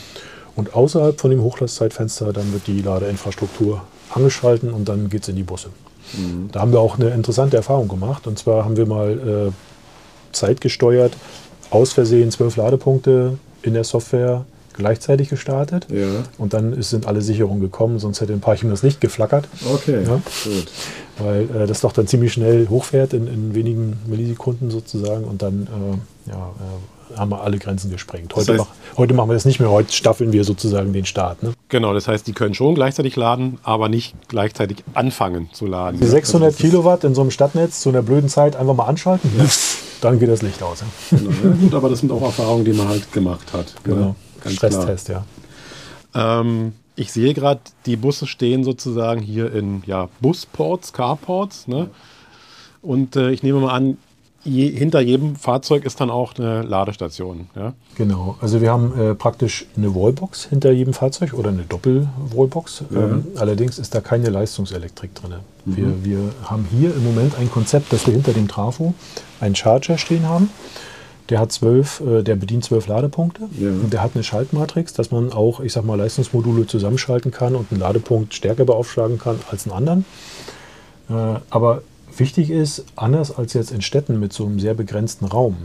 Und 0.55 0.73
außerhalb 0.73 1.19
von 1.19 1.31
dem 1.31 1.41
Hochlastzeitfenster, 1.41 2.33
dann 2.33 2.51
wird 2.51 2.67
die 2.67 2.81
Ladeinfrastruktur 2.81 3.81
angeschalten 4.13 4.71
und 4.71 4.89
dann 4.89 5.09
geht 5.09 5.23
es 5.23 5.29
in 5.29 5.35
die 5.37 5.43
Busse. 5.43 5.69
Mhm. 6.17 6.49
Da 6.51 6.59
haben 6.61 6.71
wir 6.73 6.79
auch 6.79 6.99
eine 6.99 7.11
interessante 7.11 7.55
Erfahrung 7.55 7.87
gemacht. 7.87 8.27
Und 8.27 8.37
zwar 8.37 8.65
haben 8.65 8.75
wir 8.75 8.85
mal 8.85 9.49
äh, 9.49 9.51
zeitgesteuert 10.33 11.13
aus 11.69 11.93
Versehen 11.93 12.31
zwölf 12.31 12.57
Ladepunkte 12.57 13.37
in 13.61 13.73
der 13.73 13.83
Software 13.83 14.45
gleichzeitig 14.73 15.29
gestartet. 15.29 15.87
Ja. 15.91 16.07
Und 16.37 16.53
dann 16.53 16.73
ist, 16.73 16.89
sind 16.89 17.05
alle 17.05 17.21
Sicherungen 17.21 17.61
gekommen, 17.61 17.99
sonst 17.99 18.21
hätte 18.21 18.33
ein 18.33 18.39
Parchim 18.39 18.69
das 18.69 18.81
Licht 18.81 19.01
geflackert. 19.01 19.47
Okay, 19.73 20.03
Ja. 20.03 20.15
gut. 20.15 20.67
Weil 21.19 21.43
äh, 21.63 21.67
das 21.67 21.81
doch 21.81 21.91
dann 21.91 22.07
ziemlich 22.07 22.33
schnell 22.33 22.67
hochfährt 22.69 23.13
in, 23.13 23.27
in 23.27 23.53
wenigen 23.55 23.97
Millisekunden 24.07 24.71
sozusagen 24.71 25.25
und 25.25 25.41
dann 25.41 25.67
äh, 26.27 26.29
ja, 26.31 26.35
äh, 27.15 27.17
haben 27.17 27.31
wir 27.31 27.41
alle 27.41 27.57
Grenzen 27.57 27.89
gesprengt. 27.91 28.35
Heute, 28.35 28.53
heißt- 28.53 28.57
mach, 28.57 28.67
heute 28.97 29.13
machen 29.13 29.29
wir 29.29 29.33
das 29.33 29.45
nicht 29.45 29.59
mehr, 29.59 29.69
heute 29.71 29.91
staffeln 29.91 30.31
wir 30.31 30.43
sozusagen 30.43 30.93
den 30.93 31.05
Start. 31.05 31.41
Ne? 31.43 31.53
Genau, 31.69 31.93
das 31.93 32.07
heißt, 32.07 32.27
die 32.27 32.33
können 32.33 32.53
schon 32.53 32.75
gleichzeitig 32.75 33.15
laden, 33.15 33.57
aber 33.63 33.89
nicht 33.89 34.13
gleichzeitig 34.27 34.83
anfangen 34.93 35.49
zu 35.51 35.65
laden. 35.65 35.99
Die 35.99 36.05
600 36.05 36.55
Kilowatt 36.55 37.03
in 37.03 37.15
so 37.15 37.21
einem 37.21 37.31
Stadtnetz 37.31 37.81
zu 37.81 37.89
einer 37.89 38.01
blöden 38.03 38.29
Zeit 38.29 38.55
einfach 38.55 38.75
mal 38.75 38.85
anschalten, 38.85 39.29
dann 40.01 40.19
geht 40.19 40.29
das 40.29 40.41
Licht 40.43 40.61
aus. 40.63 40.81
Ja? 40.81 41.17
Genau, 41.17 41.31
ja, 41.31 41.49
gut, 41.61 41.73
aber 41.73 41.89
das 41.89 41.99
sind 41.99 42.11
auch 42.11 42.21
Erfahrungen, 42.21 42.63
die 42.65 42.73
man 42.73 42.87
halt 42.87 43.11
gemacht 43.11 43.51
hat. 43.53 43.73
Genau. 43.83 44.15
Ganz 44.43 44.55
klar. 44.57 44.71
Stresstest, 44.71 45.09
ja. 45.09 45.23
Ähm, 46.15 46.73
ich 46.99 47.13
sehe 47.13 47.33
gerade, 47.33 47.61
die 47.85 47.95
Busse 47.95 48.27
stehen 48.27 48.63
sozusagen 48.63 49.21
hier 49.21 49.53
in 49.53 49.83
ja, 49.85 50.09
Busports, 50.19 50.91
Carports. 50.91 51.67
Ne? 51.67 51.89
Und 52.81 53.15
äh, 53.15 53.31
ich 53.31 53.41
nehme 53.41 53.61
mal 53.61 53.73
an, 53.73 53.97
je, 54.43 54.69
hinter 54.69 54.99
jedem 54.99 55.37
Fahrzeug 55.37 55.85
ist 55.85 56.01
dann 56.01 56.09
auch 56.09 56.37
eine 56.37 56.61
Ladestation. 56.63 57.49
Ja? 57.55 57.73
Genau, 57.95 58.35
also 58.41 58.59
wir 58.59 58.71
haben 58.71 58.99
äh, 58.99 59.15
praktisch 59.15 59.65
eine 59.77 59.95
Wallbox 59.95 60.45
hinter 60.45 60.71
jedem 60.71 60.93
Fahrzeug 60.93 61.33
oder 61.33 61.49
eine 61.49 61.63
Doppel-Wallbox. 61.63 62.83
Ähm, 62.93 63.27
allerdings 63.35 63.79
ist 63.79 63.95
da 63.95 64.01
keine 64.01 64.29
Leistungselektrik 64.29 65.15
drin. 65.15 65.35
Wir, 65.63 66.03
wir 66.03 66.19
haben 66.43 66.67
hier 66.69 66.93
im 66.93 67.05
Moment 67.05 67.35
ein 67.39 67.49
Konzept, 67.49 67.93
dass 67.93 68.07
wir 68.07 68.13
hinter 68.13 68.33
dem 68.33 68.49
Trafo 68.49 68.93
einen 69.39 69.55
Charger 69.55 69.97
stehen 69.97 70.27
haben. 70.27 70.49
Der 71.29 71.39
hat 71.39 71.51
zwölf, 71.51 72.01
äh, 72.01 72.23
der 72.23 72.35
bedient 72.35 72.63
zwölf 72.65 72.87
Ladepunkte 72.87 73.43
Ja. 73.59 73.69
und 73.69 73.93
der 73.93 74.01
hat 74.01 74.11
eine 74.15 74.23
Schaltmatrix, 74.23 74.93
dass 74.93 75.11
man 75.11 75.31
auch, 75.31 75.59
ich 75.59 75.73
sag 75.73 75.85
mal, 75.85 75.95
Leistungsmodule 75.95 76.65
zusammenschalten 76.67 77.31
kann 77.31 77.55
und 77.55 77.71
einen 77.71 77.79
Ladepunkt 77.79 78.33
stärker 78.33 78.65
beaufschlagen 78.65 79.19
kann 79.19 79.37
als 79.51 79.65
einen 79.65 79.75
anderen. 79.75 80.05
Äh, 81.09 81.39
aber 81.49 81.81
wichtig 82.17 82.49
ist, 82.49 82.85
anders 82.95 83.35
als 83.35 83.53
jetzt 83.53 83.71
in 83.71 83.81
Städten 83.81 84.19
mit 84.19 84.33
so 84.33 84.45
einem 84.45 84.59
sehr 84.59 84.73
begrenzten 84.73 85.25
Raum, 85.25 85.55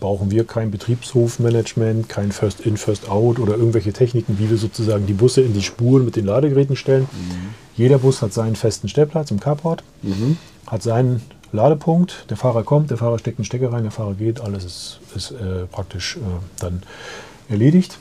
brauchen 0.00 0.30
wir 0.30 0.44
kein 0.44 0.70
Betriebshofmanagement, 0.70 2.08
kein 2.10 2.30
First-in, 2.30 2.76
First-out 2.76 3.38
oder 3.38 3.56
irgendwelche 3.56 3.92
Techniken, 3.92 4.38
wie 4.38 4.50
wir 4.50 4.58
sozusagen 4.58 5.06
die 5.06 5.14
Busse 5.14 5.40
in 5.40 5.54
die 5.54 5.62
Spuren 5.62 6.04
mit 6.04 6.16
den 6.16 6.26
Ladegeräten 6.26 6.76
stellen. 6.76 7.08
Jeder 7.76 7.98
Bus 7.98 8.20
hat 8.20 8.32
seinen 8.34 8.54
festen 8.56 8.88
Stellplatz 8.88 9.30
im 9.30 9.40
Carport, 9.40 9.82
hat 10.66 10.82
seinen 10.82 11.22
Ladepunkt, 11.54 12.26
der 12.30 12.36
Fahrer 12.36 12.64
kommt, 12.64 12.90
der 12.90 12.98
Fahrer 12.98 13.18
steckt 13.18 13.38
einen 13.38 13.44
Stecker 13.44 13.72
rein, 13.72 13.82
der 13.82 13.92
Fahrer 13.92 14.14
geht, 14.14 14.40
alles 14.40 14.64
ist, 14.64 15.00
ist 15.14 15.30
äh, 15.30 15.66
praktisch 15.70 16.16
äh, 16.16 16.20
dann 16.58 16.82
erledigt. 17.48 17.98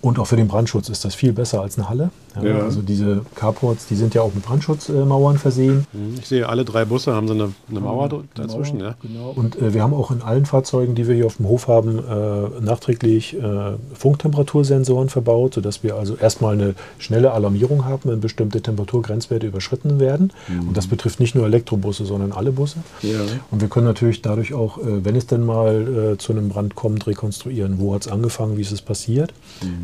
Und 0.00 0.18
auch 0.18 0.26
für 0.26 0.36
den 0.36 0.48
Brandschutz 0.48 0.88
ist 0.88 1.04
das 1.04 1.14
viel 1.14 1.32
besser 1.32 1.62
als 1.62 1.78
eine 1.78 1.88
Halle. 1.88 2.10
Ja. 2.42 2.58
Also 2.58 2.82
diese 2.82 3.22
Carports, 3.34 3.86
die 3.86 3.94
sind 3.94 4.14
ja 4.14 4.22
auch 4.22 4.34
mit 4.34 4.44
Brandschutzmauern 4.44 5.38
versehen. 5.38 5.86
Ich 6.18 6.26
sehe, 6.26 6.48
alle 6.48 6.64
drei 6.64 6.84
Busse 6.84 7.14
haben 7.14 7.28
so 7.28 7.34
eine, 7.34 7.52
eine 7.70 7.80
Mauer 7.80 8.08
dr- 8.08 8.24
dazwischen. 8.34 8.80
Ja? 8.80 8.94
Genau. 9.02 9.32
Und 9.34 9.56
äh, 9.60 9.72
wir 9.74 9.82
haben 9.82 9.94
auch 9.94 10.10
in 10.10 10.22
allen 10.22 10.46
Fahrzeugen, 10.46 10.94
die 10.94 11.06
wir 11.08 11.14
hier 11.14 11.26
auf 11.26 11.36
dem 11.36 11.48
Hof 11.48 11.68
haben, 11.68 11.98
äh, 11.98 12.60
nachträglich 12.60 13.34
äh, 13.36 13.72
Funktemperatursensoren 13.94 15.08
verbaut, 15.08 15.54
sodass 15.54 15.82
wir 15.82 15.96
also 15.96 16.16
erstmal 16.16 16.54
eine 16.54 16.74
schnelle 16.98 17.32
Alarmierung 17.32 17.84
haben, 17.84 18.10
wenn 18.10 18.20
bestimmte 18.20 18.60
Temperaturgrenzwerte 18.60 19.46
überschritten 19.46 19.98
werden. 20.00 20.32
Und 20.48 20.76
das 20.76 20.86
betrifft 20.86 21.20
nicht 21.20 21.34
nur 21.34 21.46
Elektrobusse, 21.46 22.04
sondern 22.04 22.32
alle 22.32 22.52
Busse. 22.52 22.78
Ja. 23.02 23.20
Und 23.50 23.60
wir 23.60 23.68
können 23.68 23.86
natürlich 23.86 24.22
dadurch 24.22 24.54
auch, 24.54 24.78
äh, 24.78 25.04
wenn 25.04 25.16
es 25.16 25.26
denn 25.26 25.44
mal 25.44 26.14
äh, 26.14 26.18
zu 26.18 26.32
einem 26.32 26.48
Brand 26.48 26.74
kommt, 26.74 27.06
rekonstruieren, 27.06 27.78
wo 27.78 27.94
hat 27.94 28.02
es 28.06 28.08
angefangen, 28.08 28.56
wie 28.56 28.62
ist 28.62 28.72
es 28.72 28.82
passiert. 28.82 29.32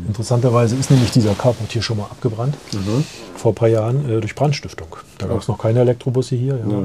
Interessanterweise 0.07 0.75
ist 0.75 0.91
nämlich 0.91 1.11
dieser 1.11 1.33
Carport 1.33 1.71
hier 1.71 1.81
schon 1.81 1.97
mal 1.97 2.03
abgebrannt, 2.05 2.42
Holland. 2.43 2.57
Mhm. 2.71 3.03
Vor 3.43 3.51
ein 3.51 3.55
paar 3.55 3.67
Jahren, 3.67 4.09
äh, 4.09 4.21
durch 4.21 4.35
Brandstiftung. 4.35 4.87
Da 5.17 5.27
gab 5.27 5.39
es 5.41 5.47
noch 5.49 5.57
keine 5.57 5.81
Elektrobusse 5.81 6.35
hier. 6.35 6.55
Ja, 6.55 6.79
äh, 6.79 6.81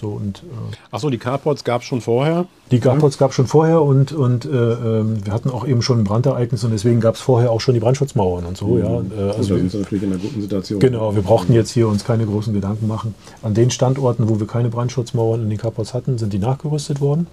so, 0.00 0.08
und, 0.08 0.38
äh, 0.38 0.76
Achso, 0.94 1.08
die 1.08 1.16
Carports 1.18 1.64
gab 1.64 1.80
es 1.80 1.86
schon 1.88 2.02
vorher. 2.02 2.44
die 2.70 2.78
Carports 2.78 3.16
gab 3.18 3.30
es 3.30 3.36
schon 3.36 3.46
vorher 3.46 3.80
und, 3.82 4.12
und 4.12 4.44
äh, 4.44 4.48
ähm, 4.48 5.24
wir 5.24 5.32
hatten 5.32 5.48
auch 5.50 5.66
eben 5.66 5.80
schon 5.80 6.00
ein 6.00 6.04
Brandereignis 6.04 6.62
und 6.64 6.72
deswegen 6.72 7.00
gab 7.00 7.14
es 7.14 7.20
vorher 7.22 7.50
auch 7.50 7.60
schon 7.60 7.72
die 7.74 7.80
Brandschutzmauern 7.80 8.44
und 8.44 8.56
so. 8.56 8.78
Ja, 8.78 8.84
äh, 8.84 8.88
Also 8.88 9.02
also 9.38 9.42
da 9.42 9.48
wir, 9.54 9.56
sind 9.60 9.70
sie 9.72 9.78
natürlich 9.78 10.04
in 10.04 10.12
einer 10.12 10.20
guten 10.20 10.40
Situation. 10.42 10.80
Genau, 10.80 11.14
wir 11.14 11.22
brauchten 11.22 11.52
jetzt 11.54 11.70
hier 11.70 11.88
uns 11.88 12.04
keine 12.04 12.26
großen 12.26 12.52
Gedanken 12.52 12.86
machen. 12.86 13.14
An 13.42 13.54
den 13.54 13.70
Standorten, 13.70 14.28
wo 14.28 14.38
wir 14.38 14.46
keine 14.46 14.68
Brandschutzmauern 14.68 15.42
in 15.42 15.48
den 15.48 15.58
Carports 15.58 15.94
hatten, 15.94 16.18
sind 16.18 16.32
die 16.34 16.38
nachgerüstet 16.38 17.00
worden. 17.00 17.26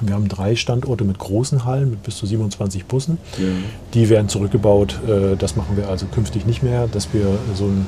Wir 0.00 0.14
haben 0.14 0.28
drei 0.28 0.56
Standorte 0.56 1.04
mit 1.04 1.18
großen 1.18 1.64
Hallen 1.64 1.90
mit 1.90 2.02
bis 2.02 2.16
zu 2.16 2.26
27 2.26 2.86
Bussen. 2.86 3.18
Die 3.94 4.08
werden 4.08 4.28
zurückgebaut. 4.28 4.98
Äh, 5.06 5.36
Das 5.36 5.54
machen 5.56 5.76
wir 5.76 5.88
also 5.88 6.06
künftig 6.06 6.46
nicht 6.46 6.62
mehr, 6.64 6.88
dass 6.88 7.12
wir 7.12 7.26
so 7.54 7.64
ein 7.64 7.86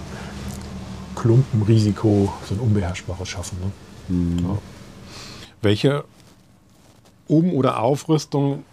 Klumpenrisiko, 1.15 2.33
so 2.49 2.55
ein 2.55 2.61
unbeherrschbares 2.61 3.29
schaffen. 3.29 3.59
Ne? 4.09 4.43
Ja. 4.43 4.59
Welche 5.63 6.05
Um- 7.27 7.55
oder 7.55 7.81
Aufrüstung 7.81 8.65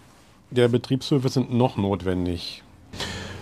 der 0.50 0.68
Betriebshöfe 0.68 1.28
sind 1.28 1.54
noch 1.54 1.76
notwendig? 1.76 2.62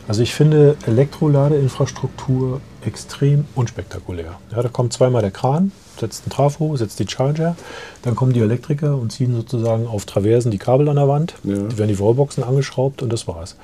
Also 0.07 0.23
ich 0.23 0.35
finde 0.35 0.77
Elektroladeinfrastruktur 0.87 2.61
extrem 2.85 3.45
unspektakulär. 3.55 4.39
Ja, 4.51 4.63
da 4.63 4.69
kommt 4.69 4.93
zweimal 4.93 5.23
der 5.23 5.31
Kran, 5.31 5.73
setzt 6.01 6.25
einen 6.25 6.31
Trafo, 6.31 6.77
setzt 6.77 6.99
die 6.99 7.07
Charger, 7.09 7.57
dann 8.03 8.17
kommen 8.17 8.33
die 8.33 8.41
Elektriker 8.41 8.97
und 8.97 9.13
ziehen 9.13 9.35
sozusagen 9.35 9.87
auf 9.87 10.05
Traversen 10.07 10.51
die 10.51 10.59
Kabel 10.59 10.89
an 10.89 10.97
der 10.97 11.07
Wand. 11.09 11.35
Ja. 11.45 11.55
Die 11.55 11.79
werden 11.79 11.89
die 11.89 11.99
Wallboxen 12.01 12.43
angeschraubt 12.43 13.03
und 13.03 13.13
das 13.13 13.29
war's. 13.29 13.57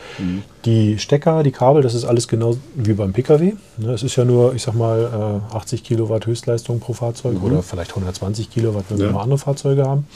Die 0.64 0.99
Stecker, 0.99 1.42
die 1.42 1.51
Kabel, 1.53 1.83
das 1.83 1.94
ist 1.94 2.05
alles 2.05 2.29
genau 2.29 2.57
wie 2.75 2.92
beim 2.92 3.12
Pkw. 3.12 3.55
Ne, 3.79 3.92
Es 3.92 4.03
ist 4.03 4.16
ja 4.16 4.25
nur, 4.25 4.55
ich 4.55 4.62
sag 4.62 4.75
mal, 4.75 5.40
äh, 5.53 5.55
80 5.57 5.83
Kilowatt 5.85 6.27
Höchstleistung 6.27 6.81
pro 6.81 6.92
Fahrzeug 6.92 7.42
oder 7.42 7.62
vielleicht 7.62 7.90
120 7.90 8.51
Kilowatt, 8.51 8.85
wenn 8.88 8.99
wir 8.99 9.07
Ja. 9.07 9.12
mal 9.12 9.22
andere 9.22 9.38
Fahrzeuge 9.38 9.85
haben. 9.85 10.07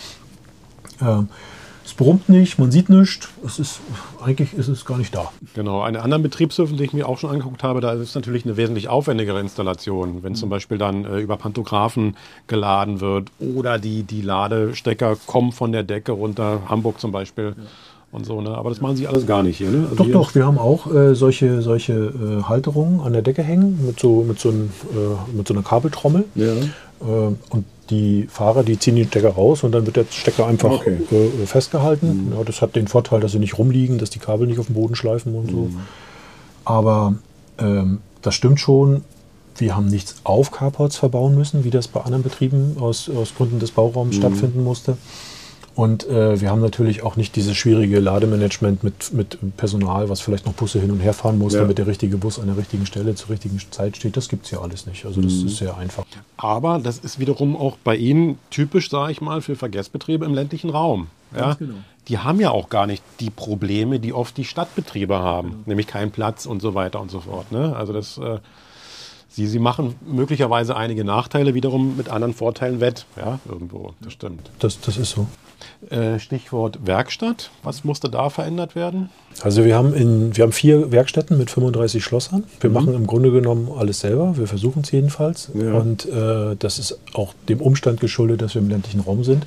Es 1.84 1.94
brummt 1.94 2.28
nicht, 2.28 2.58
man 2.58 2.70
sieht 2.70 2.88
nichts. 2.88 3.28
Es 3.44 3.58
ist, 3.58 3.80
eigentlich 4.22 4.52
ist 4.54 4.68
es 4.68 4.84
gar 4.84 4.98
nicht 4.98 5.14
da. 5.14 5.30
Genau, 5.54 5.80
eine 5.82 6.02
anderen 6.02 6.22
Betriebshöfen, 6.22 6.76
die 6.76 6.84
ich 6.84 6.92
mir 6.92 7.08
auch 7.08 7.18
schon 7.18 7.30
angeguckt 7.30 7.62
habe, 7.62 7.80
da 7.80 7.92
ist 7.92 8.14
natürlich 8.14 8.44
eine 8.44 8.56
wesentlich 8.56 8.88
aufwendigere 8.88 9.40
Installation. 9.40 10.22
Wenn 10.22 10.34
zum 10.34 10.50
Beispiel 10.50 10.78
dann 10.78 11.04
äh, 11.04 11.18
über 11.20 11.36
Pantographen 11.36 12.16
geladen 12.46 13.00
wird 13.00 13.28
oder 13.40 13.78
die, 13.78 14.02
die 14.02 14.22
Ladestecker 14.22 15.16
kommen 15.26 15.52
von 15.52 15.72
der 15.72 15.82
Decke 15.82 16.12
runter, 16.12 16.60
Hamburg 16.68 17.00
zum 17.00 17.12
Beispiel 17.12 17.54
und 18.12 18.26
so. 18.26 18.40
Ne? 18.40 18.50
Aber 18.50 18.70
das 18.70 18.80
machen 18.80 18.96
sie 18.96 19.06
alles 19.08 19.26
gar 19.26 19.42
nicht 19.42 19.56
hier. 19.58 19.70
Ne? 19.70 19.84
Also 19.84 19.96
Doch, 19.96 20.04
hier- 20.04 20.12
doch, 20.14 20.34
wir 20.34 20.46
haben 20.46 20.58
auch 20.58 20.92
äh, 20.92 21.14
solche, 21.14 21.62
solche 21.62 21.92
äh, 21.94 22.42
Halterungen 22.44 23.00
an 23.00 23.12
der 23.14 23.22
Decke 23.22 23.42
hängen 23.42 23.84
mit 23.86 23.98
so, 24.00 24.22
mit 24.22 24.38
so, 24.38 24.50
einem, 24.50 24.70
äh, 24.92 25.36
mit 25.36 25.48
so 25.48 25.54
einer 25.54 25.62
Kabeltrommel. 25.62 26.24
Ja. 26.34 26.46
Äh, 26.52 27.04
und 27.50 27.64
die 27.90 28.26
Fahrer, 28.30 28.62
die 28.62 28.78
ziehen 28.78 28.96
den 28.96 29.06
Stecker 29.08 29.30
raus 29.30 29.62
und 29.64 29.72
dann 29.72 29.84
wird 29.86 29.96
der 29.96 30.06
Stecker 30.10 30.46
einfach 30.46 30.70
Okay. 30.70 30.96
äh, 31.10 31.46
festgehalten. 31.46 32.32
Ja, 32.36 32.44
das 32.44 32.62
hat 32.62 32.76
den 32.76 32.88
Vorteil, 32.88 33.20
dass 33.20 33.32
sie 33.32 33.38
nicht 33.38 33.58
rumliegen, 33.58 33.98
dass 33.98 34.10
die 34.10 34.18
Kabel 34.18 34.46
nicht 34.46 34.58
auf 34.58 34.66
dem 34.66 34.74
Boden 34.74 34.94
schleifen 34.94 35.34
und 35.34 35.50
so. 35.50 35.70
Aber 36.64 37.14
ähm, 37.58 37.98
das 38.22 38.34
stimmt 38.34 38.60
schon. 38.60 39.02
Wir 39.56 39.76
haben 39.76 39.86
nichts 39.88 40.16
auf 40.24 40.50
Carports 40.52 40.96
verbauen 40.96 41.34
müssen, 41.34 41.64
wie 41.64 41.70
das 41.70 41.88
bei 41.88 42.00
anderen 42.00 42.22
Betrieben 42.22 42.76
aus, 42.80 43.10
aus 43.10 43.34
Gründen 43.34 43.58
des 43.58 43.72
Bauraums 43.72 44.16
stattfinden 44.16 44.64
musste. 44.64 44.96
Und 45.80 46.06
äh, 46.08 46.38
wir 46.42 46.50
haben 46.50 46.60
natürlich 46.60 47.02
auch 47.02 47.16
nicht 47.16 47.36
dieses 47.36 47.56
schwierige 47.56 48.00
Lademanagement 48.00 48.84
mit, 48.84 49.14
mit 49.14 49.38
Personal, 49.56 50.10
was 50.10 50.20
vielleicht 50.20 50.44
noch 50.44 50.52
Busse 50.52 50.78
hin 50.78 50.90
und 50.90 51.00
her 51.00 51.14
fahren 51.14 51.38
muss, 51.38 51.54
Ja. 51.54 51.60
damit 51.60 51.78
der 51.78 51.86
richtige 51.86 52.18
Bus 52.18 52.38
an 52.38 52.48
der 52.48 52.58
richtigen 52.58 52.84
Stelle 52.84 53.14
zur 53.14 53.30
richtigen 53.30 53.58
Zeit 53.70 53.96
steht. 53.96 54.14
Das 54.14 54.28
gibt 54.28 54.44
es 54.44 54.50
ja 54.50 54.60
alles 54.60 54.84
nicht. 54.84 55.06
Also 55.06 55.22
das 55.22 55.32
ist 55.32 55.56
sehr 55.56 55.78
einfach. 55.78 56.04
Aber 56.36 56.80
das 56.80 56.98
ist 56.98 57.18
wiederum 57.18 57.56
auch 57.56 57.78
bei 57.82 57.96
Ihnen 57.96 58.38
typisch, 58.50 58.90
sage 58.90 59.12
ich 59.12 59.22
mal, 59.22 59.40
für 59.40 59.56
Verkehrsbetriebe 59.56 60.26
im 60.26 60.34
ländlichen 60.34 60.68
Raum. 60.68 61.06
Ja? 61.34 61.54
genau. 61.54 61.76
Die 62.08 62.18
haben 62.18 62.40
ja 62.40 62.50
auch 62.50 62.68
gar 62.68 62.86
nicht 62.86 63.02
die 63.20 63.30
Probleme, 63.30 64.00
die 64.00 64.12
oft 64.12 64.36
die 64.36 64.44
Stadtbetriebe 64.44 65.18
haben, 65.18 65.62
nämlich 65.64 65.86
keinen 65.86 66.10
Platz 66.10 66.44
und 66.44 66.60
so 66.60 66.74
weiter 66.74 67.00
und 67.00 67.10
so 67.10 67.20
fort. 67.20 67.52
Ne? 67.52 67.74
Also 67.74 67.94
das, 67.94 68.18
äh, 68.18 68.38
sie, 69.30 69.46
sie 69.46 69.58
machen 69.58 69.94
möglicherweise 70.06 70.76
einige 70.76 71.04
Nachteile 71.04 71.54
wiederum 71.54 71.96
mit 71.96 72.10
anderen 72.10 72.34
Vorteilen 72.34 72.80
wett. 72.80 73.06
Ja, 73.16 73.38
irgendwo, 73.48 73.94
das 74.02 74.12
stimmt. 74.12 74.50
Das, 74.58 74.78
das 74.82 74.98
ist 74.98 75.12
so. 75.12 75.26
Äh, 75.90 76.18
Stichwort 76.18 76.78
Werkstatt. 76.86 77.50
Was 77.62 77.84
musste 77.84 78.08
da 78.08 78.30
verändert 78.30 78.74
werden? 78.74 79.10
Also 79.42 79.64
wir 79.64 79.76
haben, 79.76 79.94
in, 79.94 80.36
wir 80.36 80.44
haben 80.44 80.52
vier 80.52 80.92
Werkstätten 80.92 81.38
mit 81.38 81.50
35 81.50 82.02
Schlossern. 82.04 82.44
Wir 82.60 82.70
machen 82.70 82.94
im 82.94 83.06
Grunde 83.06 83.30
genommen 83.30 83.70
alles 83.76 84.00
selber. 84.00 84.36
Wir 84.36 84.46
versuchen 84.46 84.82
es 84.82 84.90
jedenfalls. 84.90 85.50
Ja. 85.54 85.74
Und 85.74 86.06
äh, 86.06 86.56
das 86.58 86.78
ist 86.78 86.98
auch 87.14 87.34
dem 87.48 87.60
Umstand 87.60 88.00
geschuldet, 88.00 88.42
dass 88.42 88.54
wir 88.54 88.62
im 88.62 88.68
ländlichen 88.68 89.00
Raum 89.00 89.24
sind. 89.24 89.46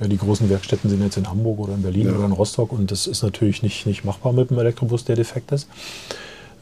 Ja, 0.00 0.08
die 0.08 0.18
großen 0.18 0.48
Werkstätten 0.48 0.88
sind 0.90 1.02
jetzt 1.02 1.16
in 1.16 1.28
Hamburg 1.28 1.58
oder 1.58 1.74
in 1.74 1.82
Berlin 1.82 2.06
Ja. 2.08 2.14
oder 2.14 2.26
in 2.26 2.32
Rostock 2.32 2.72
und 2.72 2.90
das 2.90 3.06
ist 3.06 3.22
natürlich 3.22 3.62
nicht, 3.62 3.86
nicht 3.86 4.04
machbar 4.04 4.32
mit 4.32 4.50
einem 4.50 4.60
Elektrobus, 4.60 5.04
der 5.04 5.16
defekt 5.16 5.52
ist. 5.52 5.68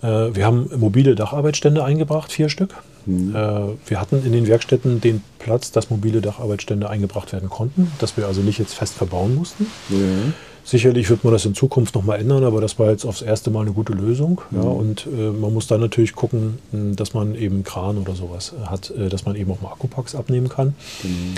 Äh, 0.03 0.35
wir 0.35 0.47
haben 0.47 0.71
mobile 0.77 1.15
Dacharbeitsstände 1.15 1.85
eingebracht, 1.85 2.33
vier 2.33 2.49
Stück. 2.49 2.75
Mhm. 3.07 3.35
Äh, 3.35 3.61
wir 3.87 4.01
hatten 4.01 4.25
in 4.25 4.33
den 4.33 4.47
Werkstätten 4.47 5.01
den 5.01 5.23
Platz, 5.39 5.73
dass 5.73 5.91
mobile 5.91 6.21
Dacharbeitsstände 6.21 6.89
eingebracht 6.89 7.33
werden 7.33 7.49
konnten, 7.49 7.91
dass 7.99 8.17
wir 8.17 8.27
also 8.27 8.41
nicht 8.41 8.59
jetzt 8.59 8.75
fest 8.75 8.95
verbauen 8.95 9.35
mussten. 9.35 9.67
Ja. 9.89 10.33
Sicherlich 10.63 11.09
wird 11.09 11.25
man 11.25 11.33
das 11.33 11.47
in 11.47 11.55
Zukunft 11.55 11.95
nochmal 11.95 12.21
ändern, 12.21 12.45
aber 12.45 12.61
das 12.61 12.79
war 12.79 12.91
jetzt 12.91 13.05
aufs 13.05 13.23
erste 13.23 13.51
Mal 13.51 13.63
eine 13.63 13.73
gute 13.73 13.93
Lösung. 13.93 14.43
Mhm. 14.51 14.63
Ja, 14.63 14.69
und 14.69 15.07
äh, 15.07 15.31
man 15.31 15.53
muss 15.53 15.67
dann 15.67 15.81
natürlich 15.81 16.15
gucken, 16.15 16.59
dass 16.73 17.15
man 17.15 17.35
eben 17.35 17.65
Kran 17.65 17.99
oder 17.99 18.15
sowas 18.15 18.53
hat, 18.67 18.91
äh, 18.91 19.09
dass 19.09 19.25
man 19.25 19.37
eben 19.37 19.51
auch 19.51 19.61
mal 19.61 19.73
Akkupacks 19.73 20.15
abnehmen 20.15 20.49
kann. 20.49 20.75
Mhm. 21.03 21.35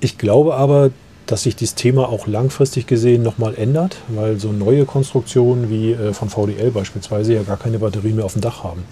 Ich 0.00 0.18
glaube 0.18 0.54
aber, 0.54 0.90
dass 1.26 1.42
sich 1.44 1.56
dieses 1.56 1.74
Thema 1.74 2.08
auch 2.08 2.26
langfristig 2.26 2.86
gesehen 2.86 3.22
nochmal 3.22 3.54
ändert, 3.54 3.96
weil 4.08 4.38
so 4.38 4.52
neue 4.52 4.84
Konstruktionen 4.84 5.70
wie 5.70 5.92
äh, 5.92 6.12
von 6.12 6.28
VDL 6.28 6.70
beispielsweise 6.70 7.34
ja 7.34 7.42
gar 7.42 7.56
keine 7.56 7.78
Batterien 7.78 8.16
mehr 8.16 8.24
auf 8.24 8.32
dem 8.32 8.42
Dach 8.42 8.64
haben. 8.64 8.84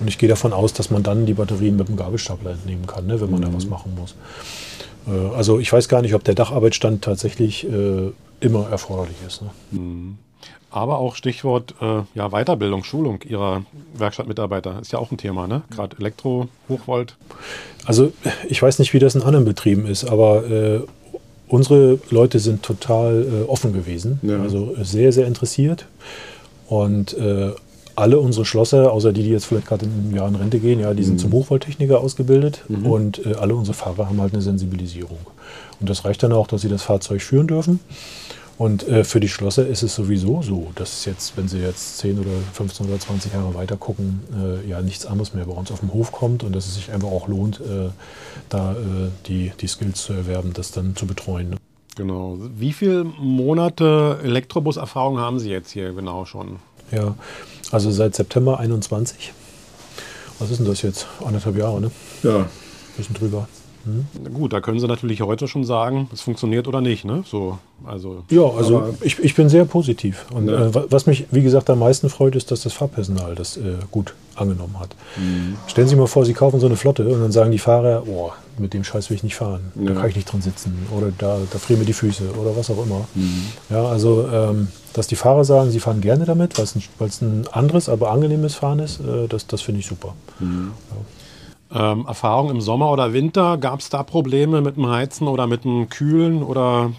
Und 0.00 0.08
ich 0.08 0.18
gehe 0.18 0.28
davon 0.28 0.52
aus, 0.52 0.72
dass 0.72 0.90
man 0.90 1.02
dann 1.02 1.26
die 1.26 1.34
Batterien 1.34 1.76
mit 1.76 1.88
dem 1.88 1.96
Gabelstapler 1.96 2.52
entnehmen 2.52 2.86
kann, 2.86 3.06
ne, 3.06 3.20
wenn 3.20 3.30
man 3.30 3.40
mhm. 3.40 3.46
da 3.46 3.54
was 3.54 3.66
machen 3.66 3.96
muss. 3.98 4.14
Äh, 5.06 5.34
also 5.34 5.58
ich 5.58 5.72
weiß 5.72 5.88
gar 5.88 6.02
nicht, 6.02 6.14
ob 6.14 6.24
der 6.24 6.34
Dacharbeitsstand 6.34 7.02
tatsächlich 7.02 7.66
äh, 7.68 8.12
immer 8.40 8.68
erforderlich 8.70 9.16
ist. 9.26 9.42
Ne? 9.42 9.50
Mhm. 9.72 10.18
Aber 10.70 10.98
auch 10.98 11.16
Stichwort 11.16 11.74
äh, 11.80 12.02
ja, 12.14 12.28
Weiterbildung, 12.28 12.84
Schulung 12.84 13.20
Ihrer 13.22 13.62
Werkstattmitarbeiter 13.94 14.80
ist 14.80 14.92
ja 14.92 14.98
auch 14.98 15.10
ein 15.10 15.16
Thema, 15.16 15.48
ne? 15.48 15.62
Gerade 15.70 15.96
Elektro, 15.98 16.48
Hochvolt. 16.68 17.16
Also 17.86 18.12
ich 18.48 18.60
weiß 18.60 18.78
nicht, 18.78 18.92
wie 18.92 18.98
das 18.98 19.14
in 19.14 19.22
anderen 19.22 19.46
Betrieben 19.46 19.86
ist, 19.86 20.04
aber 20.04 20.44
äh, 20.46 20.80
unsere 21.48 21.98
Leute 22.10 22.38
sind 22.38 22.62
total 22.62 23.24
äh, 23.24 23.48
offen 23.48 23.72
gewesen, 23.72 24.20
ja. 24.22 24.40
also 24.40 24.74
sehr, 24.82 25.12
sehr 25.12 25.26
interessiert. 25.26 25.86
Und 26.68 27.16
äh, 27.16 27.52
alle 27.96 28.20
unsere 28.20 28.44
Schlosser, 28.44 28.92
außer 28.92 29.12
die, 29.12 29.22
die 29.22 29.30
jetzt 29.30 29.46
vielleicht 29.46 29.66
gerade 29.66 29.86
im 29.86 30.14
Jahr 30.14 30.28
in 30.28 30.36
Rente 30.36 30.60
gehen, 30.60 30.78
ja, 30.78 30.94
die 30.94 31.02
sind 31.02 31.14
mhm. 31.14 31.18
zum 31.18 31.32
Hochvolttechniker 31.32 32.00
ausgebildet 32.00 32.62
mhm. 32.68 32.86
und 32.86 33.26
äh, 33.26 33.34
alle 33.34 33.56
unsere 33.56 33.74
Fahrer 33.74 34.08
haben 34.08 34.20
halt 34.20 34.32
eine 34.34 34.42
Sensibilisierung. 34.42 35.18
Und 35.80 35.90
das 35.90 36.04
reicht 36.04 36.22
dann 36.22 36.32
auch, 36.32 36.46
dass 36.46 36.60
sie 36.60 36.68
das 36.68 36.82
Fahrzeug 36.82 37.22
führen 37.22 37.48
dürfen. 37.48 37.80
Und 38.58 38.88
äh, 38.88 39.04
für 39.04 39.20
die 39.20 39.28
Schlosser 39.28 39.68
ist 39.68 39.84
es 39.84 39.94
sowieso 39.94 40.42
so, 40.42 40.72
dass 40.74 41.04
jetzt, 41.04 41.36
wenn 41.36 41.46
sie 41.46 41.60
jetzt 41.60 41.98
10 41.98 42.18
oder 42.18 42.30
15 42.52 42.88
oder 42.88 42.98
20 42.98 43.32
Jahre 43.32 43.54
weiter 43.54 43.76
gucken, 43.76 44.20
äh, 44.36 44.68
ja 44.68 44.82
nichts 44.82 45.06
anderes 45.06 45.32
mehr 45.32 45.44
bei 45.44 45.52
uns 45.52 45.70
auf 45.70 45.78
dem 45.78 45.92
Hof 45.92 46.10
kommt 46.10 46.42
und 46.42 46.56
dass 46.56 46.66
es 46.66 46.74
sich 46.74 46.90
einfach 46.90 47.08
auch 47.08 47.28
lohnt, 47.28 47.60
äh, 47.60 47.90
da 48.48 48.72
äh, 48.72 49.10
die, 49.26 49.52
die 49.60 49.68
Skills 49.68 50.02
zu 50.02 50.12
erwerben, 50.12 50.52
das 50.54 50.72
dann 50.72 50.96
zu 50.96 51.06
betreuen. 51.06 51.50
Ne? 51.50 51.56
Genau. 51.94 52.36
Wie 52.56 52.72
viele 52.72 53.04
Monate 53.04 54.18
Elektrobus-Erfahrung 54.24 55.18
haben 55.18 55.38
Sie 55.38 55.50
jetzt 55.50 55.70
hier 55.70 55.92
genau 55.92 56.24
schon? 56.24 56.56
Ja, 56.90 57.14
also 57.70 57.92
seit 57.92 58.16
September 58.16 58.58
21. 58.58 59.32
Was 60.40 60.50
ist 60.50 60.58
denn 60.58 60.66
das 60.66 60.82
jetzt? 60.82 61.06
Anderthalb 61.24 61.56
Jahre, 61.56 61.80
ne? 61.80 61.90
Ja. 62.24 62.46
Bisschen 62.96 63.14
drüber. 63.14 63.48
Hm? 63.84 64.32
Gut, 64.34 64.52
da 64.52 64.60
können 64.60 64.80
Sie 64.80 64.86
natürlich 64.86 65.20
heute 65.22 65.48
schon 65.48 65.64
sagen, 65.64 66.08
es 66.12 66.20
funktioniert 66.20 66.68
oder 66.68 66.80
nicht. 66.80 67.04
Ne? 67.04 67.24
So, 67.26 67.58
also, 67.84 68.24
ja, 68.30 68.42
also 68.42 68.94
ich, 69.00 69.18
ich 69.18 69.34
bin 69.34 69.48
sehr 69.48 69.64
positiv. 69.64 70.26
Und 70.32 70.48
ja. 70.48 70.66
äh, 70.66 70.90
was 70.90 71.06
mich, 71.06 71.26
wie 71.30 71.42
gesagt, 71.42 71.70
am 71.70 71.78
meisten 71.78 72.08
freut, 72.08 72.36
ist, 72.36 72.50
dass 72.50 72.62
das 72.62 72.72
Fahrpersonal 72.72 73.34
das 73.34 73.56
äh, 73.56 73.76
gut 73.90 74.14
angenommen 74.34 74.78
hat. 74.78 74.94
Mhm. 75.16 75.56
Stellen 75.66 75.86
Sie 75.86 75.90
sich 75.90 75.98
mal 75.98 76.06
vor, 76.06 76.24
Sie 76.24 76.34
kaufen 76.34 76.60
so 76.60 76.66
eine 76.66 76.76
Flotte 76.76 77.06
und 77.08 77.20
dann 77.20 77.32
sagen 77.32 77.50
die 77.50 77.58
Fahrer, 77.58 78.04
oh, 78.06 78.32
mit 78.58 78.74
dem 78.74 78.84
Scheiß 78.84 79.10
will 79.10 79.16
ich 79.16 79.22
nicht 79.22 79.36
fahren. 79.36 79.72
Ja. 79.74 79.92
Da 79.92 80.00
kann 80.00 80.10
ich 80.10 80.16
nicht 80.16 80.32
drin 80.32 80.42
sitzen. 80.42 80.86
Oder 80.96 81.12
da, 81.16 81.38
da 81.50 81.58
frieren 81.58 81.80
mir 81.80 81.86
die 81.86 81.92
Füße 81.92 82.30
oder 82.40 82.56
was 82.56 82.70
auch 82.70 82.82
immer. 82.82 83.06
Mhm. 83.14 83.46
Ja, 83.70 83.84
also, 83.84 84.28
ähm, 84.32 84.68
dass 84.92 85.06
die 85.06 85.16
Fahrer 85.16 85.44
sagen, 85.44 85.70
sie 85.70 85.80
fahren 85.80 86.00
gerne 86.00 86.24
damit, 86.24 86.58
weil 86.58 86.64
es 86.64 86.74
ein, 86.74 86.82
ein, 87.20 87.46
anderes, 87.52 87.88
aber 87.88 88.10
angenehmes 88.10 88.54
Fahren 88.54 88.80
ist, 88.80 89.00
äh, 89.00 89.28
das, 89.28 89.46
das 89.46 89.60
finde 89.60 89.80
ich 89.80 89.86
super. 89.86 90.14
Mhm. 90.40 90.72
Ja. 90.90 90.96
Ähm, 91.74 92.06
Erfahrung 92.06 92.50
im 92.50 92.60
Sommer 92.60 92.90
oder 92.90 93.12
Winter, 93.12 93.58
gab 93.58 93.80
es 93.80 93.90
da 93.90 94.02
Probleme 94.02 94.62
mit 94.62 94.76
dem 94.76 94.88
Heizen 94.88 95.28
oder 95.28 95.46
mit 95.46 95.64
dem 95.64 95.90
Kühlen 95.90 96.42
oder? 96.42 96.92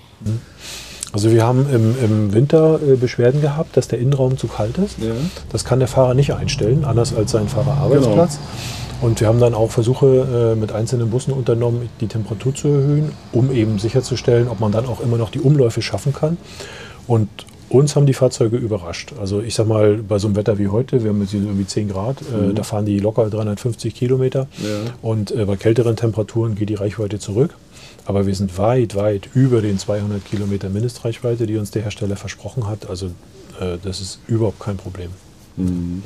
Also 1.11 1.31
wir 1.31 1.43
haben 1.43 1.65
im, 1.73 1.95
im 2.03 2.33
Winter 2.33 2.79
äh, 2.81 2.95
Beschwerden 2.95 3.41
gehabt, 3.41 3.75
dass 3.75 3.87
der 3.87 3.97
Innenraum 3.97 4.37
zu 4.37 4.47
kalt 4.47 4.77
ist. 4.77 4.99
Ja. 4.99 5.13
Das 5.51 5.65
kann 5.65 5.79
der 5.79 5.87
Fahrer 5.87 6.13
nicht 6.13 6.33
einstellen, 6.33 6.85
anders 6.85 7.15
als 7.15 7.31
sein 7.31 7.47
Fahrerarbeitsplatz. 7.47 8.35
Genau. 8.37 9.07
Und 9.07 9.19
wir 9.19 9.27
haben 9.27 9.39
dann 9.39 9.55
auch 9.55 9.71
Versuche 9.71 10.53
äh, 10.53 10.59
mit 10.59 10.71
einzelnen 10.71 11.09
Bussen 11.09 11.33
unternommen, 11.33 11.89
die 11.99 12.07
Temperatur 12.07 12.53
zu 12.53 12.67
erhöhen, 12.67 13.11
um 13.31 13.51
eben 13.51 13.79
sicherzustellen, 13.79 14.47
ob 14.49 14.59
man 14.59 14.71
dann 14.71 14.85
auch 14.85 14.99
immer 14.99 15.17
noch 15.17 15.31
die 15.31 15.39
Umläufe 15.39 15.81
schaffen 15.81 16.13
kann. 16.13 16.37
Und 17.07 17.29
uns 17.69 17.95
haben 17.95 18.05
die 18.05 18.13
Fahrzeuge 18.13 18.57
überrascht. 18.57 19.13
Also 19.19 19.41
ich 19.41 19.55
sag 19.55 19.67
mal, 19.67 19.97
bei 19.97 20.19
so 20.19 20.27
einem 20.27 20.35
Wetter 20.35 20.57
wie 20.57 20.67
heute, 20.67 21.03
wir 21.03 21.11
haben 21.11 21.21
jetzt 21.21 21.33
irgendwie 21.33 21.65
10 21.65 21.89
Grad, 21.89 22.17
äh, 22.21 22.35
mhm. 22.35 22.51
äh, 22.51 22.53
da 22.53 22.63
fahren 22.63 22.85
die 22.85 22.99
locker 22.99 23.29
350 23.29 23.93
Kilometer. 23.95 24.47
Ja. 24.57 24.91
Und 25.01 25.31
äh, 25.31 25.45
bei 25.45 25.55
kälteren 25.55 25.95
Temperaturen 25.95 26.55
geht 26.55 26.69
die 26.69 26.75
Reichweite 26.75 27.19
zurück. 27.19 27.55
Aber 28.05 28.25
wir 28.25 28.33
sind 28.33 28.57
weit, 28.57 28.95
weit 28.95 29.29
über 29.35 29.61
den 29.61 29.77
200 29.77 30.25
Kilometer 30.25 30.69
Mindestreichweite, 30.69 31.45
die 31.45 31.57
uns 31.57 31.69
der 31.71 31.83
Hersteller 31.83 32.15
versprochen 32.15 32.67
hat. 32.67 32.89
Also 32.89 33.07
äh, 33.59 33.77
das 33.83 34.01
ist 34.01 34.19
überhaupt 34.27 34.59
kein 34.59 34.77
Problem. 34.77 35.11
Mhm. 35.57 36.01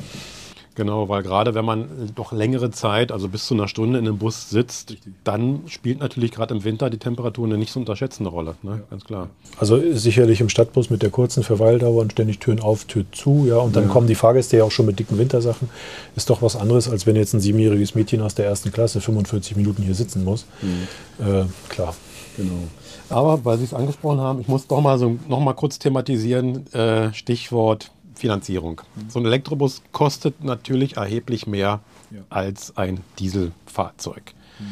Genau, 0.76 1.08
weil 1.08 1.22
gerade 1.22 1.54
wenn 1.54 1.64
man 1.64 1.88
doch 2.16 2.32
längere 2.32 2.70
Zeit, 2.72 3.12
also 3.12 3.28
bis 3.28 3.46
zu 3.46 3.54
einer 3.54 3.68
Stunde 3.68 3.98
in 3.98 4.08
einem 4.08 4.18
Bus 4.18 4.50
sitzt, 4.50 4.90
Richtig. 4.90 5.12
dann 5.22 5.62
spielt 5.66 6.00
natürlich 6.00 6.32
gerade 6.32 6.52
im 6.52 6.64
Winter 6.64 6.90
die 6.90 6.98
Temperatur 6.98 7.46
eine 7.46 7.58
nicht 7.58 7.72
zu 7.72 7.78
unterschätzende 7.78 8.30
Rolle, 8.30 8.56
ne? 8.62 8.82
ganz 8.90 9.04
klar. 9.04 9.28
Also 9.58 9.80
sicherlich 9.92 10.40
im 10.40 10.48
Stadtbus 10.48 10.90
mit 10.90 11.02
der 11.02 11.10
kurzen 11.10 11.44
Verweildauer 11.44 12.02
und 12.02 12.12
ständig 12.12 12.40
Türen 12.40 12.58
auf, 12.58 12.86
Tür 12.86 13.04
zu, 13.12 13.46
ja, 13.48 13.58
und 13.58 13.76
dann 13.76 13.84
ja. 13.84 13.90
kommen 13.90 14.08
die 14.08 14.16
Fahrgäste 14.16 14.56
ja 14.56 14.64
auch 14.64 14.72
schon 14.72 14.86
mit 14.86 14.98
dicken 14.98 15.16
Wintersachen, 15.16 15.70
ist 16.16 16.28
doch 16.28 16.42
was 16.42 16.56
anderes, 16.56 16.88
als 16.88 17.06
wenn 17.06 17.14
jetzt 17.14 17.34
ein 17.34 17.40
siebenjähriges 17.40 17.94
Mädchen 17.94 18.20
aus 18.20 18.34
der 18.34 18.46
ersten 18.46 18.72
Klasse 18.72 19.00
45 19.00 19.56
Minuten 19.56 19.82
hier 19.82 19.94
sitzen 19.94 20.24
muss. 20.24 20.46
Mhm. 20.60 21.24
Äh, 21.24 21.44
klar. 21.68 21.94
Genau. 22.36 22.64
Aber 23.10 23.44
weil 23.44 23.58
Sie 23.58 23.64
es 23.64 23.74
angesprochen 23.74 24.20
haben, 24.20 24.40
ich 24.40 24.48
muss 24.48 24.66
doch 24.66 24.80
mal 24.80 24.98
so 24.98 25.18
noch 25.28 25.38
mal 25.38 25.52
kurz 25.52 25.78
thematisieren, 25.78 26.66
äh, 26.72 27.12
Stichwort 27.12 27.92
Finanzierung. 28.14 28.80
So 29.08 29.18
ein 29.18 29.26
Elektrobus 29.26 29.82
kostet 29.92 30.42
natürlich 30.44 30.96
erheblich 30.96 31.46
mehr 31.46 31.80
ja. 32.10 32.20
als 32.30 32.76
ein 32.76 33.00
Dieselfahrzeug. 33.18 34.34
Mhm. 34.58 34.64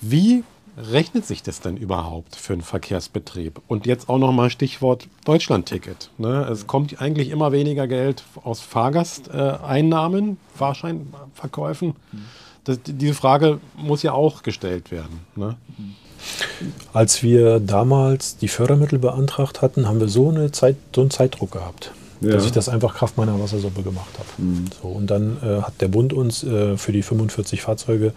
Wie 0.00 0.44
rechnet 0.76 1.26
sich 1.26 1.42
das 1.42 1.60
denn 1.60 1.76
überhaupt 1.76 2.36
für 2.36 2.54
einen 2.54 2.62
Verkehrsbetrieb? 2.62 3.60
Und 3.68 3.86
jetzt 3.86 4.08
auch 4.08 4.18
nochmal 4.18 4.50
Stichwort 4.50 5.08
Deutschlandticket. 5.24 6.10
Ne? 6.18 6.46
Es 6.50 6.66
kommt 6.66 7.00
eigentlich 7.00 7.30
immer 7.30 7.52
weniger 7.52 7.86
Geld 7.86 8.24
aus 8.42 8.60
Fahrgasteinnahmen, 8.60 10.38
Fahrscheinverkäufen. 10.54 11.88
Mhm. 12.12 12.24
Das, 12.64 12.78
diese 12.84 13.14
Frage 13.14 13.60
muss 13.76 14.02
ja 14.02 14.12
auch 14.12 14.42
gestellt 14.42 14.90
werden. 14.90 15.20
Ne? 15.34 15.56
Als 16.92 17.22
wir 17.22 17.58
damals 17.60 18.36
die 18.36 18.48
Fördermittel 18.48 18.98
beantragt 18.98 19.62
hatten, 19.62 19.88
haben 19.88 20.00
wir 20.00 20.08
so, 20.08 20.28
eine 20.28 20.52
Zeit, 20.52 20.76
so 20.94 21.00
einen 21.00 21.10
Zeitdruck 21.10 21.52
gehabt 21.52 21.92
ja. 22.20 22.30
dass 22.32 22.44
ich 22.44 22.52
das 22.52 22.68
einfach 22.68 22.94
Kraft 22.94 23.16
meiner 23.16 23.38
Wassersuppe 23.40 23.82
gemacht 23.82 24.10
habe. 24.18 24.28
Mhm. 24.42 24.64
So, 24.80 24.88
und 24.88 25.06
dann 25.08 25.38
äh, 25.42 25.62
hat 25.62 25.80
der 25.80 25.88
Bund 25.88 26.12
uns 26.12 26.44
äh, 26.44 26.76
für 26.76 26.92
die 26.92 27.02
45 27.02 27.62
Fahrzeuge 27.62 28.12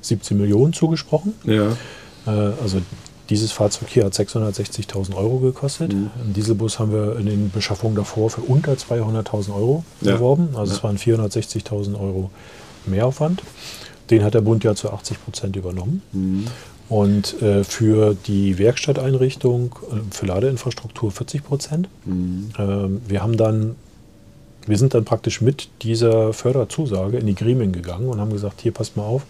17 0.00 0.36
Millionen 0.36 0.72
zugesprochen. 0.72 1.34
Ja. 1.44 1.72
Äh, 2.26 2.30
also 2.62 2.80
dieses 3.30 3.52
Fahrzeug 3.52 3.88
hier 3.88 4.04
hat 4.04 4.12
660.000 4.12 5.14
Euro 5.14 5.38
gekostet. 5.38 5.92
Mhm. 5.92 6.10
Einen 6.20 6.32
Dieselbus 6.34 6.78
haben 6.78 6.92
wir 6.92 7.16
in 7.18 7.26
den 7.26 7.50
Beschaffungen 7.50 7.96
davor 7.96 8.30
für 8.30 8.42
unter 8.42 8.72
200.000 8.72 9.54
Euro 9.54 9.84
ja. 10.00 10.12
erworben. 10.12 10.50
Also 10.54 10.74
es 10.74 10.82
waren 10.82 10.98
460.000 10.98 11.94
Euro 11.98 12.30
Mehraufwand. 12.86 13.42
Den 14.10 14.24
hat 14.24 14.34
der 14.34 14.40
Bund 14.40 14.64
ja 14.64 14.74
zu 14.74 14.92
80 14.92 15.24
Prozent 15.24 15.56
übernommen. 15.56 16.02
Mhm. 16.12 16.46
Und 16.92 17.40
äh, 17.40 17.64
für 17.64 18.14
die 18.26 18.58
Werkstatteinrichtung, 18.58 19.74
äh, 19.90 20.14
für 20.14 20.26
Ladeinfrastruktur 20.26 21.10
40 21.10 21.42
Prozent. 21.42 21.88
Mhm. 22.04 22.50
Ähm, 22.58 23.00
wir 23.08 23.22
haben 23.22 23.38
dann, 23.38 23.76
wir 24.66 24.76
sind 24.76 24.92
dann 24.92 25.06
praktisch 25.06 25.40
mit 25.40 25.70
dieser 25.80 26.34
Förderzusage 26.34 27.16
in 27.16 27.26
die 27.26 27.34
Gremien 27.34 27.72
gegangen 27.72 28.08
und 28.08 28.20
haben 28.20 28.30
gesagt, 28.30 28.60
hier 28.60 28.72
passt 28.72 28.98
mal 28.98 29.04
auf, 29.04 29.24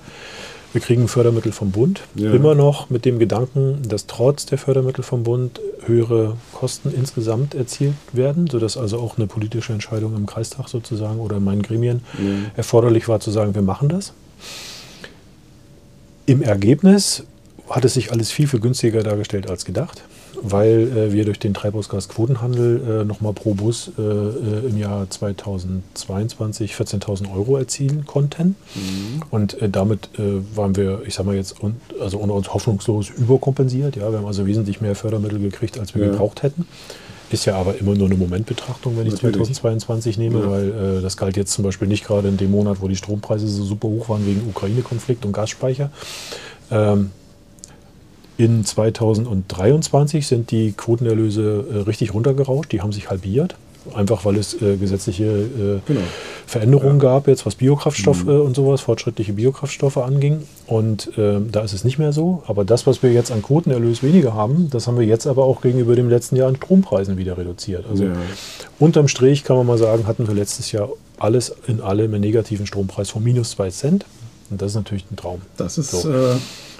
wir 0.72 0.80
kriegen 0.80 1.06
Fördermittel 1.06 1.52
vom 1.52 1.70
Bund. 1.70 2.00
Ja. 2.16 2.32
Immer 2.32 2.56
noch 2.56 2.90
mit 2.90 3.04
dem 3.04 3.20
Gedanken, 3.20 3.82
dass 3.88 4.08
trotz 4.08 4.44
der 4.44 4.58
Fördermittel 4.58 5.04
vom 5.04 5.22
Bund 5.22 5.60
höhere 5.86 6.36
Kosten 6.52 6.92
insgesamt 6.92 7.54
erzielt 7.54 7.94
werden, 8.12 8.48
sodass 8.50 8.76
also 8.76 8.98
auch 8.98 9.18
eine 9.18 9.28
politische 9.28 9.72
Entscheidung 9.72 10.16
im 10.16 10.26
Kreistag 10.26 10.66
sozusagen 10.66 11.20
oder 11.20 11.36
in 11.36 11.44
meinen 11.44 11.62
Gremien 11.62 12.00
ja. 12.14 12.50
erforderlich 12.56 13.06
war 13.06 13.20
zu 13.20 13.30
sagen, 13.30 13.54
wir 13.54 13.62
machen 13.62 13.88
das. 13.88 14.14
Im 16.26 16.42
Ergebnis 16.42 17.24
hat 17.72 17.84
es 17.84 17.94
sich 17.94 18.12
alles 18.12 18.30
viel, 18.30 18.46
viel 18.46 18.60
günstiger 18.60 19.02
dargestellt 19.02 19.48
als 19.48 19.64
gedacht, 19.64 20.02
weil 20.40 20.88
äh, 20.96 21.12
wir 21.12 21.24
durch 21.24 21.38
den 21.38 21.54
Treibhausgasquotenhandel 21.54 23.00
äh, 23.00 23.04
nochmal 23.04 23.32
pro 23.32 23.54
Bus 23.54 23.90
äh, 23.98 24.02
äh 24.02 24.68
im 24.68 24.76
Jahr 24.76 25.08
2022 25.08 26.74
14.000 26.74 27.34
Euro 27.34 27.56
erzielen 27.56 28.04
konnten. 28.04 28.56
Mhm. 28.74 29.22
Und 29.30 29.60
äh, 29.60 29.68
damit 29.70 30.10
äh, 30.18 30.40
waren 30.54 30.76
wir, 30.76 31.02
ich 31.06 31.14
sag 31.14 31.24
mal 31.24 31.34
jetzt, 31.34 31.62
un 31.62 31.76
also 31.98 32.18
unter 32.18 32.34
uns 32.34 32.52
hoffnungslos 32.52 33.08
überkompensiert. 33.10 33.96
Ja? 33.96 34.10
Wir 34.10 34.18
haben 34.18 34.26
also 34.26 34.46
wesentlich 34.46 34.80
mehr 34.80 34.94
Fördermittel 34.94 35.38
gekriegt, 35.38 35.78
als 35.78 35.94
wir 35.94 36.04
ja. 36.04 36.10
gebraucht 36.10 36.42
hätten. 36.42 36.66
Ist 37.30 37.46
ja 37.46 37.56
aber 37.56 37.78
immer 37.78 37.94
nur 37.94 38.08
eine 38.08 38.16
Momentbetrachtung, 38.16 38.98
wenn 38.98 39.06
ich 39.06 39.14
Natürlich. 39.14 39.36
2022 39.36 40.18
nehme, 40.18 40.40
ja. 40.40 40.50
weil 40.50 40.98
äh, 40.98 41.00
das 41.00 41.16
galt 41.16 41.38
jetzt 41.38 41.52
zum 41.52 41.64
Beispiel 41.64 41.88
nicht 41.88 42.04
gerade 42.04 42.28
in 42.28 42.36
dem 42.36 42.50
Monat, 42.50 42.82
wo 42.82 42.88
die 42.88 42.96
Strompreise 42.96 43.48
so 43.48 43.64
super 43.64 43.88
hoch 43.88 44.10
waren 44.10 44.26
wegen 44.26 44.46
Ukraine-Konflikt 44.46 45.24
und 45.24 45.32
Gasspeicher. 45.32 45.90
Ähm, 46.70 47.10
In 48.36 48.64
2023 48.64 50.26
sind 50.26 50.50
die 50.50 50.72
Quotenerlöse 50.72 51.64
äh, 51.70 51.78
richtig 51.80 52.14
runtergerauscht, 52.14 52.72
die 52.72 52.80
haben 52.80 52.92
sich 52.92 53.10
halbiert 53.10 53.56
einfach 53.94 54.24
weil 54.24 54.36
es 54.36 54.60
äh, 54.60 54.76
gesetzliche 54.76 55.24
äh, 55.24 55.80
genau. 55.86 56.00
Veränderungen 56.46 57.00
ja. 57.00 57.14
gab, 57.14 57.28
jetzt 57.28 57.46
was 57.46 57.54
Biokraftstoffe 57.54 58.24
mhm. 58.24 58.40
und 58.42 58.56
sowas, 58.56 58.80
fortschrittliche 58.80 59.32
Biokraftstoffe 59.32 59.96
anging. 59.98 60.42
Und 60.66 61.16
äh, 61.18 61.40
da 61.50 61.62
ist 61.62 61.72
es 61.72 61.84
nicht 61.84 61.98
mehr 61.98 62.12
so. 62.12 62.42
Aber 62.46 62.64
das, 62.64 62.86
was 62.86 63.02
wir 63.02 63.12
jetzt 63.12 63.30
an 63.30 63.42
Quotenerlös 63.42 64.02
weniger 64.02 64.34
haben, 64.34 64.70
das 64.70 64.86
haben 64.86 64.98
wir 64.98 65.06
jetzt 65.06 65.26
aber 65.26 65.44
auch 65.44 65.60
gegenüber 65.60 65.96
dem 65.96 66.08
letzten 66.08 66.36
Jahr 66.36 66.48
an 66.48 66.56
Strompreisen 66.56 67.16
wieder 67.16 67.36
reduziert. 67.38 67.84
Also 67.90 68.04
ja. 68.04 68.12
unterm 68.78 69.08
Strich 69.08 69.44
kann 69.44 69.56
man 69.56 69.66
mal 69.66 69.78
sagen, 69.78 70.06
hatten 70.06 70.26
wir 70.26 70.34
letztes 70.34 70.72
Jahr 70.72 70.88
alles 71.18 71.54
in 71.66 71.80
allem 71.80 72.12
einen 72.14 72.22
negativen 72.22 72.66
Strompreis 72.66 73.10
von 73.10 73.22
minus 73.22 73.50
2 73.52 73.70
Cent. 73.70 74.06
Und 74.50 74.60
das 74.60 74.72
ist 74.72 74.76
natürlich 74.76 75.04
ein 75.10 75.16
Traum. 75.16 75.40
Das 75.56 75.78
ist. 75.78 75.90
So. 75.90 76.08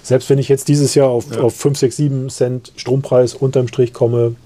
Selbst 0.03 0.29
wenn 0.31 0.39
ich 0.39 0.49
jetzt 0.49 0.69
dieses 0.69 0.95
Jahr 0.95 1.09
auf, 1.09 1.35
ja. 1.35 1.41
auf 1.41 1.57
5, 1.57 1.79
6, 1.79 1.97
7 1.97 2.31
Cent 2.31 2.73
Strompreis 2.77 3.35
unterm 3.35 3.69
Strich 3.69 3.93
komme, 3.93 4.37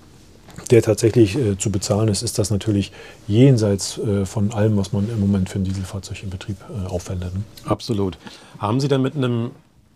der 0.71 0.83
tatsächlich 0.83 1.37
äh, 1.37 1.59
zu 1.59 1.71
bezahlen 1.71 2.09
ist, 2.09 2.23
ist 2.23 2.39
das 2.39 2.51
natürlich 2.51 2.93
jenseits 3.29 3.99
äh, 3.99 4.27
von 4.27 4.53
allem, 4.53 4.77
was 4.77 4.93
man 4.93 5.09
im 5.09 5.21
Moment 5.21 5.49
für 5.49 5.59
ein 5.59 5.65
Dieselfahrzeug 5.65 6.23
in 6.23 6.31
Betrieb 6.31 6.57
äh, 6.69 6.87
aufwendet. 6.89 7.35
Ne? 7.35 7.43
Absolut. 7.65 8.19
Haben 8.59 8.81
Sie 8.81 8.89
denn 8.89 9.03
mit 9.03 9.17
einem 9.17 9.51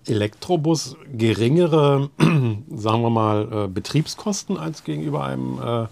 Elektrobus 0.07 0.97
geringere, 1.13 2.11
sagen 2.19 3.03
wir 3.03 3.11
mal, 3.11 3.49
äh, 3.53 3.69
Betriebskosten 3.69 4.57
als 4.57 4.85
gegenüber 4.85 5.25
einem 5.25 5.59
äh, 5.59 5.87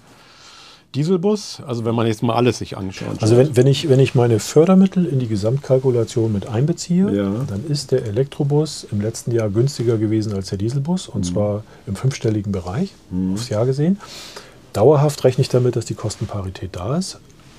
Dieselbus? 0.94 1.62
Also 1.66 1.84
wenn 1.84 1.94
man 1.94 2.06
jetzt 2.06 2.22
mal 2.22 2.34
alles 2.34 2.58
sich 2.58 2.76
anschaut. 2.76 3.20
Also 3.20 3.36
wenn, 3.36 3.56
wenn, 3.56 3.66
ich, 3.66 3.88
wenn 3.88 4.00
ich 4.00 4.14
meine 4.14 4.38
Fördermittel 4.40 5.04
in 5.04 5.18
die 5.18 5.28
Gesamtkalkulation 5.28 6.32
mit 6.32 6.46
einbeziehe, 6.46 7.14
ja. 7.14 7.44
dann 7.46 7.64
ist 7.68 7.92
der 7.92 8.06
Elektrobus 8.06 8.86
im 8.90 9.00
letzten 9.00 9.32
Jahr 9.32 9.50
günstiger 9.50 9.98
gewesen 9.98 10.32
als 10.32 10.48
der 10.48 10.58
Dieselbus 10.58 11.08
und 11.08 11.24
mhm. 11.24 11.32
zwar 11.32 11.64
im 11.86 11.94
fünfstelligen 11.94 12.52
Bereich 12.52 12.92
mhm. 13.10 13.34
aufs 13.34 13.48
Jahr 13.50 13.66
gesehen. 13.66 13.98
Dauerhaft 14.72 15.24
rechne 15.24 15.42
ich 15.42 15.48
damit, 15.48 15.76
dass 15.76 15.84
die 15.84 15.94
Kostenparität 15.94 16.76
da 16.76 16.96
ist, 16.96 17.18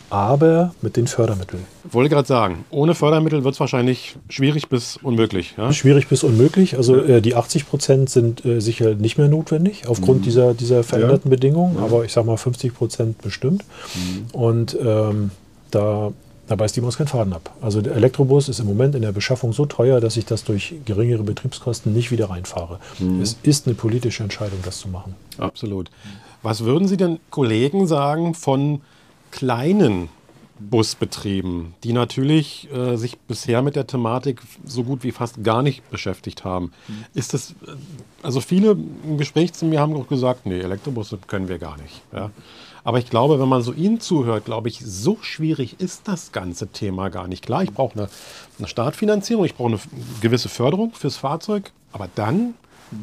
aber 0.10 0.74
mit 0.82 0.98
den 0.98 1.08
Fördermitteln. 1.08 1.66
Wollte 1.92 2.10
gerade 2.10 2.28
sagen, 2.28 2.66
ohne 2.70 2.96
Fördermittel 2.96 3.44
wird 3.44 3.54
es 3.54 3.60
wahrscheinlich 3.60 4.16
schwierig 4.30 4.70
bis 4.70 4.98
unmöglich. 4.98 5.54
Ja? 5.58 5.72
Schwierig 5.74 6.08
bis 6.08 6.24
unmöglich. 6.24 6.78
Also 6.78 6.96
äh, 6.98 7.22
die 7.22 7.36
80 7.36 7.68
Prozent 7.68 8.10
sind 8.10 8.46
äh, 8.46 8.60
sicher 8.60 8.96
nicht 8.96 9.18
mehr 9.18 9.28
notwendig 9.28 9.88
aufgrund 9.88 10.20
mhm. 10.20 10.24
dieser, 10.24 10.54
dieser 10.54 10.84
veränderten 10.84 11.30
ja. 11.30 11.36
Bedingungen, 11.36 11.76
ja. 11.78 11.84
aber 11.84 12.06
ich 12.06 12.14
sage 12.14 12.28
mal 12.28 12.38
50 12.38 12.74
Prozent 12.74 13.22
bestimmt. 13.22 13.64
Mhm. 13.96 14.26
Und 14.40 14.78
ähm, 14.82 15.32
da, 15.72 16.12
da 16.48 16.56
beißt 16.56 16.76
die 16.76 16.82
Maus 16.82 16.98
keinen 16.98 17.08
Faden 17.08 17.34
ab. 17.34 17.56
Also 17.62 17.82
der 17.82 17.96
Elektrobus 17.96 18.50
ist 18.50 18.60
im 18.60 18.66
Moment 18.66 18.96
in 18.96 19.04
der 19.04 19.12
Beschaffung 19.12 19.54
so 19.54 19.66
teuer, 19.66 20.02
dass 20.02 20.18
ich 20.18 20.26
das 20.26 20.44
durch 20.44 20.76
geringere 20.86 21.24
Betriebskosten 21.24 21.94
nicht 21.94 22.12
wieder 22.12 22.30
reinfahre. 22.30 22.80
Mhm. 22.98 23.22
Es 23.22 23.38
ist 23.44 23.68
eine 23.68 23.76
politische 23.76 24.24
Entscheidung, 24.24 24.60
das 24.64 24.80
zu 24.80 24.88
machen. 24.88 25.16
Absolut. 25.38 25.92
Was 26.42 26.64
würden 26.64 26.88
Sie 26.88 26.98
denn 26.98 27.20
Kollegen 27.30 27.86
sagen 27.86 28.34
von 28.34 28.82
kleinen 29.32 30.10
Busbetrieben, 30.60 31.74
die 31.84 31.94
natürlich 31.94 32.70
äh, 32.74 32.98
sich 32.98 33.18
bisher 33.18 33.62
mit 33.62 33.78
der 33.78 33.88
Thematik 33.88 34.42
so 34.66 34.84
gut 34.84 35.04
wie 35.04 35.12
fast 35.12 35.42
gar 35.44 35.62
nicht 35.62 35.90
beschäftigt 35.90 36.44
haben. 36.44 36.74
Mhm. 36.88 37.06
Ist 37.14 37.34
das, 37.34 37.52
äh, 37.66 37.76
also 38.24 38.42
viele 38.42 38.72
im 38.72 39.18
Gespräch 39.18 39.54
zu 39.54 39.66
mir 39.66 39.80
haben 39.80 39.96
auch 39.96 40.08
gesagt, 40.08 40.46
nee, 40.46 40.60
Elektrobusse 40.60 41.18
können 41.28 41.48
wir 41.48 41.60
gar 41.60 41.78
nicht. 41.78 42.02
Ja. 42.12 42.32
Aber 42.84 43.00
ich 43.00 43.10
glaube, 43.10 43.40
wenn 43.40 43.48
man 43.48 43.62
so 43.62 43.72
Ihnen 43.72 44.00
zuhört, 44.00 44.46
glaube 44.46 44.68
ich, 44.68 44.80
so 44.84 45.18
schwierig 45.22 45.80
ist 45.80 46.08
das 46.08 46.32
ganze 46.32 46.68
Thema 46.68 47.10
gar 47.10 47.28
nicht. 47.28 47.46
Klar, 47.46 47.64
ich 47.64 47.72
brauche 47.72 47.98
eine, 47.98 48.10
eine 48.58 48.68
Startfinanzierung, 48.68 49.46
ich 49.46 49.56
brauche 49.56 49.70
eine 49.70 49.80
gewisse 50.22 50.50
Förderung 50.50 50.94
fürs 50.94 51.16
Fahrzeug, 51.16 51.72
aber 51.92 52.10
dann 52.16 52.56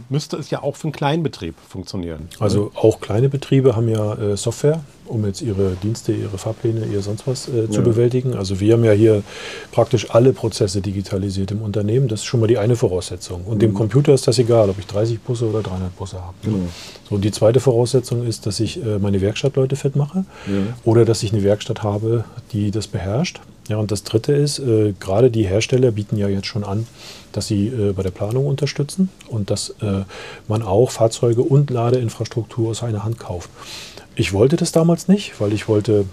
müsste 0.09 0.37
es 0.37 0.51
ja 0.51 0.62
auch 0.62 0.76
für 0.76 0.84
einen 0.84 0.93
Kleinbetrieb 0.93 1.55
funktionieren. 1.68 2.28
Also 2.39 2.70
auch 2.74 3.01
kleine 3.01 3.28
Betriebe 3.28 3.76
haben 3.76 3.89
ja 3.89 4.14
äh, 4.14 4.37
Software, 4.37 4.80
um 5.07 5.24
jetzt 5.24 5.43
ihre 5.43 5.76
Dienste, 5.82 6.12
ihre 6.12 6.39
Fahrpläne, 6.39 6.87
ihr 6.87 7.01
sonst 7.03 7.26
was 7.26 7.49
äh, 7.49 7.68
zu 7.68 7.76
ja. 7.76 7.80
bewältigen. 7.80 8.34
Also 8.34 8.61
wir 8.61 8.74
haben 8.74 8.84
ja 8.84 8.93
hier 8.93 9.22
praktisch 9.72 10.11
alle 10.11 10.32
Prozesse 10.32 10.80
digitalisiert 10.80 11.51
im 11.51 11.62
Unternehmen. 11.62 12.09
Das 12.09 12.20
ist 12.20 12.26
schon 12.26 12.41
mal 12.41 12.47
die 12.47 12.59
eine 12.59 12.76
Voraussetzung. 12.76 13.45
Und 13.45 13.57
mhm. 13.57 13.61
dem 13.61 13.74
Computer 13.74 14.12
ist 14.12 14.26
das 14.26 14.39
egal, 14.39 14.70
ob 14.70 14.78
ich 14.78 14.87
30 14.87 15.20
Busse 15.20 15.49
oder 15.49 15.62
300 15.62 15.97
Busse 15.97 16.20
habe. 16.20 16.34
Genau. 16.43 16.59
So, 17.09 17.14
und 17.14 17.24
die 17.24 17.30
zweite 17.30 17.61
Voraussetzung 17.61 18.26
ist, 18.26 18.47
dass 18.47 18.61
ich 18.61 18.82
äh, 18.82 18.99
meine 18.99 19.20
Werkstattleute 19.20 19.76
fit 19.76 19.97
mache 19.97 20.24
ja. 20.47 20.55
oder 20.84 21.05
dass 21.05 21.22
ich 21.22 21.32
eine 21.32 21.43
Werkstatt 21.43 21.82
habe, 21.82 22.24
die 22.53 22.70
das 22.70 22.87
beherrscht. 22.87 23.41
Ja, 23.69 23.79
und 23.79 23.91
das 23.91 24.05
Dritte 24.05 24.33
ist, 24.33 24.59
äh, 24.59 24.95
gerade 24.99 25.31
die 25.31 25.47
Hersteller 25.47 25.91
bieten 25.91 26.17
ja 26.17 26.29
jetzt 26.29 26.47
schon 26.47 26.64
an, 26.64 26.87
dass 27.33 27.49
sie 27.49 27.67
äh, 27.67 27.93
bei 27.93 28.03
der 28.03 28.11
Planung 28.11 28.47
unterstützen 28.47 29.11
und 29.29 29.51
dass 29.51 29.71
äh, 29.81 30.05
man 30.47 30.62
auch 30.62 30.91
Fahrzeuge 30.91 31.43
und 31.43 31.71
Ladeinfrastruktur 31.71 32.71
aus 32.71 32.83
einer 32.83 33.05
Hand 33.05 33.19
kauft. 33.19 33.51
Ich 34.14 34.33
wollte 34.33 34.57
das 34.57 34.73
damals 34.73 35.09
nicht, 35.09 35.41
weil 35.41 35.53
ich 35.53 35.69
wollte 35.69 36.07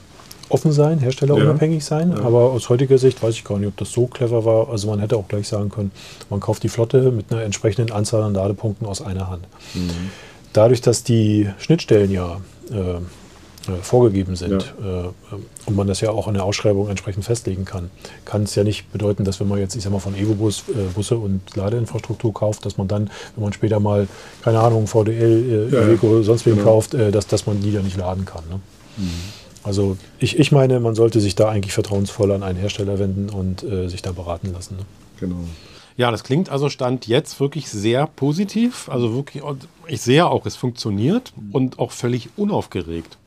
offen 0.49 0.71
sein, 0.71 0.99
herstellerunabhängig 0.99 1.83
ja. 1.83 1.87
sein. 1.87 2.11
Ja. 2.11 2.23
Aber 2.23 2.51
aus 2.51 2.69
heutiger 2.69 2.97
Sicht 2.97 3.21
weiß 3.21 3.35
ich 3.35 3.43
gar 3.43 3.57
nicht, 3.59 3.67
ob 3.67 3.77
das 3.77 3.91
so 3.91 4.07
clever 4.07 4.45
war. 4.45 4.69
Also 4.69 4.87
man 4.87 4.99
hätte 4.99 5.15
auch 5.15 5.27
gleich 5.27 5.47
sagen 5.47 5.69
können, 5.69 5.91
man 6.29 6.39
kauft 6.39 6.63
die 6.63 6.69
Flotte 6.69 7.11
mit 7.11 7.31
einer 7.31 7.43
entsprechenden 7.43 7.91
Anzahl 7.91 8.23
an 8.23 8.33
Ladepunkten 8.33 8.87
aus 8.87 9.01
einer 9.01 9.29
Hand. 9.29 9.47
Mhm. 9.73 10.11
Dadurch, 10.53 10.81
dass 10.81 11.03
die 11.03 11.49
Schnittstellen 11.57 12.11
ja 12.11 12.41
äh, 12.71 12.99
vorgegeben 13.81 14.35
sind 14.35 14.73
ja. 14.83 15.05
äh, 15.05 15.09
und 15.65 15.75
man 15.75 15.87
das 15.87 16.01
ja 16.01 16.11
auch 16.11 16.27
in 16.27 16.33
der 16.33 16.43
Ausschreibung 16.43 16.89
entsprechend 16.89 17.23
festlegen 17.23 17.65
kann, 17.65 17.89
kann 18.25 18.43
es 18.43 18.55
ja 18.55 18.63
nicht 18.63 18.91
bedeuten, 18.91 19.23
dass 19.23 19.39
wenn 19.39 19.47
man 19.47 19.59
jetzt, 19.59 19.75
ich 19.75 19.83
sag 19.83 19.91
mal, 19.91 19.99
von 19.99 20.15
Evo-Bus 20.15 20.65
äh, 20.69 20.73
Busse 20.93 21.17
und 21.17 21.55
Ladeinfrastruktur 21.55 22.33
kauft, 22.33 22.65
dass 22.65 22.77
man 22.77 22.87
dann, 22.87 23.09
wenn 23.35 23.43
man 23.43 23.53
später 23.53 23.79
mal, 23.79 24.07
keine 24.43 24.59
Ahnung, 24.59 24.87
VDL, 24.87 25.69
äh, 25.71 25.75
ja, 25.75 25.81
Iveco, 25.83 26.23
sonst 26.23 26.45
wen 26.45 26.55
genau. 26.55 26.65
kauft, 26.65 26.93
äh, 26.93 27.11
dass, 27.11 27.27
dass 27.27 27.45
man 27.45 27.61
die 27.61 27.71
dann 27.71 27.85
nicht 27.85 27.97
laden 27.97 28.25
kann. 28.25 28.43
Ne? 28.49 28.59
Mhm. 28.97 29.09
Also 29.63 29.97
ich, 30.19 30.37
ich 30.37 30.51
meine, 30.51 30.81
man 30.81 30.93
sollte 30.93 31.21
sich 31.21 31.35
da 31.35 31.47
eigentlich 31.47 31.73
vertrauensvoll 31.73 32.31
an 32.33 32.43
einen 32.43 32.59
Hersteller 32.59 32.99
wenden 32.99 33.29
und 33.29 33.63
äh, 33.63 33.87
sich 33.87 34.01
da 34.01 34.11
beraten 34.11 34.51
lassen. 34.51 34.75
Ne? 34.75 34.85
Genau. 35.21 35.37
Ja, 35.95 36.11
das 36.11 36.23
klingt 36.23 36.49
also 36.49 36.69
Stand 36.69 37.07
jetzt 37.07 37.39
wirklich 37.39 37.69
sehr 37.69 38.07
positiv. 38.07 38.89
Also 38.89 39.13
wirklich, 39.13 39.43
ich 39.87 40.01
sehe 40.01 40.25
auch, 40.25 40.45
es 40.45 40.55
funktioniert 40.55 41.33
und 41.51 41.79
auch 41.79 41.91
völlig 41.91 42.29
unaufgeregt. 42.37 43.17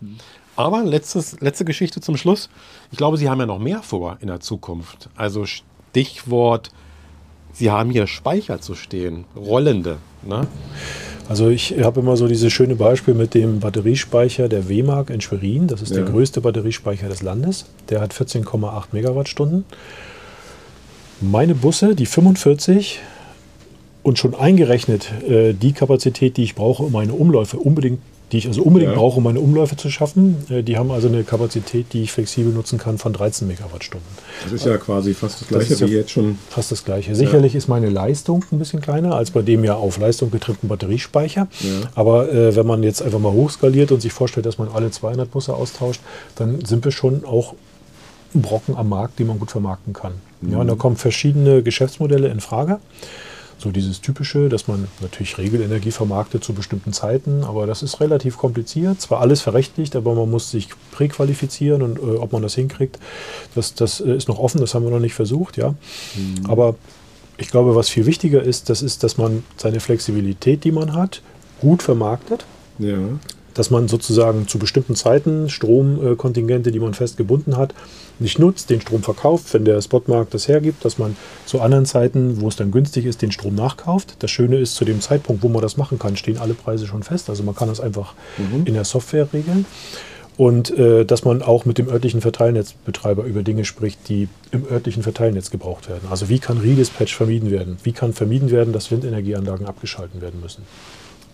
Aber 0.57 0.83
letztes, 0.83 1.41
letzte 1.41 1.65
Geschichte 1.65 2.01
zum 2.01 2.17
Schluss. 2.17 2.49
Ich 2.91 2.97
glaube, 2.97 3.19
Sie 3.19 3.29
haben 3.29 3.41
ja 3.41 3.47
noch 3.47 3.59
mehr 3.59 3.83
vor 3.83 4.17
in 4.21 4.29
der 4.29 4.41
Zukunft. 4.41 5.11
Also 5.15 5.45
Stichwort, 5.45 6.71
Sie 7.53 7.71
haben 7.71 7.91
hier 7.91 8.07
Speicher 8.07 8.61
zu 8.61 8.75
stehen, 8.75 9.25
rollende. 9.37 9.99
Ne? 10.23 10.47
Also 11.29 11.49
ich 11.49 11.75
habe 11.83 12.01
immer 12.01 12.17
so 12.17 12.29
dieses 12.29 12.53
schöne 12.53 12.77
Beispiel 12.77 13.15
mit 13.15 13.35
dem 13.35 13.61
Batteriespeicher 13.61 14.49
der 14.49 14.69
WMAG 14.69 15.11
in 15.11 15.21
Schwerin. 15.21 15.67
Das 15.67 15.83
ist 15.83 15.91
ja. 15.91 15.97
der 15.97 16.05
größte 16.05 16.41
Batteriespeicher 16.41 17.09
des 17.09 17.23
Landes. 17.23 17.67
Der 17.89 18.01
hat 18.01 18.15
14,8 18.15 18.85
Megawattstunden. 18.93 19.65
Meine 21.21 21.55
Busse, 21.55 21.95
die 21.95 22.07
45 22.07 23.01
und 24.07 24.21
schon 24.21 24.37
eingerechnet 24.37 25.11
äh, 25.29 25.53
die 25.53 25.73
Kapazität, 25.73 26.37
die 26.37 26.45
ich 26.45 26.55
brauche, 26.55 26.85
um 26.85 26.93
meine 26.93 27.13
Umläufe 27.13 27.57
unbedingt, 27.57 27.99
die 28.31 28.39
ich 28.39 28.47
also 28.47 28.63
unbedingt 28.63 28.93
ja. 28.93 28.99
brauche, 28.99 29.17
um 29.17 29.25
meine 29.25 29.41
Umläufe 29.41 29.77
zu 29.77 29.91
schaffen, 29.91 30.37
äh, 30.49 30.63
die 30.63 30.79
haben 30.79 30.93
also 30.93 31.09
eine 31.09 31.25
Kapazität, 31.25 31.87
die 31.93 32.05
ich 32.05 32.13
flexibel 32.13 32.53
nutzen 32.53 32.79
kann 32.79 32.99
von 32.99 33.13
13 33.13 33.49
Megawattstunden. 33.49 34.07
Das 34.45 34.53
ist 34.53 34.65
ja 34.65 34.77
quasi 34.79 35.13
fast 35.13 35.41
das 35.41 35.49
gleiche 35.49 35.71
das 35.71 35.81
wie 35.81 35.93
ja 35.93 35.99
jetzt 35.99 36.13
schon. 36.13 36.39
Fast 36.49 36.71
das 36.71 36.85
gleiche. 36.85 37.17
Sicherlich 37.17 37.55
ja. 37.55 37.59
ist 37.59 37.67
meine 37.67 37.89
Leistung 37.89 38.45
ein 38.53 38.61
bisschen 38.61 38.81
kleiner 38.81 39.17
als 39.17 39.33
bei 39.33 39.43
dem 39.43 39.65
ja 39.65 39.75
auf 39.75 39.99
Leistung 39.99 40.31
getrimmten 40.31 40.69
Batteriespeicher. 40.69 41.49
Aber 41.97 42.33
äh, 42.33 42.55
wenn 42.55 42.67
man 42.67 42.85
jetzt 42.85 43.03
einfach 43.03 43.19
mal 43.19 43.33
hochskaliert 43.33 43.91
und 43.91 44.03
sich 44.03 44.13
vorstellt, 44.13 44.47
dass 44.47 44.57
man 44.57 44.69
alle 44.69 44.93
200 44.93 45.29
Busse 45.29 45.53
austauscht, 45.53 46.01
dann 46.37 46.65
sind 46.65 46.85
wir 46.85 46.93
schon 46.93 47.25
auch 47.25 47.55
Brocken 48.35 48.77
am 48.77 48.89
Markt, 48.89 49.19
den 49.19 49.27
man 49.27 49.41
gut 49.41 49.51
vermarkten 49.51 49.93
kann. 49.93 50.13
Mhm. 50.43 50.53
Ja, 50.53 50.59
und 50.59 50.69
da 50.69 50.77
kommen 50.77 50.95
verschiedene 50.95 51.65
Geschäftsmodelle 51.65 52.29
in 52.29 52.39
Frage. 52.39 52.79
So 53.59 53.71
dieses 53.71 54.03
typische, 54.03 54.49
dass 54.49 54.69
man 54.69 54.87
natürlich 55.01 55.39
Regelenergie 55.39 55.91
vermarktet 55.91 56.45
zu 56.45 56.53
bestimmten 56.53 56.93
Zeiten, 56.93 57.43
aber 57.43 57.67
das 57.67 57.83
ist 57.83 58.01
relativ 58.01 58.37
kompliziert. 58.37 59.01
Zwar 59.01 59.21
alles 59.21 59.41
verrechtlicht, 59.41 59.97
aber 59.97 60.15
man 60.15 60.31
muss 60.31 60.51
sich 60.51 60.69
präqualifizieren 60.93 61.81
und 61.83 61.99
äh, 61.99 62.19
ob 62.19 62.33
man 62.33 62.43
das 62.43 62.55
hinkriegt, 62.55 62.99
das, 63.55 63.75
das 63.75 64.01
äh, 64.01 64.15
ist 64.15 64.29
noch 64.29 64.39
offen, 64.39 64.61
das 64.61 64.75
haben 64.75 64.85
wir 64.85 64.91
noch 64.91 65.01
nicht 65.01 65.15
versucht, 65.15 65.57
ja. 65.57 65.71
Mhm. 65.71 66.47
Aber 66.49 66.75
ich 67.39 67.49
glaube, 67.49 67.75
was 67.75 67.89
viel 67.89 68.07
wichtiger 68.07 68.43
ist, 68.43 68.69
das 68.69 68.83
ist, 68.83 69.03
dass 69.03 69.17
man 69.17 69.43
seine 69.57 69.81
Flexibilität, 69.81 70.65
die 70.65 70.73
man 70.73 70.95
hat, 70.95 71.23
gut 71.61 71.83
vermarktet. 71.83 72.45
Ja 72.79 72.99
dass 73.57 73.71
man 73.71 73.89
sozusagen 73.89 74.47
zu 74.47 74.59
bestimmten 74.59 74.95
Zeiten 74.95 75.49
Stromkontingente, 75.49 76.71
die 76.71 76.81
man 76.81 76.95
fest 76.95 77.17
gebunden 77.17 77.57
hat, 77.57 77.75
nicht 78.19 78.39
nutzt, 78.39 78.71
den 78.71 78.81
Strom 78.81 79.03
verkauft, 79.03 79.53
wenn 79.53 79.65
der 79.65 79.81
Spotmarkt 79.81 80.35
das 80.35 80.49
hergibt, 80.49 80.85
dass 80.85 80.99
man 80.99 81.17
zu 81.45 81.61
anderen 81.61 81.87
Zeiten, 81.87 82.41
wo 82.41 82.49
es 82.49 82.57
dann 82.57 82.71
günstig 82.71 83.07
ist, 83.07 83.23
den 83.23 83.33
Strom 83.33 83.55
nachkauft. 83.55 84.17
Das 84.21 84.31
Schöne 84.31 84.59
ist, 84.59 84.75
zu 84.75 84.85
dem 84.85 85.01
Zeitpunkt, 85.01 85.43
wo 85.43 85.49
man 85.49 85.63
das 85.63 85.77
machen 85.77 85.99
kann, 85.99 86.17
stehen 86.17 86.39
alle 86.39 86.55
Preise 86.55 86.87
schon 86.87 87.03
fest. 87.03 87.31
Also 87.31 87.43
man 87.43 87.55
kann 87.55 87.69
das 87.69 87.81
einfach 87.81 88.15
mhm. 88.39 88.67
in 88.67 88.75
der 88.75 88.85
Software 88.85 89.29
regeln. 89.33 89.67
Und 90.37 90.77
äh, 90.79 91.07
dass 91.07 91.25
man 91.25 91.41
auch 91.41 91.65
mit 91.65 91.79
dem 91.79 91.89
örtlichen 91.89 92.21
Verteilnetzbetreiber 92.21 93.25
über 93.25 93.43
Dinge 93.43 93.65
spricht, 93.65 94.07
die 94.09 94.29
im 94.51 94.67
örtlichen 94.71 95.03
Verteilnetz 95.03 95.51
gebraucht 95.51 95.89
werden. 95.89 96.09
Also 96.11 96.29
wie 96.29 96.39
kann 96.39 96.59
Redispatch 96.59 97.15
vermieden 97.15 97.51
werden? 97.51 97.79
Wie 97.85 97.93
kann 97.93 98.13
vermieden 98.13 98.51
werden, 98.51 98.75
dass 98.75 98.91
Windenergieanlagen 98.91 99.67
abgeschalten 99.67 100.21
werden 100.21 100.41
müssen? 100.43 100.63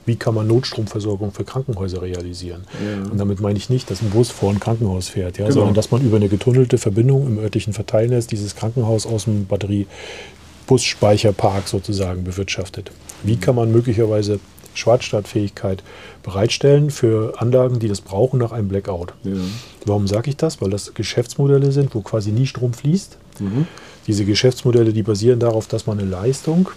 Wie 0.06 0.16
kann 0.16 0.34
man 0.34 0.46
Notstromversorgung 0.46 1.32
für 1.32 1.44
Krankenhäuser 1.44 2.00
realisieren. 2.02 2.64
Ja. 2.84 3.10
Und 3.10 3.16
damit 3.18 3.40
meine 3.40 3.56
ich 3.58 3.70
nicht, 3.70 3.90
dass 3.90 4.02
ein 4.02 4.10
Bus 4.10 4.30
vor 4.30 4.50
ein 4.50 4.60
Krankenhaus 4.60 5.08
fährt, 5.08 5.38
ja, 5.38 5.44
genau. 5.44 5.54
sondern 5.54 5.72
dass 5.74 5.90
man 5.90 6.02
über 6.02 6.16
eine 6.16 6.28
getunnelte 6.28 6.76
Verbindung 6.78 7.26
im 7.26 7.38
örtlichen 7.38 7.72
Verteilnetz 7.72 8.26
dieses 8.26 8.54
Krankenhaus 8.56 9.06
aus 9.06 9.24
dem 9.24 9.46
Batteriebusspeicherpark 9.46 11.68
sozusagen 11.68 12.24
bewirtschaftet. 12.24 12.90
Wie 13.22 13.36
kann 13.36 13.54
man 13.54 13.70
möglicherweise 13.70 14.40
Schwarzstartfähigkeit 14.74 15.82
bereitstellen 16.22 16.90
für 16.90 17.40
Anlagen, 17.40 17.78
die 17.78 17.88
das 17.88 18.00
brauchen 18.00 18.38
nach 18.38 18.52
einem 18.52 18.68
Blackout. 18.68 19.12
Ja. 19.22 19.32
Warum 19.84 20.06
sage 20.06 20.30
ich 20.30 20.36
das? 20.36 20.62
Weil 20.62 20.70
das 20.70 20.94
Geschäftsmodelle 20.94 21.72
sind, 21.72 21.94
wo 21.94 22.00
quasi 22.00 22.32
nie 22.32 22.46
Strom 22.46 22.72
fließt. 22.72 23.18
Mhm. 23.40 23.66
Diese 24.06 24.24
Geschäftsmodelle, 24.24 24.92
die 24.92 25.02
basieren 25.02 25.40
darauf, 25.40 25.66
dass 25.66 25.86
man 25.86 25.98
eine 25.98 26.08
Leistung 26.08 26.70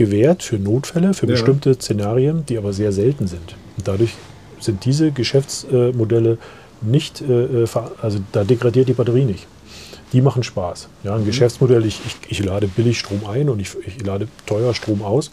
gewährt 0.00 0.42
für 0.42 0.56
Notfälle, 0.56 1.12
für 1.12 1.26
ja. 1.26 1.32
bestimmte 1.32 1.74
Szenarien, 1.74 2.46
die 2.46 2.56
aber 2.56 2.72
sehr 2.72 2.90
selten 2.90 3.26
sind. 3.26 3.54
Und 3.76 3.86
dadurch 3.86 4.14
sind 4.58 4.86
diese 4.86 5.10
Geschäftsmodelle 5.10 6.38
nicht, 6.80 7.20
äh, 7.20 7.66
also 8.00 8.18
da 8.32 8.44
degradiert 8.44 8.88
die 8.88 8.94
Batterie 8.94 9.26
nicht. 9.26 9.46
Die 10.14 10.22
machen 10.22 10.42
Spaß. 10.42 10.88
Ja, 11.04 11.14
ein 11.16 11.20
mhm. 11.20 11.26
Geschäftsmodell, 11.26 11.84
ich, 11.84 12.00
ich, 12.06 12.16
ich, 12.30 12.42
lade 12.42 12.66
billig 12.66 12.98
Strom 12.98 13.26
ein 13.26 13.50
und 13.50 13.60
ich, 13.60 13.76
ich 13.86 14.02
lade 14.02 14.26
teuer 14.46 14.72
Strom 14.72 15.02
aus 15.02 15.30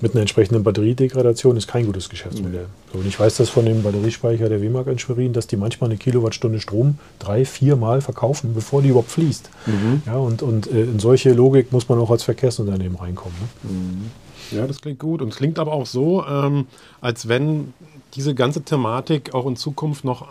mit 0.00 0.12
einer 0.12 0.22
entsprechenden 0.22 0.64
Batteriedegradation 0.64 1.56
ist 1.56 1.68
kein 1.68 1.86
gutes 1.86 2.08
Geschäftsmodell. 2.08 2.66
So, 2.92 2.98
und 2.98 3.06
ich 3.06 3.18
weiß 3.18 3.36
das 3.36 3.48
von 3.48 3.64
dem 3.64 3.82
Batteriespeicher 3.82 4.48
der 4.48 4.62
WMAG 4.62 4.86
in 4.88 4.98
Schwerin, 4.98 5.32
dass 5.32 5.46
die 5.46 5.56
manchmal 5.56 5.90
eine 5.90 5.98
Kilowattstunde 5.98 6.60
Strom 6.60 6.98
drei, 7.18 7.44
vier 7.44 7.76
Mal 7.76 8.00
verkaufen, 8.00 8.54
bevor 8.54 8.82
die 8.82 8.88
überhaupt 8.88 9.10
fließt. 9.10 9.50
Mhm. 9.66 10.02
Ja, 10.06 10.16
und 10.16 10.42
und 10.42 10.70
äh, 10.70 10.82
in 10.82 10.98
solche 10.98 11.32
Logik 11.32 11.72
muss 11.72 11.88
man 11.88 11.98
auch 11.98 12.10
als 12.10 12.22
Verkehrsunternehmen 12.22 12.98
reinkommen. 12.98 13.36
Ne? 13.40 13.70
Mhm. 13.70 14.10
Ja, 14.50 14.66
das 14.66 14.80
klingt 14.80 14.98
gut. 14.98 15.22
Und 15.22 15.28
es 15.28 15.36
klingt 15.36 15.58
aber 15.58 15.72
auch 15.72 15.86
so, 15.86 16.24
ähm, 16.26 16.66
als 17.00 17.28
wenn 17.28 17.72
diese 18.14 18.34
ganze 18.34 18.62
Thematik 18.62 19.34
auch 19.34 19.46
in 19.46 19.56
Zukunft 19.56 20.04
noch 20.04 20.28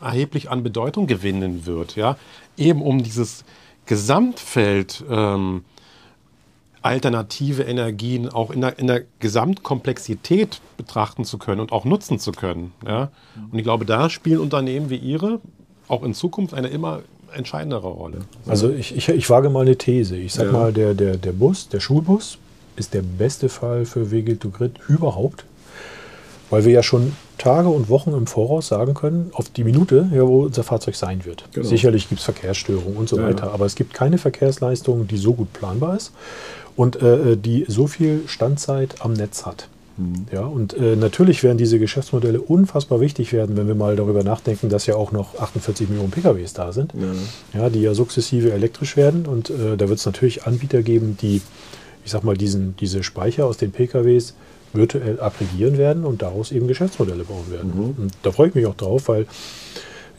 erheblich 0.00 0.50
an 0.50 0.62
Bedeutung 0.62 1.06
gewinnen 1.06 1.66
wird. 1.66 1.96
Ja? 1.96 2.16
Eben 2.56 2.82
um 2.82 3.02
dieses 3.02 3.44
Gesamtfeld 3.86 5.04
ähm, 5.10 5.64
alternative 6.82 7.62
Energien 7.62 8.28
auch 8.28 8.50
in 8.50 8.62
der, 8.62 8.78
in 8.78 8.86
der 8.86 9.02
Gesamtkomplexität 9.18 10.60
betrachten 10.76 11.24
zu 11.24 11.38
können 11.38 11.60
und 11.60 11.72
auch 11.72 11.84
nutzen 11.84 12.18
zu 12.18 12.32
können. 12.32 12.72
Ja? 12.86 13.10
Und 13.50 13.58
ich 13.58 13.64
glaube, 13.64 13.84
da 13.84 14.08
spielen 14.08 14.38
Unternehmen 14.38 14.90
wie 14.90 14.96
Ihre 14.96 15.40
auch 15.88 16.02
in 16.02 16.14
Zukunft 16.14 16.54
eine 16.54 16.68
immer 16.68 17.00
entscheidendere 17.32 17.88
Rolle. 17.88 18.18
Also 18.46 18.70
ich, 18.70 18.96
ich, 18.96 19.08
ich 19.08 19.30
wage 19.30 19.50
mal 19.50 19.62
eine 19.62 19.76
These. 19.76 20.16
Ich 20.16 20.32
sage 20.32 20.50
ja. 20.50 20.58
mal, 20.58 20.72
der, 20.72 20.94
der, 20.94 21.16
der 21.16 21.32
Bus, 21.32 21.68
der 21.68 21.80
Schulbus, 21.80 22.38
ist 22.76 22.94
der 22.94 23.02
beste 23.02 23.48
Fall 23.48 23.84
für 23.84 24.10
Wege 24.10 24.38
to 24.38 24.50
Grid 24.50 24.72
überhaupt, 24.88 25.44
weil 26.48 26.64
wir 26.64 26.72
ja 26.72 26.82
schon 26.82 27.12
Tage 27.38 27.68
und 27.68 27.88
Wochen 27.88 28.12
im 28.12 28.26
Voraus 28.26 28.68
sagen 28.68 28.94
können, 28.94 29.30
auf 29.34 29.48
die 29.48 29.64
Minute, 29.64 30.08
ja, 30.12 30.26
wo 30.26 30.44
unser 30.44 30.62
Fahrzeug 30.62 30.94
sein 30.94 31.24
wird. 31.24 31.44
Genau. 31.52 31.66
Sicherlich 31.66 32.08
gibt 32.08 32.20
es 32.20 32.24
Verkehrsstörungen 32.24 32.96
und 32.96 33.08
so 33.08 33.18
ja. 33.18 33.24
weiter, 33.24 33.52
aber 33.52 33.66
es 33.66 33.74
gibt 33.74 33.94
keine 33.94 34.18
Verkehrsleistung, 34.18 35.06
die 35.06 35.16
so 35.16 35.34
gut 35.34 35.52
planbar 35.52 35.96
ist 35.96 36.12
und 36.76 37.00
äh, 37.02 37.36
die 37.36 37.64
so 37.68 37.86
viel 37.86 38.22
Standzeit 38.26 38.96
am 39.00 39.12
Netz 39.12 39.46
hat. 39.46 39.68
Mhm. 40.00 40.26
Ja, 40.32 40.42
und 40.42 40.74
äh, 40.74 40.96
natürlich 40.96 41.42
werden 41.42 41.58
diese 41.58 41.78
Geschäftsmodelle 41.78 42.40
unfassbar 42.40 43.00
wichtig 43.00 43.32
werden, 43.32 43.56
wenn 43.56 43.68
wir 43.68 43.74
mal 43.74 43.96
darüber 43.96 44.24
nachdenken, 44.24 44.68
dass 44.68 44.86
ja 44.86 44.96
auch 44.96 45.12
noch 45.12 45.38
48 45.38 45.88
Millionen 45.88 46.10
PKWs 46.10 46.52
da 46.52 46.72
sind, 46.72 46.94
ja. 46.94 47.60
ja 47.60 47.70
die 47.70 47.82
ja 47.82 47.94
sukzessive 47.94 48.52
elektrisch 48.52 48.96
werden. 48.96 49.26
Und 49.26 49.50
äh, 49.50 49.76
da 49.76 49.88
wird 49.88 49.98
es 49.98 50.06
natürlich 50.06 50.44
Anbieter 50.44 50.82
geben, 50.82 51.16
die, 51.20 51.42
ich 52.04 52.10
sag 52.10 52.24
mal, 52.24 52.36
diesen, 52.36 52.76
diese 52.76 53.02
Speicher 53.02 53.46
aus 53.46 53.58
den 53.58 53.72
PKWs 53.72 54.34
virtuell 54.72 55.20
aggregieren 55.20 55.78
werden 55.78 56.04
und 56.04 56.22
daraus 56.22 56.52
eben 56.52 56.68
Geschäftsmodelle 56.68 57.24
bauen 57.24 57.50
werden. 57.50 57.72
Mhm. 57.74 58.04
Und 58.04 58.12
da 58.22 58.32
freue 58.32 58.48
ich 58.48 58.54
mich 58.54 58.66
auch 58.66 58.76
drauf, 58.76 59.08
weil 59.08 59.26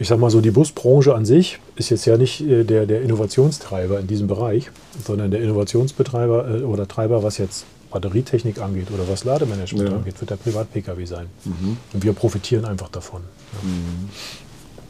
ich 0.01 0.07
sage 0.07 0.19
mal 0.19 0.31
so, 0.31 0.41
die 0.41 0.49
Busbranche 0.49 1.13
an 1.13 1.25
sich 1.25 1.59
ist 1.75 1.91
jetzt 1.91 2.05
ja 2.05 2.17
nicht 2.17 2.41
äh, 2.41 2.63
der, 2.63 2.87
der 2.87 3.03
Innovationstreiber 3.03 3.99
in 3.99 4.07
diesem 4.07 4.25
Bereich, 4.25 4.71
sondern 5.05 5.29
der 5.29 5.41
Innovationsbetreiber 5.41 6.61
äh, 6.61 6.63
oder 6.63 6.87
Treiber, 6.87 7.21
was 7.21 7.37
jetzt 7.37 7.65
Batterietechnik 7.91 8.59
angeht 8.59 8.87
oder 8.91 9.07
was 9.07 9.25
Lademanagement 9.25 9.89
ja. 9.89 9.95
angeht, 9.95 10.19
wird 10.19 10.31
der 10.31 10.37
Privat-Pkw 10.37 11.05
sein. 11.05 11.27
Mhm. 11.45 11.77
Und 11.93 12.03
wir 12.03 12.13
profitieren 12.13 12.65
einfach 12.65 12.89
davon. 12.89 13.21
Ja. 13.53 13.69
Mhm. 13.69 14.09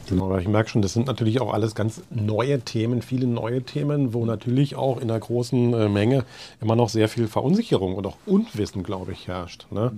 Genau, 0.08 0.26
aber 0.28 0.40
ich 0.40 0.48
merke 0.48 0.70
schon, 0.70 0.82
das 0.82 0.94
sind 0.94 1.08
natürlich 1.08 1.42
auch 1.42 1.54
alles 1.54 1.76
ganz 1.76 2.02
neue 2.10 2.62
Themen, 2.62 3.02
viele 3.02 3.28
neue 3.28 3.64
Themen, 3.64 4.14
wo 4.14 4.26
natürlich 4.26 4.76
auch 4.76 5.02
in 5.02 5.10
der 5.10 5.20
großen 5.20 5.74
äh, 5.74 5.90
Menge 5.90 6.24
immer 6.62 6.78
noch 6.78 6.88
sehr 6.88 7.10
viel 7.10 7.28
Verunsicherung 7.28 7.96
und 7.96 8.08
auch 8.08 8.16
Unwissen, 8.26 8.82
glaube 8.82 9.12
ich, 9.12 9.28
herrscht. 9.28 9.68
Ne? 9.72 9.92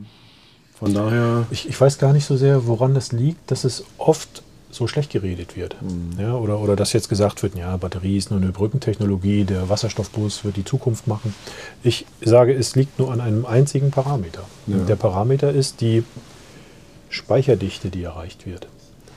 Von 0.74 0.96
daher. 0.96 1.46
Ich, 1.52 1.70
ich 1.70 1.80
weiß 1.80 2.00
gar 2.00 2.14
nicht 2.14 2.26
so 2.26 2.36
sehr, 2.36 2.66
woran 2.66 2.96
das 2.96 3.12
liegt, 3.12 3.52
dass 3.52 3.64
es 3.64 3.86
oft 4.00 4.42
so 4.74 4.88
schlecht 4.88 5.12
geredet 5.12 5.56
wird. 5.56 5.76
Mhm. 5.82 6.20
Ja, 6.20 6.36
oder, 6.36 6.60
oder 6.60 6.76
dass 6.76 6.94
jetzt 6.94 7.10
gesagt 7.10 7.44
wird, 7.44 7.56
ja, 7.56 7.78
Batterie 7.78 8.18
ist 8.18 8.32
nur 8.32 8.42
eine 8.42 8.52
Brückentechnologie, 8.52 9.44
der 9.44 9.70
Wasserstoffbus 9.70 10.44
wird 10.44 10.58
die 10.58 10.66
Zukunft 10.66 11.08
machen. 11.08 11.36
Ich 11.84 12.06
sage, 12.22 12.54
es 12.54 12.76
liegt 12.76 13.00
nur 13.00 13.12
an 13.12 13.22
einem 13.22 13.46
einzigen 13.46 13.92
Parameter. 13.92 14.44
Ja. 14.68 14.78
Der 14.78 14.96
Parameter 14.96 15.52
ist 15.52 15.82
die 15.82 16.04
Speicherdichte, 17.10 17.90
die 17.90 18.04
erreicht 18.04 18.46
wird. 18.46 18.68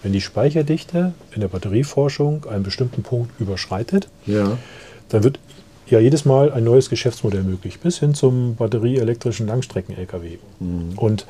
Wenn 0.02 0.12
die 0.12 0.20
Speicherdichte 0.20 1.14
in 1.34 1.40
der 1.40 1.48
Batterieforschung 1.48 2.44
einen 2.44 2.62
bestimmten 2.62 3.02
Punkt 3.02 3.40
überschreitet, 3.40 4.08
ja. 4.26 4.58
dann 5.08 5.24
wird 5.24 5.38
ja 5.88 5.98
jedes 6.00 6.24
Mal 6.24 6.52
ein 6.52 6.64
neues 6.64 6.90
Geschäftsmodell 6.90 7.42
möglich, 7.42 7.80
bis 7.80 7.98
hin 7.98 8.14
zum 8.14 8.56
batterieelektrischen 8.56 9.46
Langstrecken-Lkw. 9.46 10.38
Mhm. 10.60 10.92
Und 10.96 11.26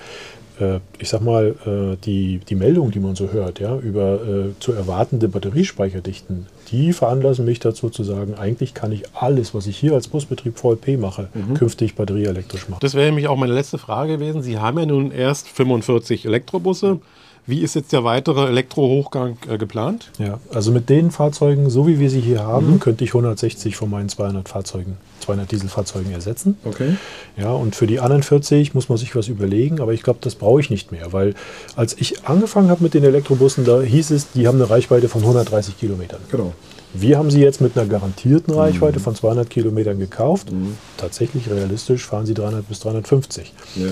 ich 0.99 1.09
sag 1.09 1.21
mal, 1.21 1.55
äh, 1.67 1.97
die, 2.05 2.39
die 2.39 2.55
Meldungen, 2.55 2.91
die 2.91 3.01
man 3.01 3.15
so 3.15 3.31
hört, 3.31 3.61
ja, 3.61 3.77
über 3.77 4.15
äh, 4.15 4.59
zu 4.59 4.73
erwartende 4.73 5.29
Batteriespeicherdichten, 5.29 6.47
die 6.71 6.93
veranlassen 6.93 7.45
mich 7.45 7.61
dazu 7.61 7.91
zu 7.91 8.05
sagen, 8.05 8.35
eigentlich 8.35 8.75
kann 8.75 8.91
ich 8.93 9.05
alles, 9.15 9.55
was 9.55 9.67
ich 9.67 9.77
hier 9.77 9.93
als 9.93 10.09
Busbetrieb 10.09 10.59
VLP 10.59 10.99
mache, 10.99 11.29
mhm. 11.35 11.55
künftig 11.55 11.95
batterieelektrisch 11.95 12.69
machen. 12.69 12.81
Das 12.81 12.95
wäre 12.95 13.07
nämlich 13.07 13.29
auch 13.29 13.37
meine 13.37 13.53
letzte 13.53 13.79
Frage 13.79 14.15
gewesen. 14.15 14.43
Sie 14.43 14.59
haben 14.59 14.79
ja 14.79 14.87
nun 14.87 15.11
erst 15.11 15.49
45 15.49 16.25
Elektrobusse. 16.25 17.01
Wie 17.49 17.61
ist 17.61 17.77
jetzt 17.77 17.93
der 17.93 18.03
weitere 18.03 18.49
Elektrohochgang 18.49 19.39
äh, 19.49 19.57
geplant? 19.57 20.11
Ja, 20.19 20.41
also 20.53 20.73
mit 20.73 20.89
den 20.89 21.13
Fahrzeugen, 21.13 21.71
so 21.71 21.87
wie 21.87 22.01
wir 22.01 22.11
sie 22.11 22.21
hier 22.21 22.43
haben, 22.43 22.73
mhm. 22.75 22.81
könnte 22.81 23.05
ich 23.05 23.11
160 23.11 23.77
von 23.77 23.89
meinen 23.89 24.09
200 24.09 24.49
Fahrzeugen, 24.49 24.97
200 25.21 25.53
Dieselfahrzeugen 25.53 26.11
ersetzen. 26.11 26.57
Okay. 26.65 26.97
Ja, 27.37 27.53
und 27.53 27.77
für 27.77 27.87
die 27.87 28.01
anderen 28.01 28.25
40 28.25 28.75
muss 28.75 28.89
man 28.89 28.99
sich 28.99 29.15
was 29.15 29.29
überlegen, 29.29 29.81
aber 29.81 29.93
ich 29.93 30.03
glaube, 30.03 30.19
das 30.23 30.35
brauche 30.35 30.61
ich 30.61 30.71
nicht 30.71 30.91
mehr, 30.91 31.13
weil 31.13 31.35
als 31.77 31.95
ich 31.95 32.27
angefangen 32.27 32.69
habe 32.69 32.83
mit 32.83 32.95
den 32.95 33.05
Elektrobussen, 33.05 33.65
da 33.65 33.81
hieß 33.81 34.11
es, 34.11 34.33
die 34.33 34.49
haben 34.49 34.61
eine 34.61 34.69
Reichweite 34.69 35.09
von 35.09 35.21
130 35.21 35.79
Kilometern. 35.79 36.21
Genau. 36.33 36.53
Wir 36.95 37.17
haben 37.19 37.31
sie 37.31 37.43
jetzt 37.43 37.61
mit 37.61 37.79
einer 37.79 37.87
garantierten 37.87 38.55
Reichweite 38.55 38.99
mhm. 38.99 39.05
von 39.05 39.15
200 39.15 39.51
Kilometern 39.51 40.01
gekauft. 40.01 40.51
Mhm. 40.51 40.77
Tatsächlich 40.97 41.49
realistisch 41.49 42.07
fahren 42.07 42.27
sie 42.27 42.35
300 42.35 42.67
bis 42.67 42.81
350. 42.81 43.53
Ja 43.77 43.87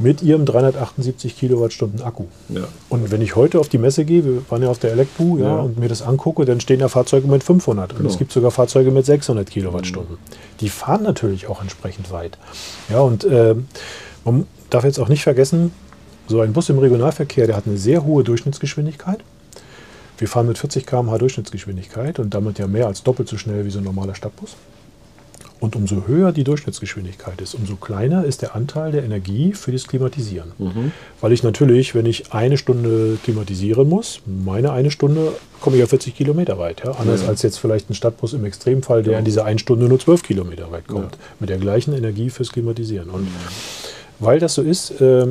mit 0.00 0.22
ihrem 0.22 0.44
378 0.44 1.38
Kilowattstunden 1.38 2.02
Akku. 2.02 2.24
Ja. 2.48 2.62
Und 2.88 3.10
wenn 3.10 3.20
ich 3.20 3.36
heute 3.36 3.60
auf 3.60 3.68
die 3.68 3.78
Messe 3.78 4.04
gehe, 4.04 4.24
wir 4.24 4.42
waren 4.50 4.62
ja 4.62 4.70
auf 4.70 4.78
der 4.78 4.92
Elektro, 4.92 5.38
ja, 5.38 5.44
ja. 5.44 5.56
und 5.60 5.78
mir 5.78 5.88
das 5.88 6.02
angucke, 6.02 6.44
dann 6.44 6.60
stehen 6.60 6.80
da 6.80 6.88
Fahrzeuge 6.88 7.28
mit 7.28 7.44
500 7.44 7.90
genau. 7.90 8.00
und 8.00 8.06
es 8.06 8.18
gibt 8.18 8.32
sogar 8.32 8.50
Fahrzeuge 8.50 8.90
mit 8.90 9.04
600 9.04 9.48
Kilowattstunden. 9.48 10.14
Mhm. 10.14 10.36
Die 10.60 10.68
fahren 10.68 11.02
natürlich 11.02 11.48
auch 11.48 11.60
entsprechend 11.60 12.10
weit. 12.10 12.38
Ja, 12.88 13.00
und 13.00 13.24
äh, 13.24 13.54
man 14.24 14.46
darf 14.70 14.84
jetzt 14.84 14.98
auch 14.98 15.08
nicht 15.08 15.22
vergessen, 15.22 15.72
so 16.26 16.40
ein 16.40 16.52
Bus 16.52 16.68
im 16.68 16.78
Regionalverkehr, 16.78 17.46
der 17.46 17.56
hat 17.56 17.66
eine 17.66 17.76
sehr 17.76 18.04
hohe 18.04 18.24
Durchschnittsgeschwindigkeit. 18.24 19.20
Wir 20.16 20.28
fahren 20.28 20.46
mit 20.46 20.58
40 20.58 20.86
km/h 20.86 21.18
Durchschnittsgeschwindigkeit 21.18 22.18
und 22.18 22.34
damit 22.34 22.58
ja 22.58 22.66
mehr 22.66 22.86
als 22.86 23.02
doppelt 23.02 23.28
so 23.28 23.36
schnell 23.36 23.64
wie 23.64 23.70
so 23.70 23.78
ein 23.78 23.84
normaler 23.84 24.14
Stadtbus. 24.14 24.56
Und 25.60 25.76
umso 25.76 26.06
höher 26.06 26.32
die 26.32 26.42
Durchschnittsgeschwindigkeit 26.42 27.40
ist, 27.40 27.54
umso 27.54 27.76
kleiner 27.76 28.24
ist 28.24 28.40
der 28.40 28.54
Anteil 28.56 28.92
der 28.92 29.04
Energie 29.04 29.52
für 29.52 29.72
das 29.72 29.86
Klimatisieren. 29.86 30.52
Mhm. 30.58 30.92
Weil 31.20 31.32
ich 31.32 31.42
natürlich, 31.42 31.94
wenn 31.94 32.06
ich 32.06 32.32
eine 32.32 32.56
Stunde 32.56 33.18
klimatisieren 33.22 33.86
muss, 33.86 34.22
meine 34.24 34.72
eine 34.72 34.90
Stunde 34.90 35.32
komme 35.60 35.76
ich 35.76 35.80
ja 35.80 35.86
40 35.86 36.16
Kilometer 36.16 36.58
weit. 36.58 36.82
Ja? 36.84 36.92
Anders 36.92 37.22
ja. 37.22 37.28
als 37.28 37.42
jetzt 37.42 37.58
vielleicht 37.58 37.90
ein 37.90 37.94
Stadtbus 37.94 38.32
im 38.32 38.44
Extremfall, 38.46 39.02
der 39.02 39.12
ja. 39.12 39.18
in 39.18 39.26
dieser 39.26 39.44
einen 39.44 39.58
Stunde 39.58 39.86
nur 39.86 39.98
12 39.98 40.22
Kilometer 40.22 40.72
weit 40.72 40.88
kommt. 40.88 41.18
Mit 41.38 41.50
der 41.50 41.58
gleichen 41.58 41.94
Energie 41.94 42.30
fürs 42.30 42.50
Klimatisieren. 42.52 43.10
Und 43.10 43.24
mhm. 43.24 43.34
weil 44.18 44.38
das 44.38 44.54
so 44.54 44.62
ist, 44.62 44.98
äh, 45.00 45.26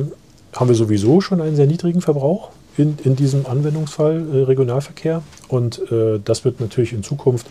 haben 0.52 0.68
wir 0.68 0.76
sowieso 0.76 1.20
schon 1.20 1.40
einen 1.40 1.56
sehr 1.56 1.66
niedrigen 1.66 2.00
Verbrauch 2.00 2.50
in, 2.76 2.98
in 3.04 3.16
diesem 3.16 3.46
Anwendungsfall 3.46 4.24
äh, 4.32 4.42
Regionalverkehr. 4.44 5.22
Und 5.48 5.80
äh, 5.90 6.20
das 6.24 6.44
wird 6.44 6.60
natürlich 6.60 6.92
in 6.92 7.02
Zukunft 7.02 7.46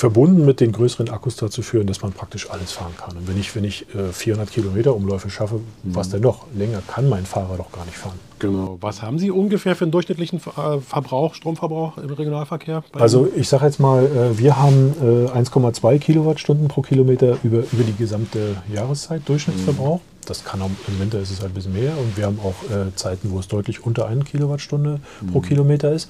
verbunden 0.00 0.46
mit 0.46 0.60
den 0.60 0.72
größeren 0.72 1.10
Akkus 1.10 1.36
dazu 1.36 1.60
führen, 1.60 1.86
dass 1.86 2.00
man 2.00 2.12
praktisch 2.12 2.50
alles 2.50 2.72
fahren 2.72 2.94
kann. 2.96 3.18
Und 3.18 3.28
wenn 3.28 3.38
ich, 3.38 3.54
wenn 3.54 3.64
ich 3.64 3.86
äh, 3.94 4.12
400 4.12 4.50
Kilometer 4.50 4.96
Umläufe 4.96 5.28
schaffe, 5.28 5.56
mhm. 5.56 5.94
was 5.94 6.08
denn 6.08 6.22
noch? 6.22 6.46
Länger 6.54 6.82
kann 6.86 7.08
mein 7.10 7.26
Fahrer 7.26 7.58
doch 7.58 7.70
gar 7.70 7.84
nicht 7.84 7.98
fahren. 7.98 8.18
Genau. 8.38 8.78
Was 8.80 9.02
haben 9.02 9.18
Sie 9.18 9.30
ungefähr 9.30 9.76
für 9.76 9.84
einen 9.84 9.92
durchschnittlichen 9.92 10.38
äh, 10.38 10.80
Verbrauch, 10.80 11.34
Stromverbrauch 11.34 11.98
im 11.98 12.08
Regionalverkehr? 12.08 12.82
Also 12.94 13.28
ich 13.36 13.46
sage 13.46 13.66
jetzt 13.66 13.78
mal, 13.78 14.06
äh, 14.06 14.38
wir 14.38 14.56
haben 14.56 14.94
1,2 15.02 15.92
äh, 15.92 15.98
Kilowattstunden 15.98 16.68
pro 16.68 16.80
Kilometer 16.80 17.36
über, 17.42 17.58
über 17.70 17.84
die 17.86 17.94
gesamte 17.94 18.56
Jahreszeit 18.72 19.28
Durchschnittsverbrauch. 19.28 19.98
Mhm. 19.98 20.24
Das 20.24 20.44
kann 20.44 20.62
auch, 20.62 20.70
im 20.88 20.98
Winter 20.98 21.20
ist 21.20 21.30
es 21.30 21.40
halt 21.42 21.50
ein 21.52 21.54
bisschen 21.54 21.74
mehr 21.74 21.92
und 21.98 22.16
wir 22.16 22.24
haben 22.24 22.38
auch 22.40 22.54
Zeiten, 22.94 23.30
wo 23.30 23.40
es 23.40 23.48
deutlich 23.48 23.84
unter 23.84 24.06
1 24.06 24.26
Kilowattstunde 24.26 25.00
mhm. 25.20 25.32
pro 25.32 25.40
Kilometer 25.40 25.92
ist. 25.92 26.08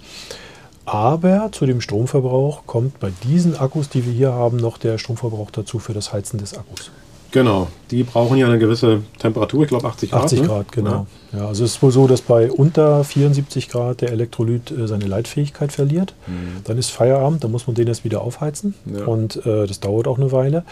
Aber 0.84 1.50
zu 1.52 1.66
dem 1.66 1.80
Stromverbrauch 1.80 2.66
kommt 2.66 2.98
bei 3.00 3.12
diesen 3.24 3.56
Akkus, 3.56 3.88
die 3.88 4.04
wir 4.06 4.12
hier 4.12 4.32
haben, 4.32 4.56
noch 4.56 4.78
der 4.78 4.98
Stromverbrauch 4.98 5.50
dazu 5.50 5.78
für 5.78 5.92
das 5.92 6.12
Heizen 6.12 6.38
des 6.38 6.56
Akkus. 6.56 6.90
Genau, 7.32 7.68
die 7.90 8.02
brauchen 8.02 8.36
ja 8.38 8.46
eine 8.46 8.58
gewisse 8.58 9.02
Temperatur, 9.18 9.62
ich 9.62 9.68
glaube 9.68 9.86
80 9.86 10.10
Grad. 10.10 10.24
80 10.24 10.40
ne? 10.40 10.46
Grad, 10.46 10.72
genau. 10.72 11.06
Ja. 11.32 11.38
ja. 11.38 11.46
also 11.46 11.64
es 11.64 11.74
ist 11.74 11.82
wohl 11.82 11.92
so, 11.92 12.08
dass 12.08 12.22
bei 12.22 12.50
unter 12.50 13.04
74 13.04 13.68
Grad 13.68 14.00
der 14.00 14.10
Elektrolyt 14.10 14.72
äh, 14.72 14.88
seine 14.88 15.06
Leitfähigkeit 15.06 15.70
verliert. 15.70 16.14
Mhm. 16.26 16.64
Dann 16.64 16.76
ist 16.76 16.90
Feierabend, 16.90 17.44
dann 17.44 17.52
muss 17.52 17.66
man 17.66 17.76
den 17.76 17.86
erst 17.86 18.04
wieder 18.04 18.22
aufheizen 18.22 18.74
ja. 18.86 19.04
und 19.04 19.44
äh, 19.46 19.66
das 19.66 19.78
dauert 19.80 20.08
auch 20.08 20.18
eine 20.18 20.32
Weile. 20.32 20.64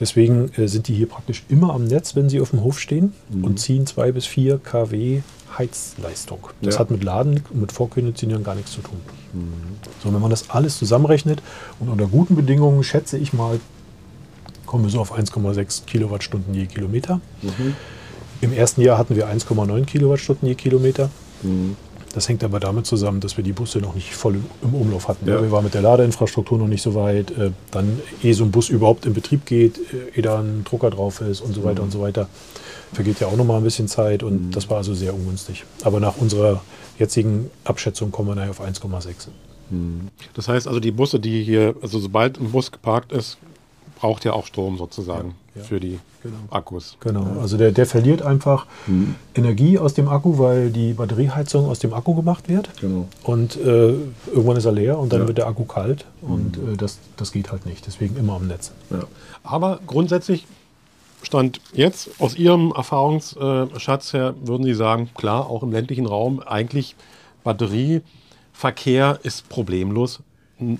Deswegen 0.00 0.50
äh, 0.56 0.66
sind 0.66 0.88
die 0.88 0.94
hier 0.94 1.08
praktisch 1.08 1.44
immer 1.48 1.74
am 1.74 1.84
Netz, 1.84 2.16
wenn 2.16 2.28
sie 2.28 2.40
auf 2.40 2.50
dem 2.50 2.64
Hof 2.64 2.80
stehen 2.80 3.12
mhm. 3.28 3.44
und 3.44 3.60
ziehen 3.60 3.86
2 3.86 4.12
bis 4.12 4.26
4 4.26 4.58
kW 4.58 5.20
Heizleistung. 5.58 6.48
Das 6.62 6.74
ja. 6.74 6.80
hat 6.80 6.90
mit 6.90 7.04
Laden 7.04 7.42
und 7.50 7.60
mit 7.60 7.72
Vorkonditionieren 7.72 8.44
gar 8.44 8.54
nichts 8.54 8.72
zu 8.72 8.80
tun. 8.80 9.00
Mhm. 9.32 9.52
So, 10.02 10.12
wenn 10.12 10.20
man 10.20 10.30
das 10.30 10.50
alles 10.50 10.78
zusammenrechnet 10.78 11.42
und 11.78 11.88
unter 11.88 12.06
guten 12.06 12.36
Bedingungen 12.36 12.82
schätze 12.82 13.18
ich 13.18 13.32
mal, 13.32 13.60
kommen 14.66 14.84
wir 14.84 14.90
so 14.90 15.00
auf 15.00 15.16
1,6 15.16 15.84
Kilowattstunden 15.84 16.54
je 16.54 16.66
Kilometer. 16.66 17.20
Mhm. 17.42 17.74
Im 18.40 18.52
ersten 18.52 18.80
Jahr 18.80 18.96
hatten 18.98 19.16
wir 19.16 19.28
1,9 19.28 19.84
Kilowattstunden 19.84 20.48
je 20.48 20.54
Kilometer. 20.54 21.10
Mhm. 21.42 21.76
Das 22.12 22.28
hängt 22.28 22.42
aber 22.42 22.58
damit 22.58 22.86
zusammen, 22.86 23.20
dass 23.20 23.36
wir 23.36 23.44
die 23.44 23.52
Busse 23.52 23.78
noch 23.78 23.94
nicht 23.94 24.14
voll 24.14 24.40
im 24.62 24.74
Umlauf 24.74 25.06
hatten. 25.06 25.28
Ja. 25.28 25.40
Wir 25.40 25.52
waren 25.52 25.64
mit 25.64 25.74
der 25.74 25.82
Ladeinfrastruktur 25.82 26.58
noch 26.58 26.66
nicht 26.66 26.82
so 26.82 26.94
weit. 26.94 27.30
Äh, 27.30 27.52
dann, 27.70 28.00
ehe 28.22 28.34
so 28.34 28.44
ein 28.44 28.50
Bus 28.50 28.68
überhaupt 28.68 29.06
in 29.06 29.14
Betrieb 29.14 29.46
geht, 29.46 29.78
äh, 29.78 30.16
ehe 30.16 30.22
da 30.22 30.40
ein 30.40 30.64
Drucker 30.64 30.90
drauf 30.90 31.20
ist 31.20 31.40
und 31.40 31.54
so 31.54 31.62
weiter 31.62 31.80
mhm. 31.80 31.86
und 31.86 31.90
so 31.92 32.00
weiter, 32.00 32.28
vergeht 32.92 33.20
ja 33.20 33.28
auch 33.28 33.36
noch 33.36 33.44
mal 33.44 33.58
ein 33.58 33.62
bisschen 33.62 33.86
Zeit. 33.86 34.24
Und 34.24 34.46
mhm. 34.46 34.50
das 34.50 34.68
war 34.68 34.78
also 34.78 34.92
sehr 34.92 35.14
ungünstig. 35.14 35.64
Aber 35.84 36.00
nach 36.00 36.16
unserer 36.16 36.62
jetzigen 36.98 37.50
Abschätzung 37.64 38.10
kommen 38.10 38.28
wir 38.28 38.34
nachher 38.34 38.50
auf 38.50 38.60
1,6. 38.60 39.28
Mhm. 39.70 40.08
Das 40.34 40.48
heißt 40.48 40.66
also, 40.66 40.80
die 40.80 40.90
Busse, 40.90 41.20
die 41.20 41.44
hier, 41.44 41.76
also 41.80 42.00
sobald 42.00 42.40
ein 42.40 42.50
Bus 42.50 42.72
geparkt 42.72 43.12
ist, 43.12 43.38
braucht 44.00 44.24
ja 44.24 44.32
auch 44.32 44.46
Strom 44.46 44.78
sozusagen 44.78 45.34
ja, 45.54 45.60
ja. 45.60 45.66
für 45.66 45.78
die 45.78 45.98
genau. 46.22 46.36
Akkus. 46.50 46.96
Genau, 47.00 47.38
also 47.40 47.58
der, 47.58 47.70
der 47.70 47.84
verliert 47.84 48.22
einfach 48.22 48.66
mhm. 48.86 49.14
Energie 49.34 49.78
aus 49.78 49.92
dem 49.92 50.08
Akku, 50.08 50.38
weil 50.38 50.70
die 50.70 50.94
Batterieheizung 50.94 51.68
aus 51.68 51.80
dem 51.80 51.92
Akku 51.92 52.14
gemacht 52.14 52.48
wird. 52.48 52.70
Genau. 52.80 53.06
Und 53.24 53.56
äh, 53.56 53.92
irgendwann 54.32 54.56
ist 54.56 54.64
er 54.64 54.72
leer 54.72 54.98
und 54.98 55.12
dann 55.12 55.22
ja. 55.22 55.26
wird 55.28 55.38
der 55.38 55.46
Akku 55.46 55.64
kalt 55.64 56.06
und 56.22 56.56
mhm. 56.56 56.74
äh, 56.74 56.76
das, 56.76 56.98
das 57.16 57.30
geht 57.30 57.52
halt 57.52 57.66
nicht. 57.66 57.86
Deswegen 57.86 58.16
immer 58.16 58.34
am 58.34 58.46
Netz. 58.46 58.72
Aber 59.42 59.80
grundsätzlich 59.86 60.46
Stand 61.22 61.60
jetzt, 61.74 62.10
aus 62.18 62.34
Ihrem 62.36 62.72
Erfahrungsschatz 62.74 64.14
her, 64.14 64.34
würden 64.42 64.64
Sie 64.64 64.72
sagen, 64.72 65.10
klar, 65.14 65.50
auch 65.50 65.62
im 65.62 65.70
ländlichen 65.70 66.06
Raum, 66.06 66.40
eigentlich 66.40 66.96
Batterieverkehr 67.44 69.20
ist 69.22 69.50
problemlos 69.50 70.20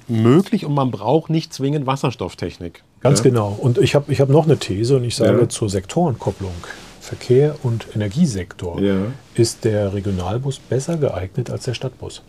möglich 0.08 0.64
und 0.64 0.74
man 0.74 0.90
braucht 0.90 1.30
nicht 1.30 1.52
zwingend 1.52 1.86
Wasserstofftechnik. 1.86 2.82
Ganz 3.00 3.20
ja? 3.20 3.24
genau. 3.24 3.56
Und 3.58 3.78
ich 3.78 3.94
habe 3.94 4.12
ich 4.12 4.20
hab 4.20 4.28
noch 4.28 4.44
eine 4.44 4.58
These 4.58 4.96
und 4.96 5.04
ich 5.04 5.16
sage 5.16 5.40
ja. 5.40 5.48
zur 5.48 5.68
Sektorenkopplung. 5.68 6.52
Verkehr 7.00 7.56
und 7.62 7.86
Energiesektor 7.94 8.80
ja. 8.80 9.06
ist 9.34 9.64
der 9.64 9.94
Regionalbus 9.94 10.58
besser 10.58 10.96
geeignet 10.96 11.50
als 11.50 11.64
der 11.64 11.74
Stadtbus. 11.74 12.22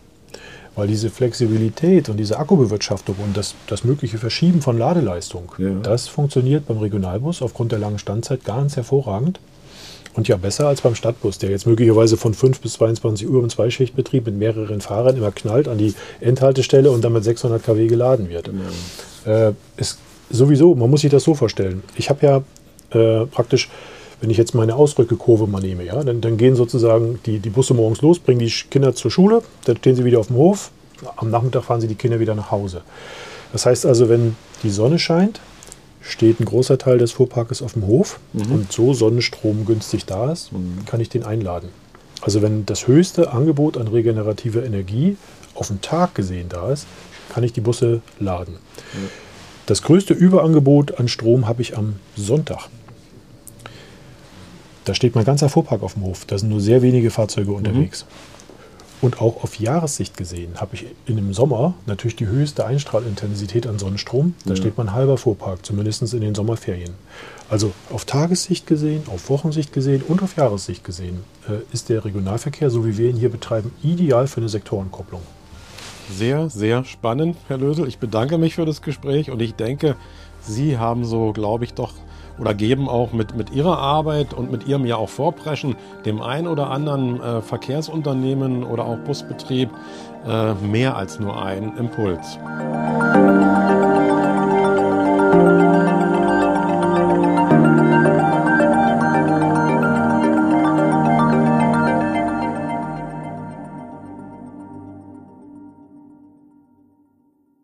Weil 0.74 0.88
diese 0.88 1.10
Flexibilität 1.10 2.08
und 2.08 2.16
diese 2.16 2.38
Akkubewirtschaftung 2.38 3.16
und 3.22 3.36
das, 3.36 3.54
das 3.66 3.84
mögliche 3.84 4.16
Verschieben 4.16 4.62
von 4.62 4.78
Ladeleistung, 4.78 5.52
das 5.82 6.08
funktioniert 6.08 6.66
beim 6.66 6.78
Regionalbus 6.78 7.42
aufgrund 7.42 7.72
der 7.72 7.78
langen 7.78 7.98
Standzeit 7.98 8.44
ganz 8.44 8.76
hervorragend. 8.76 9.38
Und 10.14 10.28
ja, 10.28 10.36
besser 10.36 10.66
als 10.68 10.80
beim 10.80 10.94
Stadtbus, 10.94 11.38
der 11.38 11.50
jetzt 11.50 11.66
möglicherweise 11.66 12.16
von 12.16 12.34
5 12.34 12.60
bis 12.60 12.74
22 12.74 13.28
Uhr 13.28 13.42
im 13.42 13.50
Zweischichtbetrieb 13.50 14.26
mit 14.26 14.36
mehreren 14.36 14.80
Fahrern 14.80 15.16
immer 15.16 15.30
knallt 15.30 15.68
an 15.68 15.78
die 15.78 15.94
Endhaltestelle 16.20 16.90
und 16.90 17.02
dann 17.02 17.12
mit 17.12 17.24
600 17.24 17.62
kW 17.62 17.86
geladen 17.86 18.28
wird. 18.28 18.50
Ja. 19.26 19.48
Äh, 19.48 19.54
ist 19.76 19.98
sowieso, 20.32 20.74
man 20.74 20.90
muss 20.90 21.02
sich 21.02 21.10
das 21.10 21.24
so 21.24 21.34
vorstellen. 21.34 21.82
Ich 21.96 22.10
habe 22.10 22.26
ja 22.26 22.42
äh, 22.98 23.26
praktisch, 23.26 23.68
wenn 24.20 24.30
ich 24.30 24.36
jetzt 24.36 24.54
meine 24.54 24.74
Ausrückekurve 24.76 25.46
mal 25.46 25.60
nehme, 25.60 25.84
ja, 25.84 26.02
dann, 26.02 26.20
dann 26.20 26.36
gehen 26.36 26.54
sozusagen 26.54 27.20
die, 27.26 27.38
die 27.38 27.50
Busse 27.50 27.74
morgens 27.74 28.02
los, 28.02 28.18
bringen 28.18 28.40
die 28.40 28.52
Kinder 28.70 28.94
zur 28.94 29.10
Schule, 29.10 29.42
dann 29.64 29.76
stehen 29.76 29.96
sie 29.96 30.04
wieder 30.04 30.20
auf 30.20 30.28
dem 30.28 30.36
Hof, 30.36 30.70
am 31.16 31.30
Nachmittag 31.30 31.64
fahren 31.64 31.80
sie 31.80 31.88
die 31.88 31.94
Kinder 31.94 32.20
wieder 32.20 32.34
nach 32.34 32.50
Hause. 32.50 32.82
Das 33.52 33.66
heißt 33.66 33.86
also, 33.86 34.08
wenn 34.08 34.36
die 34.62 34.70
Sonne 34.70 34.98
scheint, 34.98 35.40
steht 36.00 36.40
ein 36.40 36.44
großer 36.44 36.78
Teil 36.78 36.98
des 36.98 37.12
Fuhrparkes 37.12 37.62
auf 37.62 37.74
dem 37.74 37.86
Hof 37.86 38.18
mhm. 38.32 38.52
und 38.52 38.72
so 38.72 38.94
Sonnenstrom 38.94 39.66
günstig 39.66 40.06
da 40.06 40.32
ist, 40.32 40.52
mhm. 40.52 40.84
kann 40.86 41.00
ich 41.00 41.08
den 41.08 41.24
einladen. 41.24 41.68
Also 42.20 42.42
wenn 42.42 42.66
das 42.66 42.86
höchste 42.86 43.32
Angebot 43.32 43.76
an 43.76 43.88
regenerativer 43.88 44.64
Energie 44.64 45.16
auf 45.54 45.68
den 45.68 45.80
Tag 45.80 46.14
gesehen 46.14 46.48
da 46.48 46.72
ist, 46.72 46.86
kann 47.32 47.44
ich 47.44 47.52
die 47.52 47.60
Busse 47.60 48.00
laden. 48.18 48.54
Mhm. 48.54 49.08
Das 49.66 49.82
größte 49.82 50.14
Überangebot 50.14 50.98
an 50.98 51.08
Strom 51.08 51.46
habe 51.46 51.62
ich 51.62 51.76
am 51.76 51.96
Sonntag. 52.16 52.68
Da 54.84 54.94
steht 54.94 55.14
mein 55.14 55.24
ganzer 55.24 55.48
Fuhrpark 55.48 55.82
auf 55.82 55.94
dem 55.94 56.04
Hof. 56.04 56.24
Da 56.24 56.36
sind 56.38 56.48
nur 56.48 56.60
sehr 56.60 56.82
wenige 56.82 57.10
Fahrzeuge 57.10 57.52
unterwegs. 57.52 58.04
Mhm. 58.04 58.32
Und 59.02 59.20
auch 59.20 59.42
auf 59.42 59.58
Jahressicht 59.58 60.16
gesehen 60.16 60.60
habe 60.60 60.76
ich 60.76 60.86
in 61.06 61.16
dem 61.16 61.34
Sommer 61.34 61.74
natürlich 61.86 62.14
die 62.14 62.28
höchste 62.28 62.64
Einstrahlintensität 62.64 63.66
an 63.66 63.80
Sonnenstrom. 63.80 64.34
Da 64.44 64.50
ja. 64.50 64.56
steht 64.56 64.78
mein 64.78 64.92
halber 64.92 65.18
Fuhrpark, 65.18 65.66
zumindest 65.66 66.14
in 66.14 66.20
den 66.20 66.36
Sommerferien. 66.36 66.94
Also 67.50 67.72
auf 67.90 68.04
Tagessicht 68.04 68.68
gesehen, 68.68 69.02
auf 69.12 69.28
Wochensicht 69.28 69.72
gesehen 69.72 70.02
und 70.06 70.22
auf 70.22 70.36
Jahressicht 70.36 70.84
gesehen 70.84 71.24
äh, 71.48 71.72
ist 71.72 71.88
der 71.88 72.04
Regionalverkehr, 72.04 72.70
so 72.70 72.86
wie 72.86 72.96
wir 72.96 73.10
ihn 73.10 73.16
hier 73.16 73.28
betreiben, 73.28 73.72
ideal 73.82 74.28
für 74.28 74.40
eine 74.40 74.48
Sektorenkopplung. 74.48 75.22
Sehr, 76.10 76.50
sehr 76.50 76.84
spannend, 76.84 77.36
Herr 77.48 77.58
Lösel. 77.58 77.88
Ich 77.88 77.98
bedanke 77.98 78.38
mich 78.38 78.54
für 78.54 78.66
das 78.66 78.82
Gespräch 78.82 79.30
und 79.30 79.40
ich 79.40 79.54
denke, 79.54 79.96
Sie 80.40 80.78
haben 80.78 81.04
so, 81.04 81.32
glaube 81.32 81.64
ich, 81.64 81.74
doch 81.74 81.92
oder 82.38 82.54
geben 82.54 82.88
auch 82.88 83.12
mit, 83.12 83.36
mit 83.36 83.52
ihrer 83.52 83.78
Arbeit 83.78 84.34
und 84.34 84.50
mit 84.50 84.66
ihrem 84.66 84.84
ja 84.86 84.96
auch 84.96 85.08
Vorpreschen 85.08 85.76
dem 86.04 86.20
ein 86.20 86.46
oder 86.46 86.70
anderen 86.70 87.20
äh, 87.20 87.42
Verkehrsunternehmen 87.42 88.64
oder 88.64 88.86
auch 88.86 88.98
Busbetrieb 88.98 89.70
äh, 90.26 90.54
mehr 90.54 90.96
als 90.96 91.20
nur 91.20 91.40
einen 91.42 91.76
Impuls. 91.76 92.38